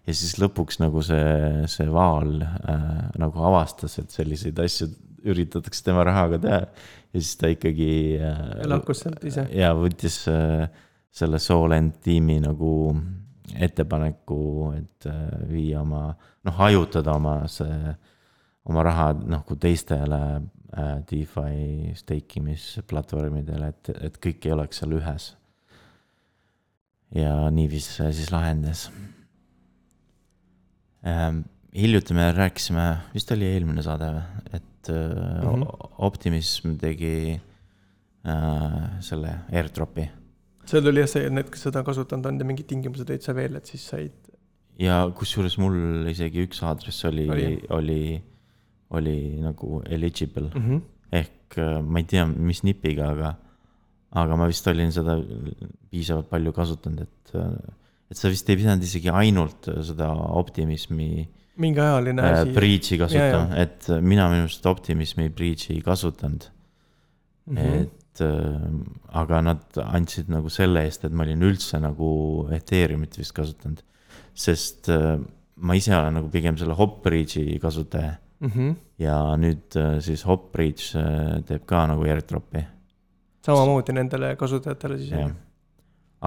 ja 0.03 0.17
siis 0.17 0.35
lõpuks 0.43 0.83
nagu 0.83 1.01
see, 1.07 1.63
see 1.71 1.87
Vaal 1.87 2.43
äh, 2.43 2.91
nagu 3.19 3.47
avastas, 3.47 3.97
et 4.03 4.11
selliseid 4.11 4.59
asju 4.59 4.91
üritatakse 5.23 5.85
tema 5.85 6.03
rahaga 6.03 6.39
teha. 6.43 6.61
Ja 7.13 7.21
siis 7.21 7.35
ta 7.37 7.49
ikkagi 7.53 7.91
äh,. 8.17 8.63
lahkus 8.69 9.03
sealt 9.05 9.23
ise. 9.27 9.45
ja 9.53 9.73
võttis 9.77 10.23
äh, 10.31 10.65
selle 11.13 11.39
Solent 11.39 12.01
tiimi 12.03 12.39
nagu 12.41 12.73
ettepaneku, 13.53 14.71
et 14.79 15.07
äh, 15.09 15.21
viia 15.51 15.83
oma, 15.83 16.07
noh, 16.47 16.57
hajutada 16.57 17.13
oma 17.19 17.35
see, 17.51 17.93
oma 18.69 18.85
raha 18.87 19.11
nagu 19.19 19.57
teistele 19.61 20.21
äh, 20.39 20.97
DeFi 21.09 21.93
stake 21.99 22.41
imisplatvormidele, 22.41 23.71
et, 23.75 23.93
et 24.09 24.19
kõik 24.23 24.47
ei 24.47 24.57
oleks 24.57 24.81
seal 24.81 24.97
ühes. 24.97 25.33
ja 27.13 27.33
niiviisi 27.53 27.99
see 27.99 28.13
siis 28.17 28.31
lahenes 28.33 28.87
ähm,. 31.05 31.43
hiljuti 31.77 32.13
me 32.17 32.31
rääkisime, 32.33 32.87
vist 33.13 33.31
oli 33.33 33.45
eelmine 33.45 33.85
saade 33.85 34.09
või, 34.15 34.45
et 34.57 34.72
äh, 34.89 35.43
mm. 35.43 35.63
-hmm. 35.63 35.89
Optimism 35.97 36.75
tegi 36.81 37.39
äh, 38.25 39.01
selle 39.01 39.39
airdrop'i 39.51 40.09
seal 40.69 40.87
oli 40.87 41.03
jah 41.03 41.09
see, 41.11 41.27
et 41.27 41.35
need, 41.35 41.49
kes 41.51 41.65
seda 41.67 41.83
kasutanud 41.85 42.29
on 42.29 42.39
ja 42.39 42.47
mingid 42.47 42.69
tingimused 42.69 43.09
olid 43.09 43.25
seal 43.25 43.37
veel, 43.37 43.57
et 43.59 43.69
siis 43.69 43.83
said. 43.93 44.15
ja 44.79 45.03
kusjuures 45.17 45.57
mul 45.61 46.07
isegi 46.11 46.45
üks 46.47 46.63
aadress 46.65 47.05
oli, 47.09 47.27
Oli, 47.29 47.49
oli, 47.77 48.03
oli, 48.99 49.17
nagu 49.43 49.81
eligible 49.85 50.49
Mm 50.53 50.63
-hmm. 50.63 50.81
ehk 51.11 51.57
äh, 51.57 51.81
ma 51.81 51.99
ei 51.99 52.05
tea, 52.05 52.25
mis 52.25 52.63
nipiga, 52.63 53.11
aga, 53.11 53.35
aga 54.11 54.35
ma 54.35 54.47
vist 54.47 54.67
olin 54.67 54.91
seda 54.91 55.19
piisavalt 55.91 56.29
palju 56.29 56.51
kasutanud, 56.53 57.01
et, 57.01 57.35
et 58.09 58.17
sa 58.17 58.29
vist 58.29 58.49
ei 58.49 58.57
pidanud 58.57 58.83
isegi 58.83 59.09
ainult 59.09 59.69
seda 59.81 60.09
optimismi 60.13 61.29
mingi 61.61 61.81
ajaline 61.83 62.23
äh, 62.23 62.39
asi. 62.39 62.55
breach'i 62.55 62.97
Ja, 62.97 63.05
kasutama, 63.05 63.57
et 63.61 63.89
mina 64.01 64.29
minu 64.31 64.47
arust 64.47 64.65
optimismi 64.65 65.29
breach'i 65.29 65.77
ei 65.77 65.81
kasutanud 65.85 66.49
mm. 67.45 67.57
-hmm. 67.57 67.81
et 67.81 68.21
äh, 68.21 68.65
aga 69.21 69.41
nad 69.41 69.79
andsid 69.83 70.29
nagu 70.33 70.49
selle 70.49 70.85
eest, 70.85 71.05
et 71.05 71.13
ma 71.13 71.23
olin 71.23 71.45
üldse 71.45 71.79
nagu 71.79 72.47
Ethereumit 72.51 73.17
vist 73.17 73.33
kasutanud. 73.33 73.83
sest 74.33 74.89
äh, 74.89 75.19
ma 75.55 75.75
ise 75.75 75.95
olen 75.95 76.13
nagu 76.13 76.29
pigem 76.29 76.57
selle 76.57 76.73
Hopbridge'i 76.73 77.59
kasutaja 77.61 78.17
Mhm. 78.43 78.75
ja 78.99 79.15
nüüd 79.39 79.75
äh, 79.79 79.97
siis 80.03 80.25
Hopbridge 80.27 80.99
äh, 80.99 81.39
teeb 81.47 81.63
ka 81.69 81.85
nagu 81.87 82.03
airdrop'i, 82.03 82.65
samamoodi 83.45 83.95
nendele 83.95 84.33
kasutajatele 84.39 84.97
siis 84.99 85.13
jah. 85.15 85.31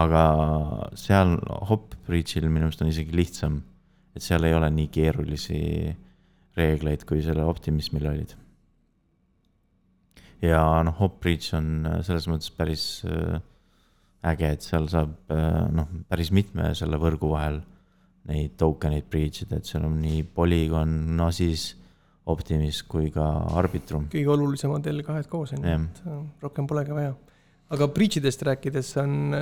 aga 0.01 0.23
seal 0.97 1.37
Hopbridge'il 1.71 2.49
minu 2.49 2.71
arust 2.71 2.85
on 2.85 2.93
isegi 2.93 3.13
lihtsam, 3.17 3.61
et 4.17 4.25
seal 4.25 4.49
ei 4.49 4.57
ole 4.57 4.69
nii 4.73 4.89
keerulisi 4.93 5.61
reegleid, 6.57 7.05
kui 7.09 7.23
selle 7.25 7.45
Optimismil 7.45 8.09
olid. 8.09 8.35
ja 10.45 10.61
noh, 10.85 10.97
Hopbridge 11.01 11.57
on 11.57 11.89
äh, 11.89 12.01
selles 12.07 12.29
mõttes 12.31 12.53
päris 12.55 12.85
äh, 13.09 13.39
äge, 14.33 14.53
et 14.57 14.65
seal 14.65 14.89
saab 14.93 15.33
äh, 15.33 15.65
noh, 15.73 15.89
päris 16.11 16.33
mitme 16.35 16.73
selle 16.77 17.01
võrgu 17.01 17.33
vahel 17.33 17.63
neid 18.27 18.57
token 18.59 18.97
eid 18.97 19.07
breach 19.11 19.45
ida, 19.45 19.61
et 19.61 19.69
seal 19.69 19.85
on 19.87 20.01
nii 20.03 20.25
Polygon, 20.35 20.97
Gnosis, 21.13 21.75
Optimis 22.27 22.81
kui 22.91 23.13
ka 23.15 23.25
Arbitrum. 23.55 24.09
kõige 24.11 24.33
olulisemad 24.35 24.89
L2-d 24.91 25.31
koos 25.31 25.55
on 25.55 25.63
ju, 25.63 25.77
et 25.77 26.43
rohkem 26.43 26.67
polegi 26.67 26.97
vaja. 26.97 27.15
aga 27.71 27.87
breach 27.95 28.19
idest 28.19 28.43
rääkides 28.49 28.97
on 29.03 29.35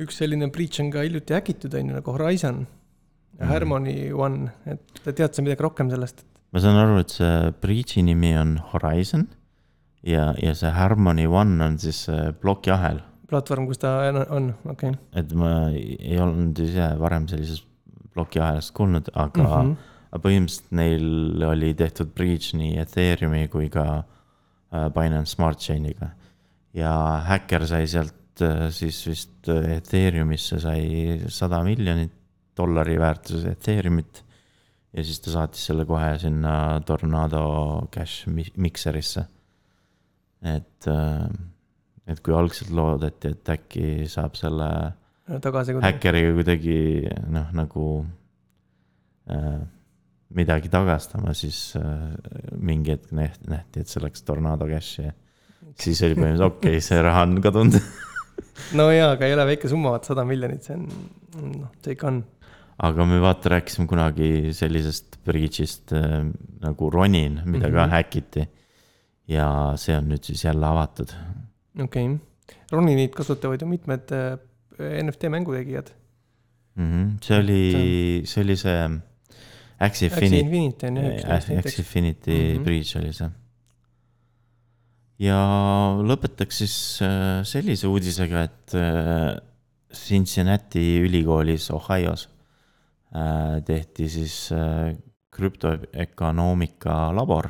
üks 0.00 0.20
selline 0.20 0.50
breach 0.52 0.80
on 0.82 0.90
ka 0.92 1.04
hiljuti 1.04 1.36
häkitud 1.36 1.74
on 1.76 1.88
ju 1.88 1.96
nagu 1.96 2.14
Horizon. 2.16 2.66
Harmony 3.38 4.12
One, 4.12 4.50
et 4.66 5.02
tead 5.06 5.32
sa 5.32 5.42
midagi 5.42 5.64
rohkem 5.64 5.90
sellest? 5.92 6.24
ma 6.50 6.62
saan 6.62 6.78
aru, 6.80 6.98
et 7.04 7.12
see 7.14 7.52
breach'i 7.62 8.02
nimi 8.04 8.32
on 8.38 8.56
Horizon 8.72 9.28
ja, 10.06 10.30
ja 10.40 10.54
see 10.56 10.72
Harmony 10.74 11.28
One 11.30 11.60
on 11.64 11.78
siis 11.78 12.04
see 12.08 12.32
plokiahel. 12.42 13.02
platvorm, 13.30 13.68
kus 13.70 13.78
ta 13.78 13.98
on- 14.28 14.54
okei 14.64 14.90
okay. 14.90 14.98
et 15.14 15.32
ma 15.38 15.70
ei 15.70 16.18
olnud 16.18 16.58
ise 16.58 16.92
varem 16.98 17.28
sellisest 17.30 17.66
plokiahelast 18.14 18.74
kuulnud, 18.74 19.10
aga 19.14 19.42
mm. 19.42 19.66
mm, 19.66 19.74
-hmm. 19.74 19.90
aga 20.10 20.22
põhimõtteliselt 20.26 20.72
neil 20.74 21.44
oli 21.46 21.74
tehtud 21.74 22.14
breach 22.14 22.54
nii 22.58 22.78
Ethereumi 22.82 23.46
kui 23.48 23.68
ka 23.70 23.84
äh, 24.00 24.88
Binance 24.90 25.36
Smart 25.36 25.58
Chain'iga. 25.58 26.10
ja 26.74 27.22
häkker 27.26 27.66
sai 27.66 27.86
sealt 27.86 28.42
äh, 28.42 28.70
siis 28.70 29.06
vist 29.06 29.48
äh, 29.48 29.76
Ethereumisse 29.76 30.60
sai 30.60 31.22
sada 31.28 31.62
miljonit 31.62 32.12
dollari 32.60 32.98
väärtuses 33.00 33.48
Ethereumit. 33.50 34.24
ja 34.92 35.04
siis 35.06 35.20
ta 35.22 35.34
saatis 35.34 35.66
selle 35.70 35.86
kohe 35.86 36.14
sinna 36.18 36.54
Tornado 36.86 37.42
Cash 37.94 38.28
mi- 38.28 38.52
mikserisse. 38.56 39.26
et, 40.42 40.88
et 42.06 42.20
kui 42.24 42.34
algselt 42.34 42.70
loodeti, 42.74 43.34
et 43.34 43.52
äkki 43.56 44.08
saab 44.08 44.38
selle 44.38 44.70
kuidagi. 45.38 45.84
häkkeriga 45.84 46.32
kuidagi 46.34 46.78
noh, 47.30 47.52
nagu 47.54 47.84
äh, 49.30 49.60
midagi 50.34 50.70
tagastama, 50.72 51.34
siis 51.34 51.76
äh, 51.78 52.10
mingi 52.58 52.94
hetk 52.96 53.12
nähti, 53.14 53.82
et 53.82 53.90
see 53.90 54.02
läks 54.02 54.24
Tornado 54.26 54.66
ja 54.70 54.80
siis 54.80 56.02
oli 56.06 56.16
põhimõtteliselt 56.16 56.46
okei 56.46 56.76
okay,, 56.76 56.84
see 56.84 57.00
raha 57.04 57.24
on 57.26 57.38
kadunud. 57.44 57.78
no 58.78 58.90
jaa, 58.94 59.14
aga 59.14 59.28
ei 59.28 59.36
ole 59.36 59.46
väike 59.52 59.70
summa, 59.70 59.94
vaata 59.94 60.12
sada 60.12 60.26
miljonit, 60.28 60.66
see 60.66 60.76
on, 60.76 60.86
noh, 61.62 61.72
see 61.84 61.96
ikka 61.96 62.10
on. 62.10 62.22
Aga 62.80 63.04
me 63.04 63.20
vaata 63.20 63.52
rääkisime 63.54 63.88
kunagi 63.90 64.54
sellisest 64.56 65.18
breach'ist 65.26 65.92
äh, 65.96 66.24
nagu 66.62 66.90
Ronin, 66.90 67.40
mida 67.44 67.68
mm 67.68 67.74
-hmm. 67.74 67.76
ka 67.76 67.86
Mhm. 67.86 67.90
häkiti. 67.90 68.48
ja 69.28 69.72
see 69.76 69.96
on 69.96 70.08
nüüd 70.08 70.24
siis 70.24 70.44
jälle 70.44 70.66
avatud. 70.66 71.08
okei 71.82 72.06
okay., 72.06 72.18
Roninit 72.72 73.14
kasutavad 73.14 73.60
ju 73.60 73.66
mitmed 73.66 74.10
äh, 74.12 74.38
NFT 75.04 75.22
mängutegijad. 75.28 75.90
-hmm. 76.78 77.18
see 77.22 77.38
oli, 77.38 78.22
see 78.24 78.44
oli 78.44 78.56
see 78.56 78.90
Axie 79.78 80.08
Infinity. 80.08 80.40
Infinity 80.40 80.86
on 80.86 80.96
jah 80.96 81.04
üks 81.04 81.28
neist 81.28 81.50
Axie. 81.50 81.78
Infinity 81.78 82.30
mm. 82.30 82.56
-hmm. 82.56 82.64
Breach 82.64 82.96
oli 82.96 83.12
see. 83.12 83.30
ja 85.18 85.38
lõpetaks 86.02 86.50
siis 86.50 87.02
äh, 87.02 87.44
sellise 87.44 87.86
uudisega, 87.86 88.42
et 88.42 88.74
äh, 88.74 89.40
Cincinnati 89.92 91.00
ülikoolis 91.04 91.70
Ohio's 91.70 92.26
äh, 92.26 92.39
tehti 93.66 94.08
siis 94.08 94.34
äh, 94.54 94.94
krüptoökonoomika 95.34 97.10
labor. 97.16 97.48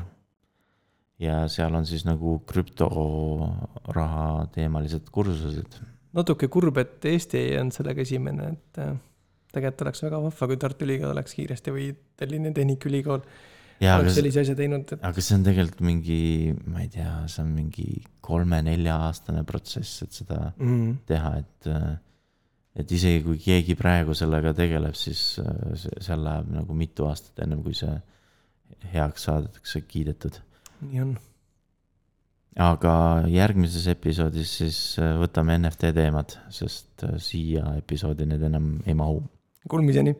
ja 1.20 1.42
seal 1.52 1.74
on 1.74 1.86
siis 1.86 2.06
nagu 2.08 2.38
krüptoraha 2.48 4.46
teemalised 4.54 5.10
kursused 5.12 5.80
natuke 6.16 6.48
kurb, 6.52 6.80
et 6.82 7.06
Eesti 7.12 7.38
ei 7.38 7.54
olnud 7.60 7.76
sellega 7.76 8.02
esimene, 8.02 8.50
et 8.54 8.82
äh, 8.82 8.98
tegelikult 9.54 9.86
oleks 9.86 10.04
väga 10.06 10.20
vahva, 10.24 10.50
kui 10.50 10.60
Tartu 10.60 10.86
Ülikool 10.86 11.14
oleks 11.14 11.36
kiiresti 11.38 11.74
või 11.74 11.88
Tallinna 12.18 12.52
Tehnikaülikool 12.56 13.24
jaa, 13.82 13.98
oleks 14.00 14.18
sellise 14.18 14.44
asja 14.44 14.56
teinud, 14.58 14.94
et 14.96 15.06
aga 15.06 15.24
see 15.24 15.38
on 15.38 15.46
tegelikult 15.46 15.82
mingi, 15.86 16.20
ma 16.66 16.84
ei 16.84 16.90
tea, 16.92 17.14
see 17.30 17.44
on 17.44 17.52
mingi 17.56 17.88
kolme-nelja-aastane 18.26 19.44
protsess, 19.48 20.04
et 20.06 20.22
seda 20.22 20.44
mm, 20.56 21.02
teha, 21.10 21.34
et. 21.42 21.74
Et 22.78 22.92
isegi 22.94 23.22
kui 23.24 23.40
keegi 23.42 23.76
praegu 23.78 24.14
sellega 24.16 24.52
tegeleb, 24.56 24.94
siis 24.98 25.40
äh, 25.42 25.88
seal 26.02 26.22
läheb 26.26 26.52
nagu 26.54 26.76
mitu 26.76 27.08
aastat 27.08 27.42
ennem, 27.44 27.64
kui 27.66 27.74
see 27.76 27.96
heaks 28.92 29.26
saadetakse 29.28 29.82
kiidetud. 29.88 30.38
nii 30.86 31.02
on. 31.02 31.12
aga 32.70 32.94
järgmises 33.30 33.86
episoodis 33.90 34.56
siis 34.62 34.80
äh, 35.02 35.16
võtame 35.20 35.58
NFT 35.58 35.94
teemad, 35.96 36.38
sest 36.54 37.06
äh, 37.06 37.18
siia 37.18 37.76
episoodi 37.82 38.28
need 38.28 38.48
enam 38.50 38.76
ei 38.86 38.94
mahu. 38.98 39.22
Kuulmiseni 39.68 40.14